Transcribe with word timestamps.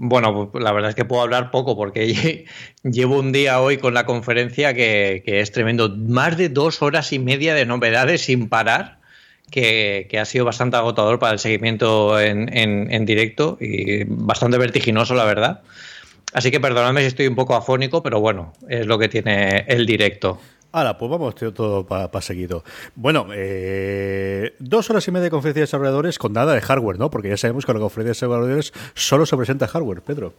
Bueno, 0.00 0.48
pues 0.52 0.62
la 0.62 0.70
verdad 0.70 0.90
es 0.90 0.94
que 0.94 1.04
puedo 1.04 1.22
hablar 1.22 1.50
poco 1.50 1.76
porque 1.76 2.46
llevo 2.84 3.18
un 3.18 3.32
día 3.32 3.60
hoy 3.60 3.78
con 3.78 3.94
la 3.94 4.06
conferencia 4.06 4.72
que, 4.72 5.22
es 5.26 5.50
tremendo. 5.50 5.88
Más 5.88 6.36
de 6.36 6.48
dos 6.48 6.82
horas 6.82 7.12
y 7.12 7.18
media 7.18 7.52
de 7.52 7.66
novedades 7.66 8.20
sin 8.20 8.48
parar, 8.48 9.00
que, 9.50 10.08
ha 10.20 10.24
sido 10.24 10.44
bastante 10.44 10.76
agotador 10.76 11.18
para 11.18 11.32
el 11.32 11.40
seguimiento 11.40 12.20
en, 12.20 12.48
en, 12.54 13.04
directo 13.06 13.58
y 13.60 14.04
bastante 14.04 14.56
vertiginoso, 14.56 15.14
la 15.14 15.24
verdad. 15.24 15.62
Así 16.32 16.52
que 16.52 16.60
perdonadme 16.60 17.00
si 17.00 17.08
estoy 17.08 17.26
un 17.26 17.34
poco 17.34 17.56
afónico, 17.56 18.00
pero 18.00 18.20
bueno, 18.20 18.52
es 18.68 18.86
lo 18.86 19.00
que 19.00 19.08
tiene 19.08 19.64
el 19.66 19.84
directo. 19.84 20.38
Ahora, 20.70 20.98
pues 20.98 21.10
vamos 21.10 21.34
todo 21.34 21.86
para 21.86 22.20
seguido. 22.20 22.62
Bueno, 22.94 23.28
eh, 23.32 24.54
dos 24.58 24.90
horas 24.90 25.08
y 25.08 25.10
media 25.10 25.24
de 25.24 25.30
conferencia 25.30 25.60
de 25.60 25.66
desarrolladores 25.66 26.18
con 26.18 26.34
nada 26.34 26.54
de 26.54 26.60
hardware, 26.60 26.98
¿no? 26.98 27.10
Porque 27.10 27.30
ya 27.30 27.36
sabemos 27.38 27.64
que 27.64 27.72
la 27.72 27.80
conferencia 27.80 28.28
de 28.28 28.28
desarrolladores 28.28 28.72
solo 28.94 29.24
se 29.24 29.36
presenta 29.36 29.66
hardware, 29.66 30.02
Pedro. 30.02 30.34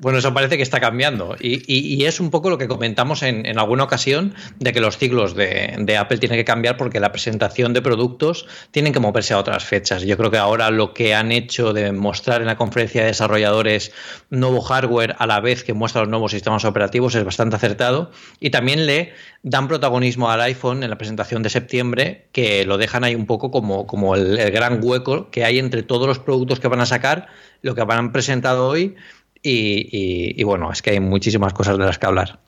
Bueno, 0.00 0.18
eso 0.18 0.32
parece 0.32 0.56
que 0.56 0.62
está 0.62 0.80
cambiando. 0.80 1.36
Y, 1.38 2.04
es 2.04 2.20
un 2.20 2.30
poco 2.30 2.48
lo 2.48 2.56
que 2.56 2.68
comentamos 2.68 3.22
en, 3.22 3.58
alguna 3.58 3.84
ocasión 3.84 4.34
de 4.58 4.72
que 4.72 4.80
los 4.80 4.96
ciclos 4.96 5.34
de, 5.34 5.96
Apple 5.98 6.16
tienen 6.16 6.38
que 6.38 6.44
cambiar 6.46 6.78
porque 6.78 7.00
la 7.00 7.12
presentación 7.12 7.74
de 7.74 7.82
productos 7.82 8.46
tienen 8.70 8.94
que 8.94 8.98
moverse 8.98 9.34
a 9.34 9.38
otras 9.38 9.62
fechas. 9.62 10.02
Yo 10.02 10.16
creo 10.16 10.30
que 10.30 10.38
ahora 10.38 10.70
lo 10.70 10.94
que 10.94 11.14
han 11.14 11.32
hecho 11.32 11.74
de 11.74 11.92
mostrar 11.92 12.40
en 12.40 12.46
la 12.46 12.56
conferencia 12.56 13.02
de 13.02 13.08
desarrolladores 13.08 13.92
nuevo 14.30 14.62
hardware 14.62 15.16
a 15.18 15.26
la 15.26 15.38
vez 15.40 15.64
que 15.64 15.74
muestra 15.74 16.00
los 16.00 16.08
nuevos 16.08 16.32
sistemas 16.32 16.64
operativos 16.64 17.14
es 17.14 17.24
bastante 17.24 17.56
acertado. 17.56 18.10
Y 18.40 18.48
también 18.48 18.86
le 18.86 19.12
dan 19.42 19.68
protagonismo 19.68 20.30
al 20.30 20.40
iPhone 20.40 20.82
en 20.82 20.88
la 20.88 20.96
presentación 20.96 21.42
de 21.42 21.50
septiembre, 21.50 22.26
que 22.32 22.64
lo 22.64 22.78
dejan 22.78 23.04
ahí 23.04 23.14
un 23.14 23.26
poco 23.26 23.50
como, 23.50 23.86
como 23.86 24.14
el, 24.14 24.38
el 24.38 24.50
gran 24.50 24.80
hueco 24.82 25.30
que 25.30 25.44
hay 25.44 25.58
entre 25.58 25.82
todos 25.82 26.06
los 26.06 26.18
productos 26.18 26.58
que 26.58 26.68
van 26.68 26.80
a 26.80 26.86
sacar, 26.86 27.28
lo 27.60 27.74
que 27.74 27.82
han 27.82 28.12
presentado 28.12 28.66
hoy 28.66 28.96
y, 29.42 30.42
bueno, 30.44 30.72
es 30.72 30.82
que 30.82 30.90
hay 30.90 31.00
muchísimas 31.00 31.52
cosas 31.52 31.78
de 31.78 31.84
las 31.84 31.98
que 31.98 32.06
hablar. 32.06 32.40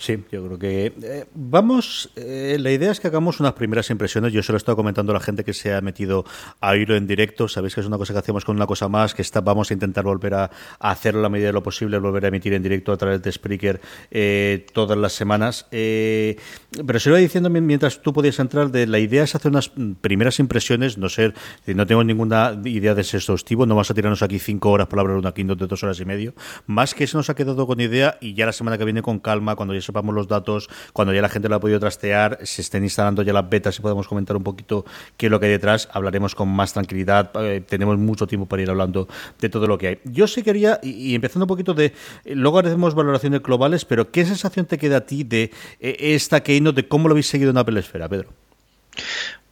Sí, 0.00 0.24
yo 0.30 0.46
creo 0.46 0.58
que 0.60 0.92
eh, 1.02 1.26
vamos. 1.34 2.08
Eh, 2.14 2.56
la 2.60 2.70
idea 2.70 2.92
es 2.92 3.00
que 3.00 3.08
hagamos 3.08 3.40
unas 3.40 3.54
primeras 3.54 3.90
impresiones. 3.90 4.32
Yo 4.32 4.44
se 4.44 4.52
lo 4.52 4.56
he 4.56 4.58
estado 4.58 4.76
comentando 4.76 5.10
a 5.10 5.14
la 5.14 5.20
gente 5.20 5.42
que 5.42 5.52
se 5.52 5.74
ha 5.74 5.80
metido 5.80 6.24
a 6.60 6.70
oírlo 6.70 6.94
en 6.94 7.08
directo. 7.08 7.48
Sabéis 7.48 7.74
que 7.74 7.80
es 7.80 7.86
una 7.86 7.98
cosa 7.98 8.12
que 8.12 8.20
hacemos 8.20 8.44
con 8.44 8.54
una 8.54 8.68
cosa 8.68 8.88
más, 8.88 9.12
que 9.12 9.22
está, 9.22 9.40
vamos 9.40 9.72
a 9.72 9.74
intentar 9.74 10.04
volver 10.04 10.34
a, 10.34 10.50
hacerlo 10.78 11.18
a 11.18 11.22
la 11.24 11.28
medida 11.28 11.48
de 11.48 11.52
lo 11.52 11.64
posible, 11.64 11.98
volver 11.98 12.26
a 12.26 12.28
emitir 12.28 12.52
en 12.52 12.62
directo 12.62 12.92
a 12.92 12.96
través 12.96 13.20
de 13.22 13.32
Spreaker 13.32 13.80
eh, 14.12 14.66
todas 14.72 14.96
las 14.96 15.14
semanas. 15.14 15.66
pero 15.68 17.00
se 17.00 17.10
lo 17.10 17.16
iba 17.16 17.18
diciendo 17.18 17.50
mientras 17.50 18.00
tú 18.00 18.12
podías 18.12 18.38
entrar, 18.38 18.70
de 18.70 18.86
la 18.86 19.00
idea 19.00 19.24
es 19.24 19.34
hacer 19.34 19.50
unas 19.50 19.72
primeras 20.00 20.38
impresiones, 20.38 20.96
no 20.96 21.08
ser, 21.08 21.34
no 21.66 21.86
tengo 21.88 22.04
ninguna 22.04 22.56
idea 22.64 22.94
de 22.94 23.00
ese 23.00 23.16
exhaustivo, 23.16 23.66
no 23.66 23.74
vamos 23.74 23.90
a 23.90 23.94
tirarnos 23.94 24.22
aquí 24.22 24.38
cinco 24.38 24.70
horas 24.70 24.86
para 24.86 25.02
hablar 25.02 25.16
de 25.16 25.20
una 25.22 25.34
keynote 25.34 25.64
de 25.64 25.66
dos 25.66 25.82
horas 25.82 25.98
y 25.98 26.04
medio. 26.04 26.34
Más 26.68 26.94
que 26.94 27.04
se 27.08 27.16
nos 27.16 27.30
ha 27.30 27.34
quedado 27.34 27.66
con 27.66 27.80
idea 27.80 28.16
y 28.20 28.34
ya 28.34 28.46
la 28.46 28.52
semana 28.52 28.78
que 28.78 28.84
viene 28.84 29.02
con 29.02 29.18
calma, 29.18 29.56
cuando 29.56 29.74
ya 29.74 29.87
sepamos 29.88 30.14
los 30.14 30.28
datos, 30.28 30.68
cuando 30.92 31.14
ya 31.14 31.22
la 31.22 31.28
gente 31.28 31.48
lo 31.48 31.56
ha 31.56 31.60
podido 31.60 31.80
trastear, 31.80 32.38
se 32.42 32.60
estén 32.62 32.84
instalando 32.84 33.22
ya 33.22 33.32
las 33.32 33.48
betas 33.48 33.78
y 33.78 33.82
podemos 33.82 34.06
comentar 34.06 34.36
un 34.36 34.42
poquito 34.42 34.84
qué 35.16 35.26
es 35.26 35.30
lo 35.30 35.40
que 35.40 35.46
hay 35.46 35.52
detrás, 35.52 35.88
hablaremos 35.92 36.34
con 36.34 36.48
más 36.48 36.74
tranquilidad, 36.74 37.30
eh, 37.36 37.62
tenemos 37.66 37.96
mucho 37.98 38.26
tiempo 38.26 38.46
para 38.46 38.62
ir 38.62 38.70
hablando 38.70 39.08
de 39.40 39.48
todo 39.48 39.66
lo 39.66 39.78
que 39.78 39.88
hay. 39.88 39.98
Yo 40.04 40.26
sí 40.26 40.42
quería, 40.42 40.78
y, 40.82 41.14
empezando 41.14 41.44
un 41.44 41.48
poquito 41.48 41.72
de, 41.72 41.86
eh, 42.24 42.34
luego 42.34 42.58
haremos 42.58 42.94
valoraciones 42.94 43.42
globales, 43.42 43.84
pero 43.84 44.10
¿qué 44.10 44.26
sensación 44.26 44.66
te 44.66 44.76
queda 44.76 44.98
a 44.98 45.06
ti 45.06 45.24
de 45.24 45.50
eh, 45.80 45.96
esta 45.98 46.42
keynote, 46.42 46.82
de 46.82 46.88
cómo 46.88 47.08
lo 47.08 47.12
habéis 47.12 47.28
seguido 47.28 47.50
en 47.50 47.56
Apple 47.56 47.80
Esfera, 47.80 48.08
Pedro? 48.08 48.28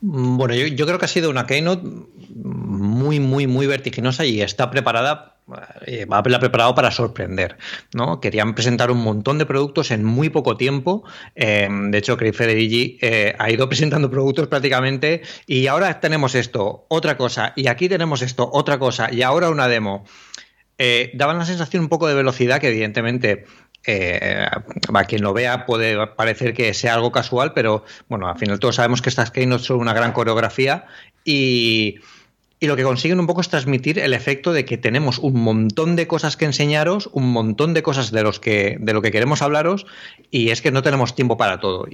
Mm, 0.01 0.37
bueno, 0.37 0.53
yo, 0.55 0.85
creo 0.85 0.99
que 0.99 1.05
ha 1.05 1.09
sido 1.09 1.29
una 1.29 1.45
keynote 1.45 1.87
muy, 2.35 3.19
muy, 3.19 3.47
muy 3.47 3.67
vertiginosa 3.67 4.25
y 4.25 4.41
está 4.41 4.69
preparada 4.69 5.37
eh, 5.85 6.05
Apple 6.09 6.35
ha 6.35 6.39
preparado 6.39 6.75
para 6.75 6.91
sorprender. 6.91 7.57
¿no? 7.93 8.19
Querían 8.19 8.53
presentar 8.53 8.91
un 8.91 9.01
montón 9.01 9.37
de 9.37 9.45
productos 9.45 9.91
en 9.91 10.03
muy 10.03 10.29
poco 10.29 10.57
tiempo. 10.57 11.03
Eh, 11.35 11.69
de 11.69 11.97
hecho, 11.97 12.17
Craig 12.17 12.33
Federighi 12.33 12.97
eh, 13.01 13.35
ha 13.37 13.49
ido 13.49 13.67
presentando 13.69 14.09
productos 14.11 14.47
prácticamente 14.47 15.21
y 15.45 15.67
ahora 15.67 15.99
tenemos 15.99 16.35
esto, 16.35 16.85
otra 16.89 17.17
cosa, 17.17 17.53
y 17.55 17.67
aquí 17.67 17.87
tenemos 17.89 18.21
esto, 18.21 18.49
otra 18.51 18.77
cosa, 18.77 19.11
y 19.11 19.21
ahora 19.21 19.49
una 19.49 19.67
demo. 19.67 20.05
daban 21.13 21.39
la 21.39 21.45
sensación 21.45 21.83
un 21.83 21.89
poco 21.89 22.07
de 22.07 22.13
velocidad 22.13 22.59
que 22.61 22.67
evidentemente 22.67 23.45
a 23.85 25.03
quien 25.05 25.21
lo 25.21 25.33
vea 25.33 25.65
puede 25.65 26.07
parecer 26.07 26.53
que 26.53 26.73
sea 26.73 26.93
algo 26.93 27.11
casual, 27.11 27.53
pero 27.53 27.85
bueno, 28.09 28.27
al 28.27 28.37
final 28.37 28.59
todos 28.59 28.75
sabemos 28.75 29.01
que 29.01 29.09
estas 29.09 29.31
keynotes 29.31 29.65
son 29.65 29.79
una 29.79 29.93
gran 29.93 30.11
coreografía 30.11 30.85
y 31.23 31.99
y 32.59 32.65
lo 32.65 32.75
que 32.75 32.83
consiguen 32.83 33.19
un 33.19 33.27
poco 33.27 33.41
es 33.41 33.49
transmitir 33.49 33.99
el 33.99 34.13
efecto 34.13 34.51
de 34.51 34.65
que 34.65 34.77
tenemos 34.77 35.19
un 35.19 35.39
montón 35.41 35.95
de 35.95 36.07
cosas 36.07 36.37
que 36.37 36.45
enseñaros, 36.45 37.07
un 37.13 37.31
montón 37.31 37.75
de 37.75 37.83
cosas 37.83 38.11
de, 38.11 38.23
los 38.23 38.39
que, 38.39 38.77
de 38.79 38.93
lo 38.93 39.01
que 39.03 39.11
queremos 39.11 39.43
hablaros, 39.43 39.85
y 40.31 40.49
es 40.49 40.63
que 40.63 40.71
no 40.71 40.81
tenemos 40.81 41.13
tiempo 41.13 41.37
para 41.37 41.59
todo. 41.59 41.85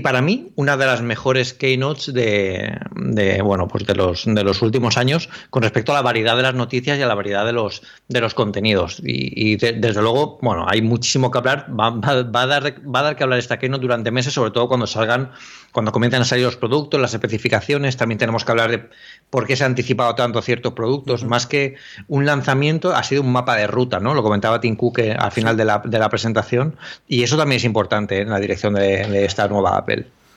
Para 0.00 0.22
mí, 0.22 0.52
una 0.56 0.76
de 0.76 0.86
las 0.86 1.02
mejores 1.02 1.54
keynotes 1.54 2.12
de, 2.12 2.78
de, 2.96 3.42
bueno, 3.42 3.68
pues 3.68 3.86
de, 3.86 3.94
los, 3.94 4.24
de 4.26 4.42
los 4.42 4.62
últimos 4.62 4.96
años 4.96 5.28
con 5.50 5.62
respecto 5.62 5.92
a 5.92 5.94
la 5.94 6.02
variedad 6.02 6.36
de 6.36 6.42
las 6.42 6.54
noticias 6.54 6.98
y 6.98 7.02
a 7.02 7.06
la 7.06 7.14
variedad 7.14 7.46
de 7.46 7.52
los, 7.52 7.82
de 8.08 8.20
los 8.20 8.34
contenidos. 8.34 9.00
Y, 9.04 9.56
desde 9.56 10.02
luego, 10.02 10.38
bueno, 10.42 10.66
hay 10.68 10.82
muchísimo 10.82 11.30
que 11.30 11.38
hablar. 11.38 11.68
Va, 11.68 11.90
va, 11.90 12.42
a 12.42 12.46
dar, 12.46 12.74
va 12.84 13.00
a 13.00 13.02
dar 13.02 13.16
que 13.16 13.22
hablar 13.22 13.38
esta 13.38 13.58
keynote 13.58 13.82
durante 13.82 14.10
meses, 14.10 14.32
sobre 14.32 14.50
todo 14.50 14.68
cuando 14.68 14.86
salgan, 14.86 15.30
cuando 15.74 15.90
comiencen 15.90 16.22
a 16.22 16.24
salir 16.24 16.44
los 16.44 16.56
productos, 16.56 17.00
las 17.00 17.14
especificaciones. 17.14 17.96
También 17.96 18.16
tenemos 18.16 18.44
que 18.44 18.52
hablar 18.52 18.70
de 18.70 18.88
por 19.28 19.44
qué 19.44 19.56
se 19.56 19.64
ha 19.64 19.66
anticipado 19.66 20.14
tanto 20.14 20.40
ciertos 20.40 20.72
productos. 20.72 21.24
Más 21.24 21.48
que 21.48 21.74
un 22.06 22.24
lanzamiento, 22.24 22.94
ha 22.94 23.02
sido 23.02 23.22
un 23.22 23.32
mapa 23.32 23.56
de 23.56 23.66
ruta, 23.66 23.98
¿no? 23.98 24.14
Lo 24.14 24.22
comentaba 24.22 24.60
Tim 24.60 24.76
Cook 24.76 25.00
eh, 25.00 25.16
al 25.18 25.32
final 25.32 25.56
de 25.56 25.64
la, 25.64 25.82
de 25.84 25.98
la 25.98 26.08
presentación. 26.08 26.76
Y 27.08 27.24
eso 27.24 27.36
también 27.36 27.56
es 27.56 27.64
importante 27.64 28.20
en 28.20 28.30
la 28.30 28.38
dirección 28.38 28.74
de, 28.74 29.04
de 29.08 29.24
esta 29.24 29.48
nueva 29.48 29.84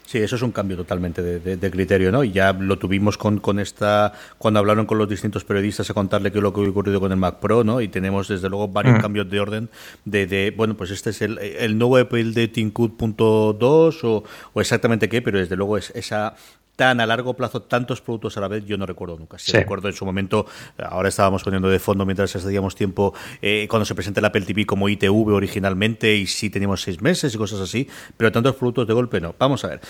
Sí, 0.08 0.20
eso 0.20 0.38
es 0.38 0.42
un 0.42 0.54
cambio 0.54 0.78
totalmente 0.78 1.22
de, 1.22 1.70
criterio, 1.70 2.14
¿no? 2.14 2.24
Y 2.24 2.32
ya 2.32 2.54
lo 2.54 2.80
tuvimos 2.80 3.18
con, 3.18 3.40
con 3.42 3.60
esta, 3.60 4.14
cuando 4.38 4.62
hablaron 4.62 4.86
con 4.86 4.98
los 4.98 5.10
distintos 5.10 5.44
periodistas 5.44 5.90
a 5.90 5.94
contarle 5.94 6.32
qué 6.32 6.38
es 6.38 6.42
lo 6.42 6.54
que 6.54 6.62
ha 6.62 6.70
ocurrido 6.70 7.02
con 7.02 7.12
el 7.12 7.18
Mac 7.18 7.42
Pro, 7.42 7.66
¿no? 7.66 7.82
Y 7.82 7.90
tenemos 7.90 8.30
desde 8.30 8.48
luego 8.48 8.70
varios 8.70 9.00
mm. 9.00 9.02
cambios 9.02 9.30
de 9.30 9.40
orden 9.42 9.70
de, 10.06 10.54
bueno, 10.56 10.78
pues 10.78 10.92
este 10.92 11.10
es 11.10 11.22
el, 11.22 11.38
el 11.40 11.78
nuevo 11.78 11.98
Apple 11.98 12.32
de 12.32 12.50
.2 12.50 14.04
o, 14.04 14.24
o 14.54 14.62
exactamente 14.62 15.10
qué, 15.10 15.22
pero 15.22 15.40
desde 15.40 15.58
luego 15.58 15.78
es 15.78 15.92
esa 15.94 16.36
tan 16.78 17.02
a 17.02 17.06
largo 17.06 17.34
plazo, 17.34 17.64
tantos 17.64 18.02
productos 18.02 18.38
a 18.38 18.42
la 18.42 18.48
vez, 18.48 18.64
yo 18.66 18.78
no 18.78 18.86
recuerdo 18.86 19.18
nunca. 19.18 19.38
Sí, 19.40 19.52
recuerdo 19.52 19.90
en 19.90 19.96
su 19.96 20.06
momento, 20.06 20.46
ahora 20.78 21.10
estábamos 21.10 21.44
poniendo 21.44 21.70
de 21.70 21.80
fondo 21.80 22.06
mientras 22.06 22.34
hacíamos 22.36 22.76
tiempo, 22.76 23.14
eh, 23.42 23.68
cuando 23.70 23.84
se 23.84 23.96
presenta 23.96 24.20
el 24.20 24.26
Apple 24.26 24.44
TV 24.44 24.66
como 24.66 24.88
ITV 24.88 25.34
originalmente, 25.34 26.16
y 26.16 26.28
sí 26.28 26.50
teníamos 26.52 26.84
seis 26.84 27.02
meses 27.02 27.34
y 27.34 27.38
cosas 27.38 27.60
así, 27.60 27.90
pero 28.16 28.32
tantos 28.32 28.56
productos 28.56 28.88
de 28.88 28.94
golpe 28.94 29.20
no. 29.20 29.36
Vamos 29.40 29.66
a 29.66 29.70
ver. 29.70 29.82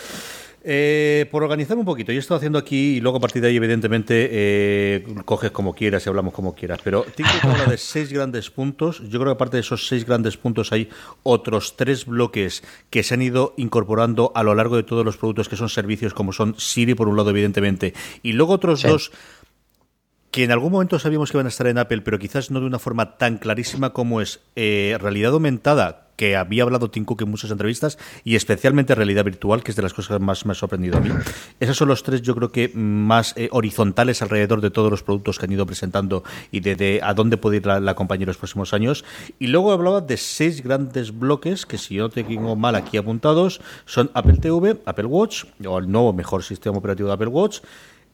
Eh, 0.70 1.28
por 1.32 1.44
organizar 1.44 1.78
un 1.78 1.86
poquito, 1.86 2.12
yo 2.12 2.18
he 2.18 2.20
estado 2.20 2.40
haciendo 2.40 2.60
aquí 2.60 2.98
y 2.98 3.00
luego 3.00 3.20
a 3.20 3.22
partir 3.22 3.42
de 3.42 3.48
ahí, 3.48 3.56
evidentemente, 3.56 4.28
eh, 4.30 5.06
coges 5.24 5.52
como 5.52 5.74
quieras 5.74 6.06
y 6.06 6.10
hablamos 6.10 6.34
como 6.34 6.56
quieras. 6.56 6.82
Pero 6.84 7.04
TikTok 7.04 7.46
habla 7.46 7.66
de 7.68 7.78
seis 7.78 8.12
grandes 8.12 8.50
puntos. 8.50 9.00
Yo 9.08 9.18
creo 9.18 9.28
que 9.28 9.36
aparte 9.36 9.56
de 9.56 9.62
esos 9.62 9.88
seis 9.88 10.06
grandes 10.06 10.36
puntos 10.36 10.74
hay 10.74 10.90
otros 11.24 11.78
tres 11.78 12.06
bloques 12.06 12.64
que 12.90 13.04
se 13.04 13.14
han 13.14 13.22
ido 13.22 13.54
incorporando 13.56 14.34
a 14.36 14.44
lo 14.44 14.56
largo 14.56 14.76
de 14.76 14.84
todos 14.84 15.06
los 15.06 15.16
productos 15.16 15.48
que 15.48 15.56
son 15.56 15.70
servicios, 15.70 16.14
como 16.14 16.34
son 16.34 16.56
Siri, 16.60 16.96
por 16.96 17.08
un 17.08 17.16
lado, 17.16 17.30
evidentemente, 17.30 17.94
y 18.22 18.34
luego 18.34 18.52
otros 18.52 18.84
dos 18.84 19.14
que 20.32 20.44
en 20.44 20.52
algún 20.52 20.74
momento 20.74 21.00
sabíamos 21.00 21.32
que 21.32 21.38
iban 21.38 21.46
a 21.46 21.50
estar 21.50 21.68
en 21.68 21.78
Apple, 21.78 22.02
pero 22.02 22.20
quizás 22.20 22.52
no 22.52 22.60
de 22.60 22.66
una 22.66 22.78
forma 22.78 23.18
tan 23.18 23.38
clarísima 23.38 23.94
como 23.94 24.20
es 24.20 24.42
eh, 24.58 24.98
realidad 25.00 25.32
aumentada, 25.32 26.07
que 26.18 26.36
había 26.36 26.64
hablado 26.64 26.90
Tim 26.90 27.06
Cook 27.06 27.22
en 27.22 27.30
muchas 27.30 27.52
entrevistas, 27.52 27.98
y 28.26 28.36
especialmente 28.36 28.96
realidad 28.96 29.24
virtual, 29.24 29.64
que 29.64 29.72
es 29.72 29.78
de 29.78 29.84
las 29.84 29.94
cosas 29.94 30.18
que 30.18 30.24
más 30.24 30.46
me 30.46 30.52
ha 30.52 30.56
sorprendido 30.56 30.98
a 30.98 31.00
mí. 31.00 31.10
Esos 31.62 31.78
son 31.78 31.88
los 31.88 32.04
tres, 32.04 32.22
yo 32.22 32.36
creo 32.36 32.52
que 32.52 32.70
más 32.74 33.34
eh, 33.38 33.48
horizontales 33.52 34.22
alrededor 34.22 34.60
de 34.60 34.72
todos 34.72 34.92
los 34.92 35.04
productos 35.04 35.40
que 35.40 35.46
han 35.46 35.52
ido 35.52 35.66
presentando 35.66 36.24
y 36.52 36.60
de, 36.60 37.00
a 37.04 37.14
dónde 37.14 37.38
puede 37.38 37.58
ir 37.58 37.66
la, 37.66 37.96
compañía 37.96 38.24
en 38.24 38.30
los 38.30 38.38
próximos 38.38 38.74
años. 38.74 39.06
Y 39.40 39.48
luego 39.48 39.72
hablaba 39.72 40.02
de 40.02 40.18
seis 40.18 40.62
grandes 40.64 41.18
bloques 41.18 41.66
que, 41.66 41.78
si 41.78 41.96
yo 41.96 42.04
no 42.04 42.10
tengo 42.10 42.56
mal 42.56 42.76
aquí 42.76 42.98
apuntados, 42.98 43.62
son 43.86 44.10
Apple 44.14 44.38
TV, 44.38 44.78
Apple 44.86 45.06
Watch, 45.06 45.46
o 45.66 45.78
el 45.78 45.90
nuevo 45.90 46.14
mejor 46.14 46.44
sistema 46.44 46.78
operativo 46.78 47.08
de 47.08 47.14
Apple 47.14 47.28
Watch, 47.28 47.60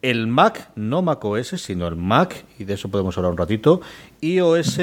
el 0.02 0.28
Mac, 0.28 0.72
no 0.76 1.02
Mac 1.02 1.24
OS, 1.24 1.62
sino 1.62 1.88
el 1.88 1.96
Mac, 1.96 2.46
y 2.60 2.66
de 2.66 2.74
eso 2.74 2.90
podemos 2.90 3.18
hablar 3.18 3.32
un 3.32 3.38
ratito, 3.38 3.80
iOS, 4.20 4.80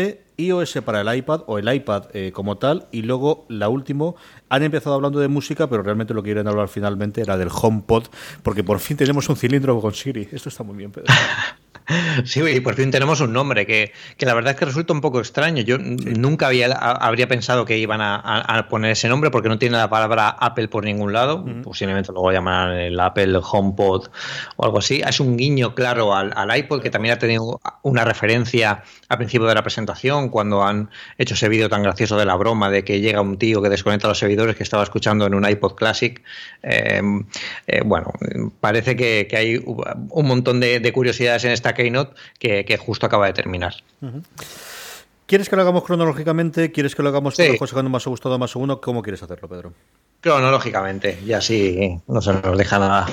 iOS 0.47 0.79
para 0.85 1.01
el 1.01 1.17
iPad 1.17 1.43
o 1.47 1.59
el 1.59 1.73
iPad 1.73 2.05
eh, 2.13 2.33
como 2.33 2.57
tal, 2.59 2.87
y 2.93 3.03
luego 3.03 3.47
la 3.49 3.69
última, 3.69 4.15
han 4.49 4.63
empezado 4.63 4.95
hablando 4.95 5.21
de 5.21 5.29
música, 5.29 5.69
pero 5.69 5.83
realmente 5.83 6.15
lo 6.15 6.23
que 6.23 6.29
quieren 6.29 6.49
hablar 6.49 6.69
finalmente 6.69 7.21
era 7.21 7.37
del 7.37 7.49
HomePod, 7.51 8.05
porque 8.43 8.65
por 8.65 8.79
fin 8.81 8.97
tenemos 8.97 9.29
un 9.29 9.37
cilindro 9.37 9.81
con 9.81 9.95
Siri. 9.95 10.29
Esto 10.33 10.49
está 10.49 10.63
muy 10.63 10.77
bien, 10.77 10.91
Pedro. 10.91 11.13
Sí, 12.25 12.41
y 12.41 12.61
por 12.61 12.75
fin 12.75 12.91
tenemos 12.91 13.21
un 13.21 13.33
nombre 13.33 13.67
que, 13.67 13.93
la 14.19 14.35
verdad 14.35 14.53
es 14.53 14.59
que 14.59 14.65
resulta 14.65 14.93
un 14.93 15.01
poco 15.01 15.21
extraño. 15.21 15.63
Yo 15.63 15.79
nunca 15.79 16.47
había, 16.47 16.67
habría 16.73 17.29
pensado 17.29 17.65
que 17.65 17.79
iban 17.79 18.01
a, 18.01 18.67
poner 18.69 18.93
ese 18.93 19.09
nombre 19.09 19.31
porque 19.31 19.49
no 19.49 19.59
tiene 19.59 19.77
la 19.77 19.89
palabra 19.89 20.29
Apple 20.29 20.69
por 20.69 20.85
ningún 20.85 21.13
lado. 21.13 21.45
Posiblemente 21.63 22.13
luego 22.13 22.33
llamarán 22.33 22.77
el 22.77 23.01
Apple 23.01 23.39
HomePod 23.43 24.09
o 24.57 24.65
algo 24.65 24.79
así. 24.79 25.03
Es 25.07 25.21
un 25.21 25.37
guiño 25.37 25.75
claro 25.75 26.15
al, 26.15 26.57
iPod 26.57 26.83
que 26.83 26.91
también 26.91 27.15
ha 27.15 27.19
tenido 27.19 27.61
una 27.83 28.05
referencia 28.05 28.83
al 29.09 29.17
principio 29.19 29.47
de 29.47 29.55
la 29.55 29.63
presentación 29.63 30.29
cuando 30.29 30.63
han 30.63 30.91
hecho 31.19 31.35
ese 31.35 31.49
vídeo 31.49 31.69
tan 31.69 31.83
gracioso 31.83 32.17
de 32.17 32.25
la 32.25 32.37
broma 32.37 32.71
de 32.71 32.85
que 32.85 33.01
llega 33.01 33.21
un 33.21 33.39
tío 33.39 33.63
que 33.63 33.69
desconecta 33.69 34.09
los 34.09 34.19
servidores 34.19 34.57
que 34.57 34.63
estaba 34.63 34.83
escuchando 34.83 35.27
en 35.27 35.35
un 35.35 35.49
iPod 35.49 35.75
Classic. 35.75 36.23
Eh, 36.63 37.03
eh, 37.67 37.83
bueno, 37.85 38.13
parece 38.61 38.97
que, 38.97 39.29
hay 39.37 39.63
un 39.65 40.27
montón 40.27 40.61
de, 40.61 40.81
de 40.81 40.93
curiosidades 40.93 41.45
en 41.45 41.53
esta 41.53 41.75
Keynote 41.83 42.15
que, 42.39 42.77
justo 42.79 43.07
acaba 43.07 43.27
de 43.27 43.33
terminar. 43.33 43.75
¿Quieres 45.27 45.49
que 45.49 45.57
lo 45.57 45.63
hagamos 45.63 45.85
cronológicamente? 45.85 46.73
¿Quieres 46.73 46.95
que 46.95 47.03
lo 47.03 47.09
hagamos 47.09 47.37
sí. 47.37 47.57
por 47.59 47.83
más 47.85 48.07
o 48.07 48.11
gustado 48.11 48.39
más 48.39 48.57
uno? 48.57 48.81
¿Cómo 48.81 49.03
quieres 49.03 49.23
hacerlo, 49.23 49.49
Pedro? 49.49 49.73
Cronológicamente, 50.21 51.19
y 51.25 51.33
así 51.33 51.99
no 52.07 52.21
se 52.21 52.33
nos 52.35 52.59
deja 52.59 52.79
nada 52.79 53.07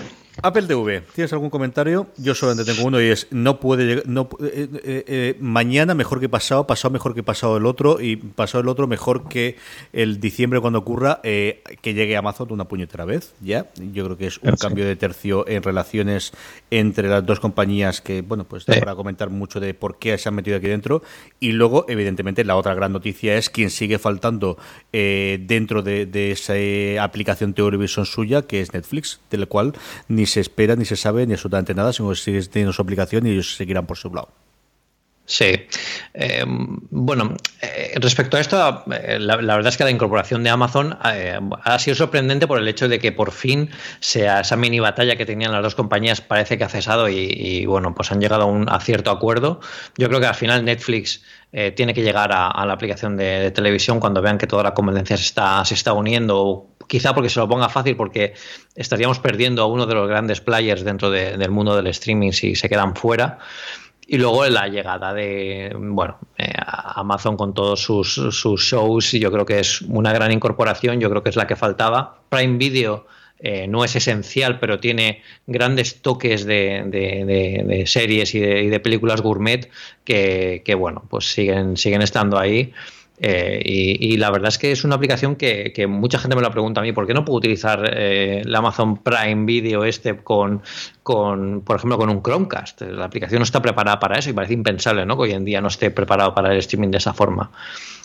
Apple 0.43 0.67
TV, 0.67 1.01
¿tienes 1.15 1.33
algún 1.33 1.49
comentario? 1.49 2.07
Yo 2.17 2.35
solamente 2.35 2.71
tengo 2.71 2.87
uno 2.87 3.01
y 3.01 3.05
es, 3.05 3.27
no 3.31 3.59
puede 3.59 4.03
no 4.05 4.29
eh, 4.39 4.69
eh, 4.83 5.03
eh, 5.07 5.35
mañana 5.39 5.95
mejor 5.95 6.19
que 6.19 6.29
pasado, 6.29 6.67
pasado 6.67 6.91
mejor 6.91 7.15
que 7.15 7.23
pasado 7.23 7.57
el 7.57 7.65
otro 7.65 7.99
y 7.99 8.17
pasado 8.17 8.61
el 8.61 8.67
otro 8.67 8.85
mejor 8.85 9.27
que 9.27 9.55
el 9.93 10.19
diciembre 10.19 10.59
cuando 10.61 10.79
ocurra 10.79 11.21
que 11.23 11.93
llegue 11.93 12.15
Amazon 12.15 12.51
una 12.51 12.65
puñetera 12.65 13.05
vez, 13.05 13.33
¿ya? 13.41 13.71
Yo 13.93 14.05
creo 14.05 14.17
que 14.17 14.27
es 14.27 14.37
un 14.37 14.55
cambio 14.55 14.85
de 14.85 14.95
tercio 14.95 15.47
en 15.47 15.63
relaciones 15.63 16.31
entre 16.69 17.09
las 17.09 17.25
dos 17.25 17.39
compañías 17.39 18.01
que, 18.01 18.21
bueno, 18.21 18.43
pues 18.43 18.65
para 18.65 18.93
comentar 18.95 19.31
mucho 19.31 19.59
de 19.59 19.73
por 19.73 19.97
qué 19.97 20.17
se 20.17 20.29
han 20.29 20.35
metido 20.35 20.57
aquí 20.57 20.67
dentro 20.67 21.01
y 21.39 21.53
luego, 21.53 21.85
evidentemente, 21.89 22.43
la 22.43 22.55
otra 22.55 22.75
gran 22.75 22.93
noticia 22.93 23.37
es 23.37 23.49
quien 23.49 23.71
sigue 23.71 23.97
faltando 23.97 24.57
dentro 24.91 25.81
de, 25.81 26.31
esa 26.31 27.03
aplicación 27.03 27.53
Television 27.53 28.05
suya, 28.05 28.43
que 28.43 28.61
es 28.61 28.73
Netflix, 28.73 29.19
del 29.31 29.47
cual 29.47 29.73
ni 30.07 30.26
se 30.27 30.41
espera, 30.41 30.75
ni 30.75 30.85
se 30.85 30.95
sabe, 30.95 31.25
ni 31.25 31.33
absolutamente 31.33 31.73
nada, 31.73 31.93
sino 31.93 32.09
que 32.09 32.15
sigue 32.15 32.41
teniendo 32.43 32.73
su 32.73 32.81
aplicación 32.81 33.25
y 33.25 33.31
ellos 33.31 33.55
seguirán 33.55 33.85
por 33.85 33.97
su 33.97 34.13
lado. 34.13 34.29
Sí. 35.27 35.67
Eh, 36.13 36.45
bueno, 36.47 37.35
eh, 37.61 37.95
respecto 37.99 38.37
a 38.37 38.39
esto, 38.39 38.85
eh, 38.93 39.17
la, 39.19 39.35
verdad 39.35 39.67
es 39.67 39.75
que 39.75 39.83
la 39.83 39.91
incorporación 39.91 40.41
de 40.41 40.49
Amazon 40.49 40.97
ha 41.01 41.79
sido 41.79 41.95
sorprendente 41.95 42.47
por 42.47 42.59
el 42.59 42.67
hecho 42.67 42.87
de 42.87 42.97
que 42.97 43.11
por 43.11 43.33
fin 43.33 43.69
sea 43.99 44.39
esa 44.39 44.55
mini 44.55 44.79
batalla 44.79 45.17
que 45.17 45.25
tenían 45.25 45.51
las 45.51 45.61
dos 45.61 45.75
compañías 45.75 46.21
parece 46.21 46.57
que 46.57 46.63
ha 46.63 46.69
cesado 46.69 47.09
y, 47.09 47.65
bueno, 47.65 47.93
pues 47.93 48.09
han 48.13 48.21
llegado 48.21 48.43
a 48.43 48.45
un 48.45 48.67
cierto 48.79 49.11
acuerdo. 49.11 49.59
Yo 49.97 50.07
creo 50.07 50.21
que 50.21 50.27
al 50.27 50.35
final 50.35 50.63
Netflix 50.63 51.21
tiene 51.75 51.93
que 51.93 52.03
llegar 52.03 52.31
a, 52.31 52.65
la 52.65 52.73
aplicación 52.73 53.17
de, 53.17 53.51
televisión 53.51 53.99
cuando 53.99 54.21
vean 54.21 54.37
que 54.37 54.47
toda 54.47 54.63
la 54.63 54.73
competencia 54.73 55.17
se 55.17 55.23
está, 55.23 55.65
se 55.65 55.73
está 55.73 55.91
uniendo 55.91 56.69
quizá 56.87 57.13
porque 57.13 57.29
se 57.29 57.39
lo 57.39 57.47
ponga 57.47 57.69
fácil, 57.69 57.95
porque 57.95 58.33
estaríamos 58.75 59.19
perdiendo 59.19 59.61
a 59.61 59.65
uno 59.67 59.85
de 59.85 59.93
los 59.93 60.07
grandes 60.07 60.41
players 60.41 60.83
dentro 60.83 61.11
del 61.11 61.51
mundo 61.51 61.75
del 61.75 61.87
streaming 61.87 62.31
si 62.31 62.55
se 62.55 62.69
quedan 62.69 62.95
fuera. 62.95 63.39
Y 64.09 64.17
luego 64.17 64.45
la 64.45 64.69
llegada 64.69 65.13
de 65.13 65.75
bueno 65.77 66.17
eh, 66.37 66.53
Amazon 66.65 67.35
con 67.35 67.53
todos 67.53 67.81
sus, 67.81 68.13
sus 68.13 68.61
shows, 68.61 69.13
y 69.13 69.19
yo 69.19 69.31
creo 69.31 69.45
que 69.45 69.59
es 69.59 69.81
una 69.81 70.13
gran 70.13 70.31
incorporación, 70.31 71.01
yo 71.01 71.09
creo 71.09 71.23
que 71.23 71.29
es 71.29 71.35
la 71.35 71.45
que 71.45 71.57
faltaba. 71.57 72.21
Prime 72.29 72.57
Video 72.57 73.05
eh, 73.39 73.67
no 73.67 73.83
es 73.83 73.95
esencial, 73.95 74.59
pero 74.59 74.79
tiene 74.79 75.21
grandes 75.45 76.01
toques 76.01 76.45
de, 76.45 77.83
series 77.85 78.33
y, 78.33 78.39
de, 78.39 78.79
películas 78.79 79.21
gourmet 79.21 79.69
que, 80.03 80.63
que, 80.65 80.73
bueno, 80.73 81.03
pues 81.09 81.25
siguen, 81.25 81.75
siguen 81.77 82.01
estando 82.01 82.39
ahí. 82.39 82.73
Eh, 83.19 83.61
y, 83.65 84.15
la 84.17 84.29
verdad 84.29 84.49
es 84.49 84.59
que 84.59 84.71
es 84.71 84.83
una 84.83 84.95
aplicación 84.95 85.35
que, 85.35 85.87
mucha 85.89 86.19
gente 86.19 86.35
me 86.35 86.41
lo 86.41 86.51
pregunta 86.51 86.81
a 86.81 86.83
mí, 86.83 86.91
¿por 86.91 87.07
qué 87.07 87.13
no 87.13 87.25
puedo 87.25 87.37
utilizar 87.37 87.89
eh, 87.91 88.41
el 88.45 88.55
Amazon 88.55 88.97
Prime 88.97 89.45
Video 89.45 89.83
este 89.83 90.17
con, 90.17 90.61
con, 91.01 91.61
por 91.61 91.77
ejemplo, 91.77 91.97
con 91.97 92.09
un 92.09 92.21
Chromecast? 92.21 92.81
La 92.81 93.05
aplicación 93.05 93.39
no 93.39 93.43
está 93.43 93.61
preparada 93.61 93.99
para 93.99 94.19
eso 94.19 94.29
y 94.29 94.33
parece 94.33 94.53
impensable 94.53 95.05
¿no? 95.05 95.15
que 95.17 95.23
hoy 95.23 95.31
en 95.31 95.45
día 95.45 95.61
no 95.61 95.67
esté 95.67 95.89
preparado 95.89 96.35
para 96.35 96.51
el 96.51 96.59
streaming 96.59 96.89
de 96.91 96.99
esa 96.99 97.13
forma. 97.13 97.49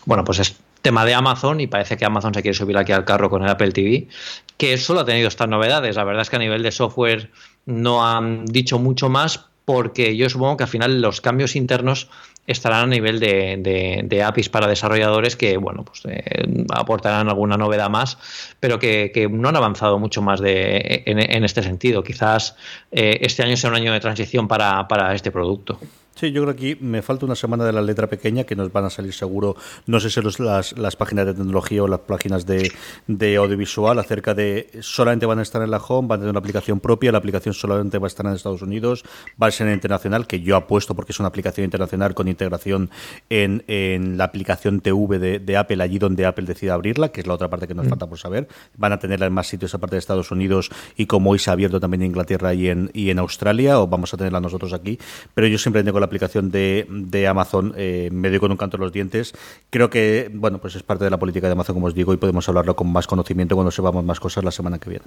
Bueno, 0.06 0.24
pues 0.24 0.38
es 0.38 0.56
tema 0.80 1.04
de 1.04 1.14
Amazon 1.14 1.60
y 1.60 1.66
parece 1.66 1.96
que 1.96 2.04
Amazon 2.04 2.34
se 2.34 2.42
quiere 2.42 2.56
subir 2.56 2.76
aquí 2.76 2.92
al 2.92 3.04
carro 3.04 3.30
con 3.30 3.42
el 3.42 3.50
Apple 3.50 3.70
TV, 3.70 4.08
que 4.56 4.78
solo 4.78 5.00
ha 5.00 5.04
tenido 5.04 5.28
estas 5.28 5.48
novedades. 5.48 5.96
La 5.96 6.04
verdad 6.04 6.22
es 6.22 6.30
que 6.30 6.36
a 6.36 6.40
nivel 6.40 6.62
de 6.62 6.72
software 6.72 7.30
no 7.66 8.06
han 8.06 8.46
dicho 8.46 8.78
mucho 8.78 9.08
más 9.08 9.46
porque 9.64 10.16
yo 10.16 10.28
supongo 10.28 10.56
que 10.56 10.64
al 10.64 10.68
final 10.68 11.00
los 11.00 11.20
cambios 11.20 11.54
internos 11.54 12.08
estarán 12.46 12.84
a 12.84 12.86
nivel 12.86 13.20
de, 13.20 14.24
APIs 14.26 14.48
para 14.48 14.66
desarrolladores 14.66 15.36
que, 15.36 15.56
bueno, 15.56 15.84
pues 15.84 16.02
eh, 16.06 16.44
aportarán 16.70 17.28
alguna 17.28 17.56
novedad 17.56 17.88
más, 17.88 18.18
pero 18.60 18.78
que, 18.78 19.28
no 19.30 19.48
han 19.48 19.56
avanzado 19.56 19.98
mucho 19.98 20.22
más 20.22 20.40
de, 20.40 21.02
en, 21.06 21.44
este 21.44 21.62
sentido. 21.62 22.02
Quizás 22.02 22.56
eh, 22.90 23.18
este 23.22 23.42
año 23.42 23.56
sea 23.56 23.70
un 23.70 23.76
año 23.76 23.92
de 23.92 24.00
transición 24.00 24.48
para, 24.48 24.88
para 24.88 25.14
este 25.14 25.30
producto. 25.30 25.78
Sí, 26.14 26.30
yo 26.30 26.42
creo 26.42 26.54
que 26.54 26.72
aquí 26.72 26.84
me 26.84 27.02
falta 27.02 27.24
una 27.26 27.34
semana 27.34 27.64
de 27.64 27.72
la 27.72 27.80
letra 27.80 28.06
pequeña 28.06 28.44
que 28.44 28.54
nos 28.54 28.72
van 28.72 28.84
a 28.84 28.90
salir 28.90 29.12
seguro, 29.12 29.56
no 29.86 29.98
sé 29.98 30.10
si 30.10 30.20
las, 30.38 30.76
las 30.76 30.96
páginas 30.96 31.26
de 31.26 31.34
tecnología 31.34 31.82
o 31.82 31.88
las 31.88 32.00
páginas 32.00 32.46
de, 32.46 33.36
audiovisual 33.36 33.98
acerca 33.98 34.34
de 34.34 34.70
solamente 34.80 35.26
van 35.26 35.38
a 35.38 35.42
estar 35.42 35.62
en 35.62 35.70
la 35.70 35.78
home, 35.78 36.08
van 36.08 36.18
a 36.18 36.20
tener 36.20 36.30
una 36.30 36.38
aplicación 36.38 36.80
propia, 36.80 37.12
la 37.12 37.18
aplicación 37.18 37.54
solamente 37.54 37.98
va 37.98 38.06
a 38.06 38.08
estar 38.08 38.26
en 38.26 38.32
Estados 38.32 38.62
Unidos, 38.62 39.04
va 39.42 39.46
a 39.46 39.50
ser 39.50 39.68
en 39.68 39.74
internacional, 39.74 40.26
que 40.26 40.40
yo 40.40 40.56
apuesto 40.56 40.94
porque 40.94 41.12
es 41.12 41.18
una 41.18 41.28
aplicación 41.28 41.64
internacional 41.64 42.14
con 42.14 42.28
integración 42.28 42.90
en, 43.30 43.64
en 43.66 44.18
la 44.18 44.24
aplicación 44.24 44.80
TV 44.80 45.18
de, 45.18 45.56
Apple, 45.56 45.82
allí 45.82 45.98
donde 45.98 46.26
Apple 46.26 46.44
decida 46.46 46.74
abrirla, 46.74 47.10
que 47.10 47.20
es 47.20 47.26
la 47.26 47.34
otra 47.34 47.48
parte 47.48 47.66
que 47.66 47.74
nos 47.74 47.86
mm. 47.86 47.90
falta 47.90 48.06
por 48.06 48.18
saber. 48.18 48.48
Van 48.76 48.92
a 48.92 48.98
tenerla 48.98 49.26
en 49.26 49.32
más 49.32 49.48
sitios 49.48 49.74
aparte 49.74 49.96
de 49.96 50.00
Estados 50.00 50.30
Unidos 50.30 50.70
y 50.96 51.06
como 51.06 51.30
hoy 51.30 51.38
se 51.38 51.50
ha 51.50 51.54
abierto 51.54 51.80
también 51.80 52.02
en 52.02 52.08
Inglaterra 52.08 52.54
y 52.54 52.68
en, 52.68 52.90
y 52.92 53.10
en 53.10 53.18
Australia, 53.18 53.80
o 53.80 53.86
vamos 53.86 54.12
a 54.14 54.16
tenerla 54.16 54.40
nosotros 54.40 54.72
aquí, 54.72 54.98
pero 55.34 55.46
yo 55.46 55.58
siempre 55.58 55.82
tengo 55.82 56.01
la 56.02 56.06
aplicación 56.06 56.50
de, 56.50 56.86
de 56.90 57.26
Amazon 57.26 57.72
eh, 57.76 58.10
me 58.12 58.28
doy 58.28 58.38
con 58.38 58.50
un 58.50 58.56
canto 58.56 58.76
en 58.76 58.82
los 58.82 58.92
dientes. 58.92 59.32
Creo 59.70 59.88
que, 59.88 60.30
bueno, 60.32 60.58
pues 60.58 60.76
es 60.76 60.82
parte 60.82 61.04
de 61.04 61.10
la 61.10 61.18
política 61.18 61.46
de 61.46 61.52
Amazon, 61.52 61.74
como 61.74 61.86
os 61.86 61.94
digo, 61.94 62.12
y 62.12 62.16
podemos 62.18 62.48
hablarlo 62.48 62.76
con 62.76 62.92
más 62.92 63.06
conocimiento 63.06 63.54
cuando 63.54 63.70
sepamos 63.70 64.04
más 64.04 64.20
cosas 64.20 64.44
la 64.44 64.50
semana 64.50 64.78
que 64.78 64.90
viene. 64.90 65.04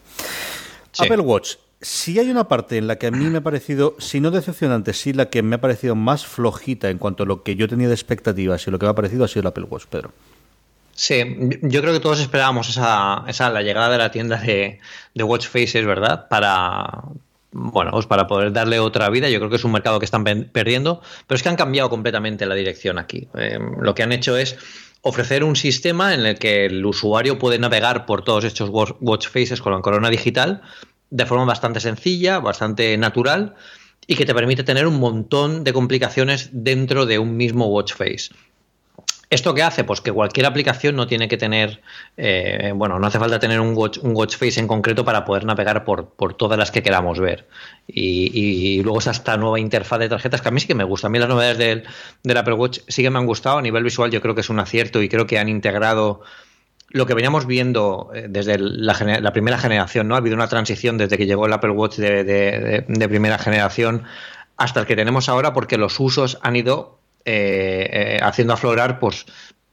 Apple 0.97 1.19
Watch. 1.19 1.55
Si 1.81 2.17
hay 2.17 2.31
una 2.31 2.47
parte 2.47 2.77
en 2.77 2.87
la 2.87 2.97
que 2.97 3.07
a 3.07 3.11
mí 3.11 3.25
me 3.25 3.39
ha 3.39 3.41
parecido, 3.41 3.95
si 3.99 4.21
no 4.21 4.31
decepcionante, 4.31 4.93
sí 4.93 5.13
la 5.13 5.29
que 5.29 5.43
me 5.43 5.57
ha 5.57 5.61
parecido 5.61 5.95
más 5.95 6.25
flojita 6.25 6.89
en 6.89 6.97
cuanto 6.97 7.23
a 7.23 7.25
lo 7.25 7.43
que 7.43 7.55
yo 7.55 7.67
tenía 7.67 7.87
de 7.87 7.93
expectativas 7.93 8.65
y 8.65 8.71
lo 8.71 8.79
que 8.79 8.85
me 8.85 8.91
ha 8.91 8.95
parecido 8.95 9.25
ha 9.25 9.27
sido 9.27 9.41
el 9.41 9.47
Apple 9.47 9.65
Watch, 9.69 9.85
Pedro. 9.87 10.11
Sí, 10.93 11.21
yo 11.61 11.81
creo 11.81 11.93
que 11.93 11.99
todos 11.99 12.21
esperábamos 12.21 12.69
esa, 12.69 13.25
esa 13.27 13.49
la 13.49 13.61
llegada 13.61 13.89
de 13.89 13.97
la 13.97 14.11
tienda 14.11 14.37
de, 14.37 14.79
de 15.13 15.23
Watch 15.23 15.47
Faces, 15.47 15.85
¿verdad? 15.85 16.29
Para, 16.29 17.03
bueno, 17.57 17.91
pues 17.91 18.05
para 18.05 18.27
poder 18.27 18.51
darle 18.51 18.79
otra 18.79 19.09
vida, 19.09 19.29
yo 19.29 19.39
creo 19.39 19.49
que 19.49 19.55
es 19.55 19.63
un 19.63 19.71
mercado 19.71 19.97
que 19.97 20.05
están 20.05 20.25
perdiendo, 20.25 21.01
pero 21.25 21.37
es 21.37 21.41
que 21.41 21.47
han 21.47 21.55
cambiado 21.55 21.89
completamente 21.89 22.45
la 22.45 22.53
dirección 22.53 22.97
aquí. 22.97 23.29
Eh, 23.33 23.57
lo 23.79 23.95
que 23.95 24.03
han 24.03 24.11
hecho 24.11 24.35
es 24.35 24.57
ofrecer 25.01 25.41
un 25.45 25.55
sistema 25.55 26.13
en 26.13 26.25
el 26.25 26.37
que 26.37 26.65
el 26.65 26.85
usuario 26.85 27.39
puede 27.39 27.57
navegar 27.57 28.05
por 28.05 28.25
todos 28.25 28.43
estos 28.43 28.69
watch 28.69 29.27
faces 29.29 29.61
con 29.61 29.71
la 29.71 29.79
corona 29.79 30.09
digital 30.09 30.63
de 31.09 31.25
forma 31.25 31.45
bastante 31.45 31.79
sencilla, 31.79 32.39
bastante 32.39 32.97
natural 32.97 33.55
y 34.05 34.15
que 34.15 34.25
te 34.25 34.35
permite 34.35 34.65
tener 34.65 34.85
un 34.85 34.99
montón 34.99 35.63
de 35.63 35.71
complicaciones 35.71 36.49
dentro 36.51 37.05
de 37.05 37.19
un 37.19 37.37
mismo 37.37 37.67
watch 37.67 37.93
face. 37.93 38.31
¿Esto 39.29 39.53
qué 39.53 39.63
hace? 39.63 39.83
Pues 39.83 40.01
que 40.01 40.11
cualquier 40.11 40.45
aplicación 40.45 40.95
no 40.95 41.07
tiene 41.07 41.27
que 41.27 41.37
tener, 41.37 41.81
eh, 42.17 42.71
bueno, 42.75 42.99
no 42.99 43.07
hace 43.07 43.19
falta 43.19 43.39
tener 43.39 43.59
un 43.59 43.73
watch, 43.75 44.35
face 44.37 44.59
en 44.59 44.67
concreto 44.67 45.03
para 45.03 45.25
poder 45.25 45.45
navegar 45.45 45.83
por, 45.83 46.09
por 46.09 46.35
todas 46.35 46.57
las 46.59 46.71
que 46.71 46.83
queramos 46.83 47.19
ver. 47.19 47.47
Y, 47.87 48.81
luego 48.83 48.99
está 48.99 49.11
esta 49.11 49.37
nueva 49.37 49.59
interfaz 49.59 49.99
de 49.99 50.09
tarjetas 50.09 50.41
que 50.41 50.47
a 50.47 50.51
mí 50.51 50.59
sí 50.59 50.67
que 50.67 50.75
me 50.75 50.83
gusta. 50.83 51.07
A 51.07 51.09
mí 51.09 51.19
las 51.19 51.29
novedades 51.29 51.57
del, 51.57 51.83
del 52.23 52.37
Apple 52.37 52.53
Watch 52.53 52.79
sí 52.87 53.01
que 53.01 53.09
me 53.09 53.19
han 53.19 53.25
gustado. 53.25 53.57
A 53.57 53.61
nivel 53.61 53.83
visual 53.83 54.11
yo 54.11 54.21
creo 54.21 54.35
que 54.35 54.41
es 54.41 54.49
un 54.49 54.59
acierto 54.59 55.01
y 55.01 55.09
creo 55.09 55.25
que 55.25 55.39
han 55.39 55.49
integrado 55.49 56.21
lo 56.89 57.05
que 57.05 57.13
veníamos 57.13 57.45
viendo 57.47 58.11
eh, 58.13 58.27
desde 58.29 58.57
la, 58.59 59.33
primera 59.33 59.57
generación, 59.57 60.07
¿no? 60.07 60.15
Ha 60.15 60.19
habido 60.19 60.35
una 60.35 60.47
transición 60.47 60.97
desde 60.97 61.17
que 61.17 61.25
llegó 61.25 61.47
el 61.47 61.53
Apple 61.53 61.71
Watch 61.71 61.97
de, 61.97 62.23
de 62.87 63.09
primera 63.09 63.37
generación 63.37 64.03
hasta 64.57 64.79
el 64.79 64.85
que 64.85 64.95
tenemos 64.95 65.27
ahora 65.27 65.53
porque 65.53 65.77
los 65.77 65.99
usos 65.99 66.37
han 66.41 66.55
ido 66.55 66.99
eh, 67.25 67.89
eh, 67.91 68.19
haciendo 68.21 68.53
aflorar 68.53 68.99
pues 68.99 69.25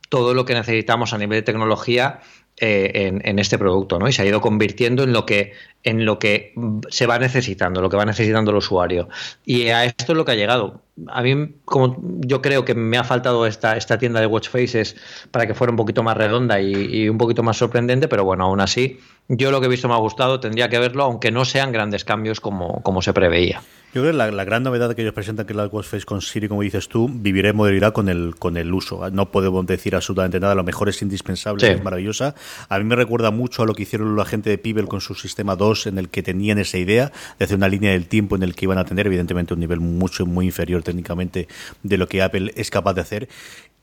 todo 0.08 0.32
lo 0.32 0.44
que 0.44 0.54
necesitamos 0.54 1.12
a 1.12 1.18
nivel 1.18 1.38
de 1.38 1.42
tecnología 1.42 2.20
eh, 2.58 3.18
en, 3.24 3.38
este 3.38 3.58
producto, 3.58 3.98
¿no? 3.98 4.08
Y 4.08 4.12
se 4.12 4.22
ha 4.22 4.26
ido 4.26 4.40
convirtiendo 4.40 5.02
en 5.02 5.12
lo 5.12 5.24
que 5.24 5.52
en 5.82 6.04
lo 6.04 6.18
que 6.18 6.54
se 6.90 7.06
va 7.06 7.18
necesitando, 7.18 7.80
lo 7.80 7.88
que 7.90 7.96
va 7.96 8.04
necesitando 8.04 8.50
el 8.50 8.58
usuario. 8.58 9.08
Y 9.44 9.68
a 9.68 9.84
esto 9.84 10.12
es 10.12 10.16
lo 10.16 10.24
que 10.24 10.32
ha 10.32 10.34
llegado. 10.34 10.82
A 11.08 11.22
mí, 11.22 11.54
como 11.64 11.96
yo 12.20 12.40
creo 12.40 12.64
que 12.64 12.74
me 12.74 12.98
ha 12.98 13.04
faltado 13.04 13.46
esta, 13.46 13.76
esta 13.76 13.98
tienda 13.98 14.20
de 14.20 14.26
watch 14.26 14.48
faces 14.48 14.96
para 15.30 15.46
que 15.46 15.54
fuera 15.54 15.72
un 15.72 15.76
poquito 15.76 16.02
más 16.02 16.16
redonda 16.16 16.60
y, 16.60 16.72
y, 16.72 17.08
un 17.08 17.18
poquito 17.18 17.42
más 17.42 17.56
sorprendente, 17.56 18.06
pero 18.06 18.24
bueno, 18.24 18.44
aún 18.44 18.60
así, 18.60 19.00
yo 19.28 19.50
lo 19.50 19.60
que 19.60 19.66
he 19.66 19.70
visto 19.70 19.88
me 19.88 19.94
ha 19.94 19.98
gustado, 19.98 20.38
tendría 20.38 20.68
que 20.68 20.78
verlo, 20.78 21.04
aunque 21.04 21.30
no 21.30 21.44
sean 21.44 21.72
grandes 21.72 22.04
cambios 22.04 22.40
como, 22.40 22.82
como 22.82 23.02
se 23.02 23.12
preveía. 23.12 23.62
Yo 23.94 24.00
creo 24.00 24.12
que 24.12 24.16
la, 24.16 24.44
gran 24.44 24.62
novedad 24.62 24.94
que 24.94 25.02
ellos 25.02 25.12
presentan 25.12 25.44
que 25.44 25.52
es 25.52 25.56
la 25.56 25.68
Face 25.68 26.06
con 26.06 26.22
Siri, 26.22 26.48
como 26.48 26.62
dices 26.62 26.88
tú, 26.88 27.10
vivirá 27.12 27.50
y 27.50 27.52
morirá 27.52 27.90
con 27.90 28.08
el, 28.08 28.34
con 28.38 28.56
el 28.56 28.72
uso. 28.72 29.10
No 29.10 29.30
podemos 29.30 29.66
decir 29.66 29.94
absolutamente 29.94 30.40
nada, 30.40 30.54
lo 30.54 30.64
mejor 30.64 30.88
es 30.88 31.02
indispensable, 31.02 31.70
es 31.70 31.84
maravillosa. 31.84 32.34
A 32.70 32.78
mí 32.78 32.84
me 32.84 32.96
recuerda 32.96 33.30
mucho 33.30 33.62
a 33.62 33.66
lo 33.66 33.74
que 33.74 33.82
hicieron 33.82 34.16
la 34.16 34.24
gente 34.24 34.48
de 34.48 34.56
Pibel 34.56 34.88
con 34.88 35.02
su 35.02 35.14
sistema 35.14 35.56
2, 35.56 35.88
en 35.88 35.98
el 35.98 36.08
que 36.08 36.22
tenían 36.22 36.58
esa 36.58 36.78
idea 36.78 37.12
de 37.38 37.44
hacer 37.44 37.58
una 37.58 37.68
línea 37.68 37.92
del 37.92 38.06
tiempo 38.06 38.34
en 38.34 38.44
el 38.44 38.54
que 38.54 38.64
iban 38.64 38.78
a 38.78 38.86
tener, 38.86 39.06
evidentemente, 39.06 39.52
un 39.52 39.60
nivel 39.60 39.80
mucho, 39.80 40.24
muy 40.24 40.46
inferior 40.46 40.82
técnicamente 40.82 41.46
de 41.82 41.98
lo 41.98 42.08
que 42.08 42.22
Apple 42.22 42.50
es 42.56 42.70
capaz 42.70 42.94
de 42.94 43.02
hacer 43.02 43.28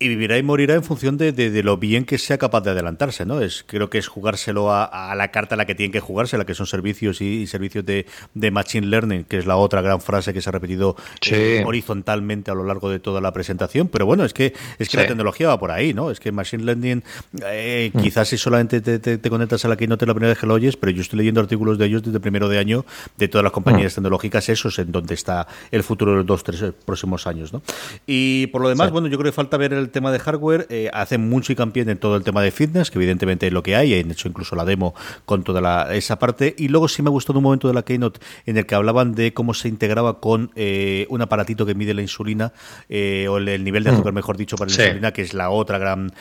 y 0.01 0.07
vivirá 0.07 0.37
y 0.37 0.43
morirá 0.43 0.75
en 0.75 0.83
función 0.83 1.17
de, 1.17 1.33
de, 1.33 1.63
lo 1.63 1.75
bien 1.75 2.05
que 2.05 2.17
sea 2.17 2.37
capaz 2.37 2.61
de 2.61 2.71
adelantarse, 2.71 3.25
¿no? 3.25 3.41
Es, 3.41 3.65
creo 3.67 3.89
que 3.89 3.97
es 3.97 4.07
jugárselo 4.07 4.71
a, 4.71 5.13
la 5.15 5.27
carta 5.29 5.55
a 5.55 5.57
la 5.57 5.65
que 5.65 5.75
tienen 5.75 5.91
que 5.91 5.99
jugarse, 5.99 6.37
la 6.37 6.45
que 6.45 6.55
son 6.55 6.67
servicios 6.67 7.19
y, 7.19 7.45
servicios 7.47 7.85
de, 7.85 8.05
de, 8.33 8.51
Machine 8.51 8.87
Learning, 8.87 9.25
que 9.25 9.37
es 9.37 9.45
la 9.45 9.57
otra 9.57 9.81
gran 9.81 9.99
frase 9.99 10.33
que 10.33 10.41
se 10.41 10.49
ha 10.49 10.53
repetido 10.53 10.95
eh, 11.29 11.63
horizontalmente 11.65 12.49
a 12.49 12.53
lo 12.53 12.63
largo 12.63 12.89
de 12.89 12.99
toda 12.99 13.19
la 13.19 13.33
presentación. 13.33 13.89
Pero 13.89 14.05
bueno, 14.05 14.23
es 14.23 14.33
que 14.33 14.53
es 14.77 14.87
que 14.87 14.95
la 14.95 15.05
tecnología 15.05 15.49
va 15.49 15.59
por 15.59 15.69
ahí, 15.69 15.93
¿no? 15.93 16.11
Es 16.11 16.21
que 16.21 16.31
Machine 16.31 16.63
Learning, 16.63 17.03
eh, 17.45 17.91
mm. 17.93 17.99
quizás 17.99 18.29
si 18.29 18.37
solamente 18.37 18.79
te, 18.79 19.29
conectas 19.29 19.65
a 19.65 19.67
la 19.67 19.75
Keynote 19.75 20.05
la 20.05 20.13
primera 20.13 20.29
vez 20.29 20.39
que 20.39 20.47
lo 20.47 20.53
oyes, 20.53 20.77
pero 20.77 20.93
yo 20.93 21.01
estoy 21.01 21.17
leyendo 21.17 21.41
artículos 21.41 21.77
de 21.77 21.87
ellos 21.87 22.03
desde 22.03 22.21
primero 22.21 22.47
de 22.47 22.57
año 22.57 22.85
de 23.17 23.27
todas 23.27 23.43
las 23.43 23.51
compañías 23.51 23.91
mm. 23.91 23.95
tecnológicas, 23.95 24.47
eso 24.47 24.69
es 24.69 24.79
en 24.79 24.93
donde 24.93 25.13
está 25.13 25.45
el 25.71 25.83
futuro 25.83 26.11
de 26.11 26.17
los 26.19 26.25
dos, 26.25 26.43
tres 26.45 26.63
próximos 26.85 27.27
años, 27.27 27.51
¿no? 27.51 27.61
Y 28.07 28.47
por 28.47 28.61
lo 28.61 28.69
demás, 28.69 28.91
bueno, 28.91 29.09
yo 29.09 29.17
creo 29.17 29.29
que 29.29 29.35
falta 29.35 29.57
ver 29.57 29.73
el 29.73 29.88
tema 29.89 30.11
de 30.11 30.19
hardware, 30.19 30.67
eh, 30.69 30.89
hacen 30.93 31.29
mucho 31.29 31.51
hincapié 31.51 31.83
en 31.83 31.97
todo 31.97 32.15
el 32.15 32.23
tema 32.23 32.41
de 32.41 32.51
fitness, 32.51 32.91
que 32.91 32.97
evidentemente 32.97 33.47
es 33.47 33.53
lo 33.53 33.63
que 33.63 33.75
hay, 33.75 33.99
han 33.99 34.11
hecho 34.11 34.27
incluso 34.27 34.55
la 34.55 34.65
demo 34.65 34.93
con 35.25 35.43
toda 35.43 35.93
esa 35.95 36.19
parte. 36.19 36.55
Y 36.57 36.67
luego 36.67 36.87
sí 36.87 37.01
me 37.01 37.09
gustó 37.09 37.33
un 37.33 37.43
momento 37.43 37.67
de 37.67 37.73
la 37.73 37.83
Keynote 37.83 38.19
en 38.45 38.57
el 38.57 38.65
que 38.65 38.75
hablaban 38.75 39.15
de 39.15 39.33
cómo 39.33 39.53
se 39.53 39.67
integraba 39.67 40.19
con 40.19 40.51
eh, 40.55 41.05
un 41.09 41.21
aparatito 41.21 41.65
que 41.65 41.75
mide 41.75 41.93
la 41.93 42.01
insulina, 42.01 42.53
eh, 42.89 43.27
o 43.29 43.37
el, 43.37 43.63
nivel 43.63 43.83
de 43.83 43.91
azúcar, 43.91 44.13
mm. 44.13 44.15
mejor 44.15 44.37
dicho, 44.37 44.55
para 44.57 44.69
la 44.69 44.83
insulina, 44.83 45.11
que 45.11 45.21
es 45.21 45.33
la 45.33 45.49
otra 45.49 45.77
gran 45.77 46.11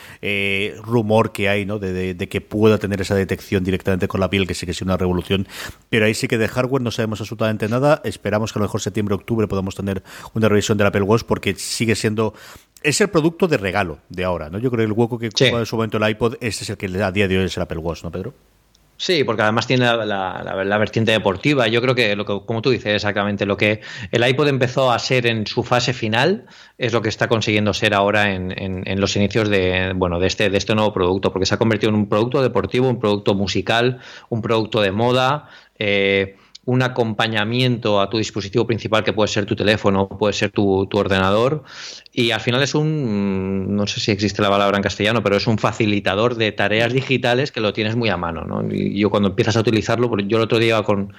rumor 0.81 1.31
que 1.31 1.49
hay, 1.49 1.65
¿no? 1.65 1.79
De, 1.79 2.15
que 2.29 2.41
pueda 2.41 2.77
tener 2.77 3.01
esa 3.01 3.15
detección 3.15 3.63
directamente 3.63 4.07
con 4.07 4.19
la 4.19 4.29
piel, 4.29 4.45
que 4.47 4.53
sí 4.53 4.65
que 4.65 4.71
es 4.71 4.81
una 4.81 4.97
revolución. 4.97 5.47
Pero 5.89 6.05
ahí 6.05 6.13
sí 6.13 6.27
que 6.27 6.37
de 6.37 6.47
hardware 6.47 6.81
no 6.81 6.91
sabemos 6.91 7.21
absolutamente 7.21 7.67
nada. 7.67 8.01
Esperamos 8.03 8.53
que 8.53 8.59
a 8.59 8.61
lo 8.61 8.65
mejor 8.65 8.81
septiembre, 8.81 9.15
octubre 9.15 9.47
podamos 9.47 9.75
tener 9.75 10.03
una 10.33 10.47
revisión 10.49 10.77
del 10.77 10.87
Apple 10.87 11.01
Watch, 11.01 11.23
porque 11.23 11.55
sigue 11.55 11.95
siendo 11.95 12.33
es 12.81 13.01
el 13.01 13.09
producto 13.09 13.47
de 13.47 13.57
regalo 13.59 13.99
de 14.09 14.23
ahora, 14.23 14.49
¿no? 14.49 14.59
Yo 14.59 14.71
creo 14.71 14.85
que 14.85 14.91
el 14.91 14.97
hueco 14.97 15.19
que 15.19 15.27
ocupa 15.27 15.59
en 15.59 15.65
su 15.65 15.75
momento 15.75 15.97
el 15.97 16.09
iPod, 16.09 16.35
este 16.41 16.63
es 16.63 16.69
el 16.69 16.77
que 16.77 16.87
a 17.01 17.11
día 17.11 17.27
de 17.27 17.37
hoy 17.37 17.45
es 17.45 17.57
el 17.57 17.63
Apple 17.63 17.77
Watch, 17.77 18.03
¿no, 18.03 18.11
Pedro? 18.11 18.33
Sí, 19.01 19.23
porque 19.23 19.43
además 19.43 19.65
tiene 19.65 19.85
la, 19.85 20.77
vertiente 20.77 21.13
deportiva. 21.13 21.67
Yo 21.67 21.81
creo 21.81 21.95
que, 21.95 22.17
lo 22.17 22.25
que, 22.25 22.41
como 22.45 22.61
tú 22.61 22.69
dices, 22.69 22.95
exactamente 22.95 23.45
lo 23.45 23.55
que 23.55 23.79
el 24.11 24.27
iPod 24.27 24.49
empezó 24.49 24.91
a 24.91 24.99
ser 24.99 25.25
en 25.25 25.47
su 25.47 25.63
fase 25.63 25.93
final 25.93 26.47
es 26.77 26.91
lo 26.91 27.01
que 27.01 27.07
está 27.07 27.29
consiguiendo 27.29 27.73
ser 27.73 27.93
ahora 27.93 28.33
en, 28.33 28.51
en, 28.57 28.99
los 28.99 29.15
inicios 29.15 29.47
de, 29.49 29.93
bueno, 29.95 30.19
de, 30.19 30.27
este, 30.27 30.49
de 30.49 30.57
este 30.57 30.75
nuevo 30.75 30.91
producto, 30.91 31.31
porque 31.31 31.45
se 31.45 31.55
ha 31.55 31.57
convertido 31.57 31.91
en 31.91 31.95
un 31.95 32.09
producto 32.09 32.41
deportivo, 32.41 32.89
un 32.89 32.99
producto 32.99 33.35
musical, 33.35 33.99
un 34.27 34.41
producto 34.41 34.81
de 34.81 34.91
moda. 34.91 35.47
Eh, 35.77 36.35
un 36.69 36.83
acompañamiento 36.83 37.99
a 37.99 38.11
tu 38.11 38.19
dispositivo 38.19 38.67
principal 38.67 39.03
que 39.03 39.11
puede 39.11 39.27
ser 39.27 39.47
tu 39.47 39.55
teléfono, 39.55 40.07
puede 40.07 40.33
ser 40.33 40.51
tu, 40.51 40.87
ordenador 40.93 41.63
y 42.13 42.29
al 42.29 42.41
final 42.41 42.61
es 42.61 42.75
un, 42.75 43.75
no 43.75 43.87
sé 43.87 43.99
si 43.99 44.11
existe 44.11 44.43
la 44.43 44.51
palabra 44.51 44.77
en 44.77 44.83
castellano, 44.83 45.23
pero 45.23 45.35
es 45.35 45.47
un 45.47 45.57
facilitador 45.57 46.35
de 46.35 46.51
tareas 46.51 46.93
digitales 46.93 47.51
que 47.51 47.59
lo 47.59 47.73
tienes 47.73 47.95
muy 47.95 48.09
a 48.09 48.17
mano. 48.17 48.45
¿no? 48.45 48.71
Y 48.71 48.99
yo 48.99 49.09
cuando 49.09 49.29
empiezas 49.29 49.57
a 49.57 49.61
utilizarlo, 49.61 50.15
yo 50.19 50.37
el 50.37 50.43
otro 50.43 50.59
día 50.59 50.83
con, 50.83 51.11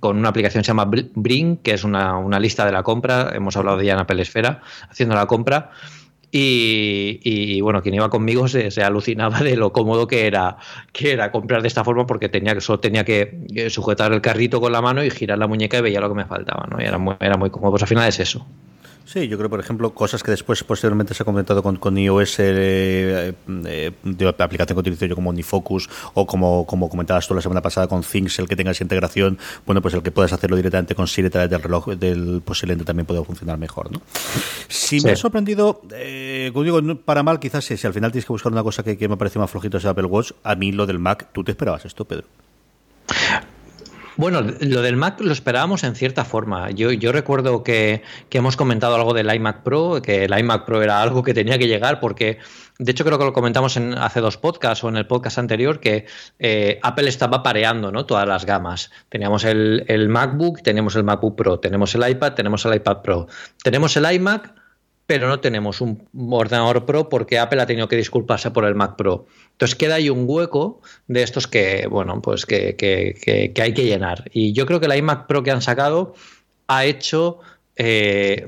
con 0.00 0.18
una 0.18 0.30
aplicación 0.30 0.62
que 0.62 0.64
se 0.64 0.70
llama 0.70 0.90
Bring, 1.14 1.58
que 1.58 1.74
es 1.74 1.84
una, 1.84 2.18
una 2.18 2.40
lista 2.40 2.66
de 2.66 2.72
la 2.72 2.82
compra, 2.82 3.30
hemos 3.32 3.56
hablado 3.56 3.76
de 3.76 3.84
ella 3.84 3.92
en 3.92 4.00
Apple 4.00 4.20
Esfera, 4.20 4.62
haciendo 4.90 5.14
la 5.14 5.26
compra, 5.26 5.70
y, 6.30 7.60
bueno, 7.60 7.82
quien 7.82 7.94
iba 7.94 8.10
conmigo 8.10 8.48
se, 8.48 8.70
alucinaba 8.82 9.40
de 9.40 9.56
lo 9.56 9.72
cómodo 9.72 10.06
que 10.06 10.26
era, 10.26 10.58
que 10.92 11.12
era 11.12 11.32
comprar 11.32 11.62
de 11.62 11.68
esta 11.68 11.84
forma 11.84 12.06
porque 12.06 12.28
tenía, 12.28 12.60
solo 12.60 12.80
tenía 12.80 13.04
que 13.04 13.46
eh, 13.54 13.70
sujetar 13.70 14.12
el 14.12 14.20
carrito 14.20 14.60
con 14.60 14.72
la 14.72 14.82
mano 14.82 15.02
y 15.02 15.10
girar 15.10 15.38
la 15.38 15.46
muñeca 15.46 15.78
y 15.78 15.82
veía 15.82 16.00
lo 16.00 16.08
que 16.08 16.14
me 16.14 16.26
faltaba, 16.26 16.66
¿no? 16.70 16.80
Y 16.80 16.84
era 16.84 16.98
muy, 16.98 17.14
era 17.20 17.36
muy 17.36 17.50
cómodo. 17.50 17.72
Pues 17.72 17.82
al 17.82 17.88
final 17.88 18.08
es 18.08 18.20
eso. 18.20 18.46
Sí, 19.08 19.26
yo 19.26 19.38
creo, 19.38 19.48
por 19.48 19.58
ejemplo, 19.58 19.94
cosas 19.94 20.22
que 20.22 20.30
después 20.30 20.62
posteriormente 20.64 21.14
se 21.14 21.22
ha 21.22 21.24
comentado 21.24 21.62
con, 21.62 21.76
con 21.76 21.96
iOS 21.96 22.40
eh, 22.40 23.32
eh, 23.64 23.92
de 24.02 24.28
aplicación 24.28 24.76
que 24.76 24.80
utilizo 24.80 25.06
yo 25.06 25.14
como 25.14 25.30
OmniFocus 25.30 25.88
o 26.12 26.26
como, 26.26 26.66
como 26.66 26.90
comentabas 26.90 27.26
tú 27.26 27.34
la 27.34 27.40
semana 27.40 27.62
pasada 27.62 27.88
con 27.88 28.02
Things, 28.02 28.38
el 28.38 28.46
que 28.46 28.54
tenga 28.54 28.72
esa 28.72 28.84
integración, 28.84 29.38
bueno, 29.64 29.80
pues 29.80 29.94
el 29.94 30.02
que 30.02 30.10
puedas 30.10 30.34
hacerlo 30.34 30.56
directamente 30.56 30.94
con 30.94 31.06
Siri 31.06 31.28
a 31.28 31.30
través 31.30 31.48
del 31.48 31.62
reloj 31.62 31.88
del 31.94 32.42
posiblemente 32.44 32.84
también 32.84 33.06
puede 33.06 33.24
funcionar 33.24 33.56
mejor, 33.56 33.90
¿no? 33.90 34.02
Si 34.68 35.00
me 35.00 35.12
ha 35.12 35.16
sorprendido, 35.16 35.80
eh, 35.94 36.50
como 36.52 36.64
digo, 36.64 36.96
para 36.98 37.22
mal 37.22 37.40
quizás 37.40 37.64
si, 37.64 37.78
si, 37.78 37.86
al 37.86 37.94
final 37.94 38.12
tienes 38.12 38.26
que 38.26 38.32
buscar 38.34 38.52
una 38.52 38.62
cosa 38.62 38.82
que, 38.82 38.98
que 38.98 39.08
me 39.08 39.16
parece 39.16 39.38
más 39.38 39.50
flojito 39.50 39.78
es 39.78 39.86
Apple 39.86 40.04
Watch, 40.04 40.32
a 40.44 40.54
mí 40.54 40.70
lo 40.70 40.84
del 40.84 40.98
Mac, 40.98 41.28
¿tú 41.32 41.42
te 41.42 41.52
esperabas 41.52 41.86
esto, 41.86 42.04
Pedro? 42.04 42.26
Bueno, 44.18 44.42
lo 44.42 44.82
del 44.82 44.96
Mac 44.96 45.20
lo 45.20 45.30
esperábamos 45.32 45.84
en 45.84 45.94
cierta 45.94 46.24
forma. 46.24 46.72
Yo, 46.72 46.90
yo 46.90 47.12
recuerdo 47.12 47.62
que, 47.62 48.02
hemos 48.32 48.56
comentado 48.56 48.96
algo 48.96 49.14
del 49.14 49.32
iMac 49.32 49.62
Pro, 49.62 50.02
que 50.02 50.24
el 50.24 50.36
iMac 50.36 50.64
Pro 50.64 50.82
era 50.82 51.00
algo 51.00 51.22
que 51.22 51.34
tenía 51.34 51.56
que 51.56 51.68
llegar 51.68 52.00
porque, 52.00 52.38
de 52.80 52.90
hecho 52.90 53.04
creo 53.04 53.16
que 53.16 53.24
lo 53.24 53.32
comentamos 53.32 53.76
en 53.76 53.96
hace 53.96 54.18
dos 54.18 54.36
podcasts 54.36 54.82
o 54.82 54.88
en 54.88 54.96
el 54.96 55.06
podcast 55.06 55.38
anterior, 55.38 55.78
que 55.78 56.06
eh, 56.40 56.80
Apple 56.82 57.08
estaba 57.08 57.44
pareando 57.44 57.92
¿no? 57.92 58.06
todas 58.06 58.26
las 58.26 58.44
gamas. 58.44 58.90
Teníamos 59.08 59.44
el, 59.44 59.84
el 59.86 60.08
MacBook, 60.08 60.62
teníamos 60.62 60.96
el 60.96 61.04
MacBook 61.04 61.36
Pro, 61.36 61.60
tenemos 61.60 61.94
el 61.94 62.10
iPad, 62.10 62.32
tenemos 62.32 62.66
el 62.66 62.74
iPad 62.74 63.02
Pro, 63.02 63.28
tenemos 63.62 63.96
el 63.96 64.12
iMac 64.12 64.52
pero 65.08 65.26
no 65.26 65.40
tenemos 65.40 65.80
un 65.80 66.06
ordenador 66.30 66.84
Pro 66.84 67.08
porque 67.08 67.38
Apple 67.38 67.62
ha 67.62 67.66
tenido 67.66 67.88
que 67.88 67.96
disculparse 67.96 68.50
por 68.50 68.66
el 68.66 68.74
Mac 68.74 68.96
Pro. 68.96 69.24
Entonces 69.52 69.74
queda 69.74 69.94
ahí 69.94 70.10
un 70.10 70.24
hueco 70.26 70.82
de 71.06 71.22
estos 71.22 71.46
que, 71.46 71.86
bueno, 71.86 72.20
pues 72.20 72.44
que, 72.44 72.76
que, 72.76 73.14
que 73.54 73.62
hay 73.62 73.72
que 73.72 73.86
llenar. 73.86 74.30
Y 74.34 74.52
yo 74.52 74.66
creo 74.66 74.80
que 74.80 74.86
la 74.86 74.98
iMac 74.98 75.26
Pro 75.26 75.42
que 75.42 75.50
han 75.50 75.62
sacado 75.62 76.12
ha 76.66 76.84
hecho 76.84 77.38
eh, 77.80 78.44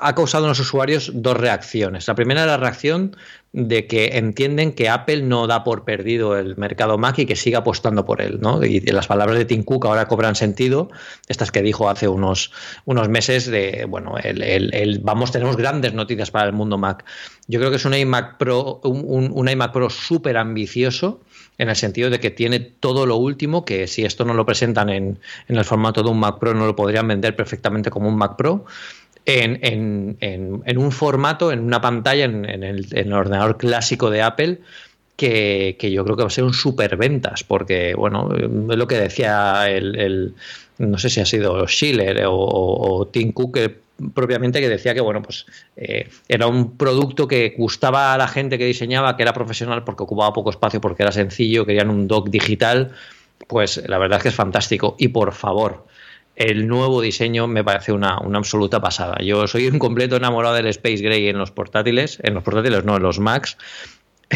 ha 0.00 0.14
causado 0.16 0.44
en 0.44 0.48
los 0.48 0.58
usuarios 0.58 1.12
dos 1.14 1.36
reacciones. 1.36 2.08
La 2.08 2.16
primera 2.16 2.40
es 2.40 2.48
la 2.48 2.56
reacción 2.56 3.16
de 3.52 3.86
que 3.86 4.18
entienden 4.18 4.72
que 4.72 4.88
Apple 4.88 5.22
no 5.22 5.46
da 5.46 5.62
por 5.62 5.84
perdido 5.84 6.36
el 6.36 6.56
mercado 6.56 6.98
Mac 6.98 7.20
y 7.20 7.26
que 7.26 7.36
sigue 7.36 7.54
apostando 7.54 8.04
por 8.04 8.20
él. 8.20 8.40
¿no? 8.40 8.64
Y 8.64 8.80
las 8.80 9.06
palabras 9.06 9.38
de 9.38 9.44
Tim 9.44 9.62
Cook 9.62 9.86
ahora 9.86 10.08
cobran 10.08 10.34
sentido, 10.34 10.90
estas 11.28 11.52
que 11.52 11.62
dijo 11.62 11.88
hace 11.88 12.08
unos, 12.08 12.50
unos 12.84 13.08
meses 13.08 13.46
de, 13.46 13.86
bueno, 13.88 14.16
el, 14.18 15.00
vamos, 15.04 15.30
tenemos 15.30 15.56
grandes 15.56 15.94
noticias 15.94 16.32
para 16.32 16.46
el 16.46 16.52
mundo 16.52 16.76
Mac. 16.76 17.04
Yo 17.46 17.60
creo 17.60 17.70
que 17.70 17.76
es 17.76 17.84
un 17.84 17.94
iMac 17.94 18.38
Pro, 18.38 18.80
un, 18.82 19.30
un 19.32 19.48
iMac 19.48 19.72
Pro 19.72 19.88
súper 19.88 20.36
ambicioso 20.36 21.20
en 21.58 21.68
el 21.68 21.76
sentido 21.76 22.10
de 22.10 22.20
que 22.20 22.30
tiene 22.30 22.60
todo 22.60 23.06
lo 23.06 23.16
último, 23.16 23.64
que 23.64 23.86
si 23.86 24.04
esto 24.04 24.24
no 24.24 24.34
lo 24.34 24.44
presentan 24.44 24.88
en, 24.90 25.18
en 25.48 25.56
el 25.56 25.64
formato 25.64 26.02
de 26.02 26.10
un 26.10 26.18
Mac 26.18 26.38
Pro, 26.38 26.54
no 26.54 26.66
lo 26.66 26.76
podrían 26.76 27.06
vender 27.06 27.36
perfectamente 27.36 27.90
como 27.90 28.08
un 28.08 28.16
Mac 28.16 28.36
Pro. 28.36 28.64
En, 29.26 29.58
en, 29.62 30.18
en, 30.20 30.78
un 30.78 30.92
formato, 30.92 31.50
en 31.50 31.60
una 31.60 31.80
pantalla, 31.80 32.24
en, 32.24 32.44
el, 32.44 33.12
ordenador 33.12 33.56
clásico 33.56 34.10
de 34.10 34.20
Apple, 34.20 34.60
que, 35.16 35.76
que, 35.78 35.90
yo 35.90 36.04
creo 36.04 36.16
que 36.16 36.24
va 36.24 36.26
a 36.26 36.30
ser 36.30 36.44
un 36.44 36.52
superventas, 36.52 37.42
porque, 37.42 37.94
bueno, 37.94 38.28
es 38.36 38.76
lo 38.76 38.86
que 38.86 38.96
decía 38.96 39.70
el, 39.70 40.34
no 40.76 40.98
sé 40.98 41.08
si 41.08 41.20
ha 41.20 41.26
sido 41.26 41.66
Schiller 41.66 42.24
o, 42.26 43.08
Tim 43.10 43.32
Cook, 43.32 43.58
propiamente 44.14 44.60
que 44.60 44.68
decía 44.68 44.94
que 44.94 45.00
bueno 45.00 45.22
pues 45.22 45.46
eh, 45.76 46.08
era 46.28 46.46
un 46.46 46.76
producto 46.76 47.28
que 47.28 47.54
gustaba 47.56 48.12
a 48.12 48.18
la 48.18 48.28
gente 48.28 48.58
que 48.58 48.66
diseñaba 48.66 49.16
que 49.16 49.22
era 49.22 49.32
profesional 49.32 49.84
porque 49.84 50.02
ocupaba 50.02 50.32
poco 50.32 50.50
espacio 50.50 50.80
porque 50.80 51.02
era 51.02 51.12
sencillo 51.12 51.64
querían 51.64 51.90
un 51.90 52.08
dock 52.08 52.28
digital 52.28 52.92
pues 53.46 53.82
la 53.88 53.98
verdad 53.98 54.18
es 54.18 54.22
que 54.22 54.28
es 54.30 54.34
fantástico 54.34 54.96
y 54.98 55.08
por 55.08 55.32
favor 55.32 55.86
el 56.36 56.66
nuevo 56.66 57.00
diseño 57.00 57.46
me 57.46 57.62
parece 57.62 57.92
una, 57.92 58.18
una, 58.18 58.38
absoluta 58.38 58.80
pasada. 58.80 59.18
Yo 59.22 59.46
soy 59.46 59.68
un 59.68 59.78
completo 59.78 60.16
enamorado 60.16 60.56
del 60.56 60.66
Space 60.66 60.96
Gray 60.96 61.28
en 61.28 61.38
los 61.38 61.52
portátiles, 61.52 62.18
en 62.22 62.34
los 62.34 62.42
portátiles 62.42 62.84
no, 62.84 62.96
en 62.96 63.02
los 63.02 63.20
Macs. 63.20 63.56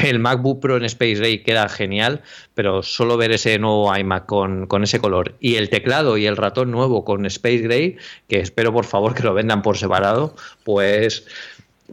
El 0.05 0.19
MacBook 0.19 0.61
Pro 0.61 0.77
en 0.77 0.85
Space 0.85 1.15
Gray 1.15 1.43
queda 1.43 1.69
genial, 1.69 2.23
pero 2.55 2.83
solo 2.83 3.17
ver 3.17 3.33
ese 3.33 3.59
nuevo 3.59 3.95
iMac 3.95 4.27
con, 4.27 4.67
con, 4.67 4.83
ese 4.83 5.01
color 5.01 5.35
y 5.41 5.57
el 5.57 5.71
teclado 5.71 6.17
y 6.17 6.27
el 6.27 6.37
ratón 6.37 6.71
nuevo 6.71 7.05
con 7.05 7.27
Space 7.27 7.59
Gray, 7.59 7.97
que 8.29 8.41
espero 8.41 8.73
por 8.73 8.85
favor 8.85 9.15
que 9.15 9.23
lo 9.23 9.35
vendan 9.35 9.63
por 9.63 9.77
separado, 9.77 10.35
pues, 10.65 11.27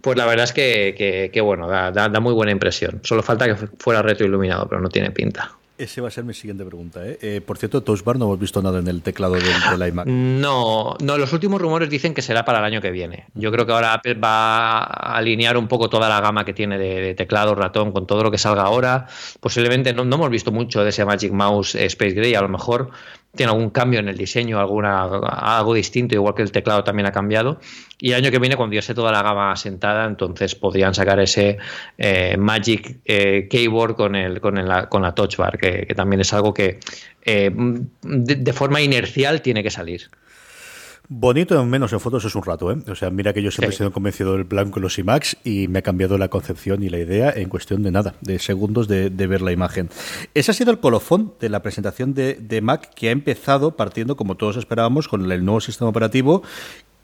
pues 0.02 0.18
la 0.18 0.26
verdad 0.26 0.46
es 0.46 0.54
que, 0.54 0.96
que, 0.98 1.30
que 1.34 1.42
bueno, 1.42 1.68
da, 1.68 1.92
da, 1.92 2.10
da 2.10 2.20
muy 2.20 2.34
buena 2.34 2.52
impresión. 2.52 3.00
Solo 3.04 3.24
falta 3.24 3.46
que 3.46 3.68
fuera 3.80 4.02
retroiluminado, 4.02 4.68
pero 4.68 4.82
no 4.82 4.90
tiene 4.90 5.12
pinta. 5.12 5.52
Ese 5.78 6.00
va 6.00 6.08
a 6.08 6.12
ser 6.12 6.24
mi 6.24 6.34
siguiente 6.34 6.64
pregunta. 6.64 7.06
¿eh? 7.06 7.18
Eh, 7.22 7.42
por 7.46 7.58
cierto, 7.58 7.84
Touch 7.84 8.02
Bar 8.02 8.18
no 8.18 8.26
hemos 8.26 8.40
visto 8.40 8.62
nada 8.62 8.80
en 8.80 8.88
el 8.88 9.02
teclado 9.02 9.34
del, 9.34 9.44
del, 9.44 9.90
iMac. 9.90 10.08
No, 10.08 10.96
no, 11.02 11.18
los 11.18 11.34
últimos 11.34 11.62
rumores 11.62 11.90
dicen 11.90 12.14
que 12.14 12.22
será 12.22 12.46
para 12.46 12.60
el 12.60 12.66
año 12.66 12.82
que 12.82 12.92
viene. 12.92 13.26
Yo 13.34 13.52
creo 13.52 13.66
que 13.66 13.74
ahora 13.74 13.94
Apple 13.94 14.14
va 14.14 14.78
a 14.80 15.18
alinear 15.18 15.58
un 15.58 15.68
poco 15.68 15.90
toda 15.90 16.08
la 16.08 16.22
gama 16.22 16.46
que 16.46 16.54
tiene 16.54 16.78
de, 16.78 17.02
de 17.02 17.14
teclado, 17.14 17.56
ratón, 17.56 17.92
con 17.92 18.08
todo 18.08 18.24
lo 18.24 18.32
que 18.32 18.38
salga 18.38 18.64
ahora. 18.64 19.08
Posiblemente 19.42 19.94
no, 19.94 20.06
no, 20.06 20.16
hemos 20.16 20.30
visto 20.30 20.54
mucho 20.54 20.82
de 20.82 20.90
ese 20.92 21.04
Magic 21.04 21.34
Mouse 21.34 21.76
Space 21.76 22.14
Gray. 22.14 22.36
A 22.36 22.42
lo 22.42 22.48
mejor 22.48 22.92
tiene 23.36 23.52
algún 23.52 23.70
cambio 23.70 24.00
en 24.00 24.10
el 24.10 24.18
diseño, 24.18 24.60
alguna, 24.60 25.04
algo 25.04 25.74
distinto, 25.74 26.16
igual 26.16 26.34
que 26.36 26.42
el 26.42 26.52
teclado 26.52 26.84
también 26.84 27.06
ha 27.06 27.12
cambiado. 27.12 27.60
Y 28.00 28.12
el 28.12 28.16
año 28.24 28.32
que 28.32 28.40
viene, 28.40 28.56
cuando 28.56 28.74
ya 28.74 28.80
esté 28.80 28.94
toda 28.94 29.12
la 29.12 29.22
gama 29.22 29.52
asentada, 29.52 30.06
entonces 30.06 30.56
podrían 30.56 30.94
sacar 30.94 31.20
ese 31.20 31.58
eh, 31.98 32.36
Magic 32.38 32.98
eh, 33.06 33.48
Keyboard 33.50 33.96
con, 33.96 34.16
el, 34.16 34.42
con, 34.42 34.56
la 34.56 35.16
Touch 35.16 35.38
Bar, 35.38 35.58
que, 35.58 35.86
que, 35.88 35.96
también 35.96 36.22
es 36.22 36.34
algo 36.34 36.54
que 36.54 36.80
eh, 37.24 37.52
de, 37.54 38.36
de 38.36 38.54
forma 38.54 38.82
inercial 38.82 39.42
tiene 39.42 39.64
que 39.64 39.72
salir. 39.72 40.10
Bonito, 41.08 41.64
menos 41.66 41.94
en 41.94 42.00
fotos 42.00 42.26
es 42.26 42.36
un 42.36 42.44
rato, 42.44 42.72
¿eh? 42.72 42.78
O 42.90 42.96
sea, 42.96 43.12
mira 43.12 43.34
que 43.34 43.42
yo 43.42 43.52
siempre 43.52 43.72
sí. 43.72 43.76
he 43.76 43.78
sido 43.78 43.92
convencido 43.92 44.34
del 44.34 44.44
blanco 44.44 44.80
en 44.80 44.84
los 44.84 44.98
IMAX 44.98 45.38
y 45.44 45.68
me 45.68 45.80
ha 45.80 45.82
cambiado 45.82 46.18
la 46.18 46.30
concepción 46.30 46.82
y 46.82 46.90
la 46.90 46.98
idea 46.98 47.32
en 47.36 47.50
cuestión 47.50 47.84
de 47.84 47.92
nada, 47.92 48.16
de 48.22 48.40
segundos 48.40 48.88
de, 48.88 49.10
de 49.10 49.28
ver 49.28 49.42
la 49.42 49.52
imagen. 49.52 49.90
Ese 50.34 50.52
ha 50.52 50.54
sido 50.54 50.72
el 50.72 50.80
colofón 50.80 51.34
de 51.40 51.50
la 51.50 51.62
presentación 51.62 52.14
de, 52.14 52.34
de, 52.36 52.62
Mac 52.62 52.94
que 52.96 53.10
ha 53.10 53.12
empezado 53.12 53.76
partiendo, 53.76 54.16
como 54.16 54.36
todos 54.36 54.58
esperábamos, 54.58 55.08
con 55.08 55.32
el 55.32 55.46
nuevo 55.46 55.62
sistema 55.62 55.90
operativo 55.90 56.44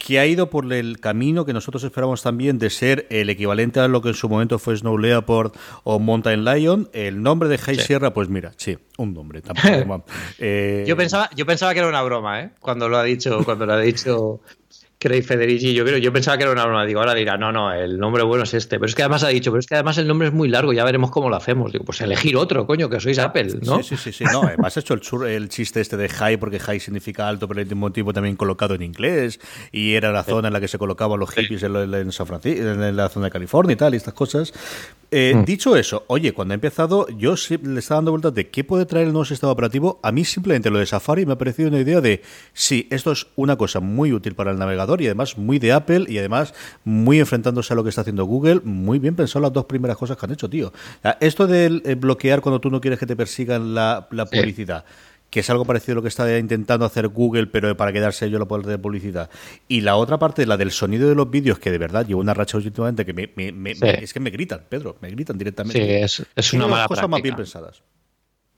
que 0.01 0.19
ha 0.19 0.25
ido 0.25 0.49
por 0.49 0.71
el 0.73 0.99
camino 0.99 1.45
que 1.45 1.53
nosotros 1.53 1.83
esperamos 1.83 2.23
también 2.23 2.57
de 2.57 2.71
ser 2.71 3.05
el 3.11 3.29
equivalente 3.29 3.79
a 3.79 3.87
lo 3.87 4.01
que 4.01 4.09
en 4.09 4.15
su 4.15 4.27
momento 4.29 4.57
fue 4.57 4.75
Snow 4.75 4.97
Leopard 4.97 5.51
o 5.83 5.99
Mountain 5.99 6.43
Lion. 6.43 6.89
El 6.91 7.21
nombre 7.21 7.49
de 7.49 7.59
High 7.59 7.75
sí. 7.75 7.81
Sierra, 7.81 8.11
pues 8.11 8.27
mira, 8.27 8.51
sí, 8.57 8.77
un 8.97 9.13
nombre. 9.13 9.41
Tampoco, 9.41 10.03
eh... 10.39 10.85
yo, 10.87 10.97
pensaba, 10.97 11.29
yo 11.35 11.45
pensaba 11.45 11.73
que 11.73 11.79
era 11.79 11.87
una 11.87 12.01
broma, 12.01 12.41
¿eh? 12.41 12.49
Cuando 12.59 12.89
lo 12.89 12.97
ha 12.97 13.03
dicho, 13.03 13.43
cuando 13.45 13.67
lo 13.67 13.73
ha 13.73 13.79
dicho 13.79 14.41
Craig 15.01 15.23
Federici, 15.23 15.73
yo 15.73 15.83
creo, 15.83 15.97
yo 15.97 16.13
pensaba 16.13 16.37
que 16.37 16.43
era 16.43 16.51
una 16.51 16.63
broma, 16.63 16.85
digo, 16.85 16.99
ahora 16.99 17.15
dirá, 17.15 17.35
no, 17.35 17.51
no, 17.51 17.73
el 17.73 17.97
nombre 17.97 18.21
bueno 18.21 18.43
es 18.43 18.53
este, 18.53 18.77
pero 18.77 18.87
es 18.87 18.93
que 18.93 19.01
además 19.01 19.23
ha 19.23 19.29
dicho, 19.29 19.49
pero 19.49 19.59
es 19.59 19.65
que 19.65 19.73
además 19.73 19.97
el 19.97 20.07
nombre 20.07 20.27
es 20.27 20.33
muy 20.33 20.47
largo, 20.47 20.73
ya 20.73 20.83
veremos 20.83 21.09
cómo 21.09 21.27
lo 21.27 21.35
hacemos, 21.37 21.71
digo, 21.71 21.83
pues 21.83 22.01
elegir 22.01 22.37
otro, 22.37 22.67
coño, 22.67 22.87
que 22.87 22.99
sois 22.99 23.17
Apple, 23.17 23.47
¿no? 23.63 23.81
Sí, 23.81 23.95
sí, 23.95 23.97
sí, 23.97 24.11
sí. 24.11 24.23
no, 24.31 24.43
además 24.43 24.77
ha 24.77 24.79
hecho 24.79 24.93
el, 24.93 25.27
el, 25.27 25.49
chiste 25.49 25.81
este 25.81 25.97
de 25.97 26.07
high, 26.07 26.37
porque 26.37 26.59
high 26.59 26.79
significa 26.79 27.27
alto, 27.27 27.47
pero 27.47 27.65
mismo 27.65 27.91
tiempo 27.91 28.13
también 28.13 28.35
colocado 28.35 28.75
en 28.75 28.83
inglés, 28.83 29.39
y 29.71 29.95
era 29.95 30.11
la 30.11 30.23
zona 30.23 30.49
en 30.49 30.53
la 30.53 30.59
que 30.59 30.67
se 30.67 30.77
colocaban 30.77 31.19
los 31.19 31.31
hippies 31.31 31.63
en, 31.63 31.75
en, 31.75 32.11
San 32.11 32.27
Francisco, 32.27 32.61
en 32.61 32.95
la 32.95 33.09
zona 33.09 33.25
de 33.25 33.31
California 33.31 33.73
y 33.73 33.77
tal, 33.77 33.95
y 33.95 33.97
estas 33.97 34.13
cosas. 34.13 34.53
Eh, 35.13 35.33
mm. 35.35 35.43
Dicho 35.43 35.75
eso, 35.75 36.05
oye, 36.07 36.31
cuando 36.31 36.53
ha 36.53 36.55
empezado, 36.55 37.05
yo 37.09 37.35
sí 37.35 37.57
le 37.61 37.79
estaba 37.79 37.97
dando 37.97 38.11
vueltas 38.11 38.33
de 38.33 38.49
qué 38.49 38.63
puede 38.63 38.85
traer 38.85 39.07
el 39.07 39.11
nuevo 39.11 39.25
sistema 39.25 39.51
operativo. 39.51 39.99
A 40.03 40.13
mí 40.13 40.23
simplemente 40.23 40.69
lo 40.69 40.79
de 40.79 40.85
Safari 40.85 41.25
me 41.25 41.33
ha 41.33 41.37
parecido 41.37 41.67
una 41.67 41.79
idea 41.79 41.99
de, 41.99 42.21
sí, 42.53 42.87
esto 42.89 43.11
es 43.11 43.27
una 43.35 43.57
cosa 43.57 43.81
muy 43.81 44.13
útil 44.13 44.35
para 44.35 44.51
el 44.51 44.57
navegador 44.57 45.01
y 45.01 45.07
además 45.07 45.37
muy 45.37 45.59
de 45.59 45.73
Apple 45.73 46.05
y 46.07 46.17
además 46.17 46.53
muy 46.85 47.19
enfrentándose 47.19 47.73
a 47.73 47.75
lo 47.75 47.83
que 47.83 47.89
está 47.89 48.01
haciendo 48.01 48.23
Google. 48.23 48.61
Muy 48.63 48.99
bien 48.99 49.15
pensado 49.17 49.41
las 49.41 49.51
dos 49.51 49.65
primeras 49.65 49.97
cosas 49.97 50.15
que 50.15 50.25
han 50.25 50.31
hecho, 50.31 50.49
tío. 50.49 50.71
Esto 51.19 51.45
de 51.45 51.81
eh, 51.83 51.95
bloquear 51.95 52.39
cuando 52.39 52.61
tú 52.61 52.69
no 52.69 52.79
quieres 52.79 52.97
que 52.97 53.05
te 53.05 53.17
persigan 53.17 53.75
la, 53.75 54.07
la 54.11 54.25
publicidad. 54.25 54.85
Sí 54.87 55.10
que 55.31 55.39
es 55.39 55.49
algo 55.49 55.65
parecido 55.65 55.93
a 55.93 55.95
lo 55.95 56.01
que 56.01 56.09
está 56.09 56.37
intentando 56.37 56.85
hacer 56.85 57.07
Google, 57.07 57.47
pero 57.47 57.75
para 57.75 57.93
quedarse 57.93 58.29
yo 58.29 58.37
la 58.37 58.45
parte 58.45 58.69
de 58.69 58.77
publicidad. 58.77 59.29
Y 59.67 59.81
la 59.81 59.95
otra 59.95 60.19
parte, 60.19 60.45
la 60.45 60.57
del 60.57 60.71
sonido 60.71 61.07
de 61.07 61.15
los 61.15 61.31
vídeos, 61.31 61.57
que 61.57 61.71
de 61.71 61.77
verdad 61.77 62.05
llevo 62.05 62.19
una 62.19 62.33
racha 62.33 62.57
últimamente 62.57 63.05
que 63.05 63.13
me, 63.13 63.31
me, 63.35 63.51
me, 63.53 63.73
sí. 63.73 63.85
es 63.85 64.13
que 64.13 64.19
me 64.19 64.29
gritan, 64.29 64.65
Pedro, 64.67 64.97
me 65.01 65.09
gritan 65.09 65.37
directamente. 65.37 65.81
Sí, 65.81 66.21
es, 66.21 66.27
es 66.35 66.53
una 66.53 66.67
mala 66.67 66.87
cosas 66.87 67.07
más 67.07 67.21
bien 67.21 67.35
pensadas. 67.35 67.81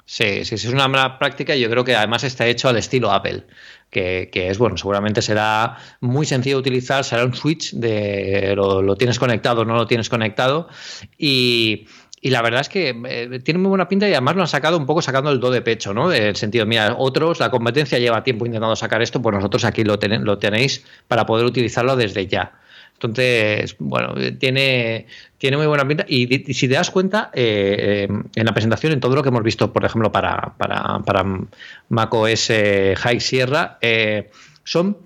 Sí, 0.06 0.44
sí, 0.44 0.58
sí, 0.58 0.68
es 0.68 0.74
una 0.74 0.88
mala 0.88 1.18
práctica 1.18 1.56
y 1.56 1.62
yo 1.62 1.70
creo 1.70 1.84
que 1.84 1.96
además 1.96 2.24
está 2.24 2.48
hecho 2.48 2.68
al 2.68 2.78
estilo 2.78 3.12
Apple. 3.12 3.46
Que, 3.90 4.30
que, 4.32 4.50
es 4.50 4.58
bueno, 4.58 4.76
seguramente 4.76 5.22
será 5.22 5.78
muy 6.02 6.26
sencillo 6.26 6.56
de 6.56 6.62
utilizar, 6.62 7.04
será 7.04 7.24
un 7.24 7.36
switch 7.36 7.74
de 7.74 8.54
lo, 8.56 8.82
lo 8.82 8.96
tienes 8.96 9.20
conectado, 9.20 9.64
no 9.64 9.76
lo 9.76 9.86
tienes 9.86 10.10
conectado 10.10 10.68
y, 11.16 11.86
y 12.26 12.30
la 12.30 12.42
verdad 12.42 12.62
es 12.62 12.70
que 12.70 12.96
eh, 13.06 13.42
tiene 13.44 13.58
muy 13.58 13.68
buena 13.68 13.90
pinta 13.90 14.08
y 14.08 14.14
además 14.14 14.38
lo 14.38 14.44
han 14.44 14.48
sacado 14.48 14.78
un 14.78 14.86
poco 14.86 15.02
sacando 15.02 15.30
el 15.30 15.42
do 15.42 15.52
de 15.52 15.62
pecho, 15.62 15.94
¿no? 15.94 16.10
En 16.14 16.24
el 16.24 16.36
sentido, 16.38 16.66
mira, 16.66 16.96
otros, 16.98 17.42
la 17.42 17.52
competencia 17.52 18.00
lleva 18.00 18.24
tiempo 18.24 18.46
intentando 18.46 18.78
sacar 18.78 19.02
esto, 19.02 19.22
pues 19.22 19.36
nosotros 19.36 19.66
aquí 19.66 19.84
lo, 19.84 20.00
ten 20.00 20.24
lo 20.24 20.38
tenéis 20.38 20.86
para 21.10 21.26
poder 21.26 21.46
utilizarlo 21.46 21.98
desde 21.98 22.26
ya. 22.26 22.54
Entonces, 22.94 23.76
bueno, 23.78 24.14
tiene, 24.40 25.08
tiene 25.38 25.58
muy 25.58 25.66
buena 25.66 25.86
pinta. 25.86 26.06
Y, 26.08 26.54
si 26.54 26.70
te 26.70 26.76
das 26.76 26.92
cuenta, 26.92 27.30
eh, 27.34 28.08
eh, 28.08 28.14
en 28.36 28.46
la 28.46 28.54
presentación, 28.54 28.94
en 28.94 29.02
todo 29.02 29.18
lo 29.18 29.22
que 29.22 29.28
hemos 29.28 29.44
visto, 29.44 29.74
por 29.74 29.84
ejemplo, 29.84 30.10
para, 30.14 30.54
para, 30.58 31.00
para 31.00 31.26
macOS 31.90 32.54
High 32.96 33.20
Sierra, 33.20 33.80
son 34.64 34.98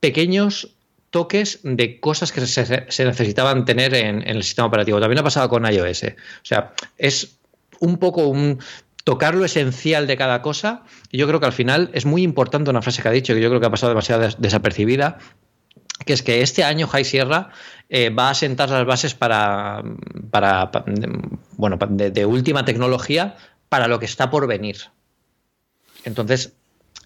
pequeños 0.00 0.74
toques 1.10 1.60
de 1.62 2.00
cosas 2.00 2.32
que 2.32 2.46
se, 2.46 3.04
necesitaban 3.04 3.64
tener 3.64 3.94
en, 3.94 4.26
el 4.26 4.42
sistema 4.42 4.68
operativo. 4.68 5.00
También 5.00 5.18
ha 5.18 5.24
pasado 5.24 5.48
con 5.48 5.64
iOS. 5.64 6.04
O 6.04 6.44
sea, 6.44 6.72
es 6.98 7.36
un 7.80 7.98
poco 7.98 8.28
un 8.28 8.60
tocar 9.04 9.34
lo 9.34 9.44
esencial 9.44 10.06
de 10.06 10.16
cada 10.16 10.40
cosa. 10.42 10.84
Y 11.10 11.18
yo 11.18 11.26
creo 11.26 11.40
que 11.40 11.46
al 11.46 11.52
final 11.52 11.90
es 11.94 12.06
muy 12.06 12.22
importante 12.22 12.70
una 12.70 12.82
frase 12.82 13.02
que 13.02 13.08
ha 13.08 13.12
dicho, 13.12 13.34
que 13.34 13.40
yo 13.40 13.48
creo 13.48 13.60
que 13.60 13.66
ha 13.66 13.70
pasado 13.70 13.90
demasiado 13.90 14.22
des 14.22 14.40
desapercibida, 14.40 15.18
que 16.06 16.12
es 16.12 16.22
que 16.22 16.42
este 16.42 16.64
año 16.64 16.86
High 16.86 17.04
Sierra 17.04 17.50
eh, 17.88 18.10
va 18.10 18.30
a 18.30 18.34
sentar 18.34 18.70
las 18.70 18.86
bases 18.86 19.14
para, 19.14 19.82
para, 20.30 20.70
bueno, 21.56 21.78
de, 21.88 22.10
de, 22.10 22.24
última 22.24 22.64
tecnología 22.64 23.36
para 23.68 23.88
lo 23.88 23.98
que 23.98 24.06
está 24.06 24.30
por 24.30 24.46
venir. 24.46 24.76
Entonces, 26.04 26.54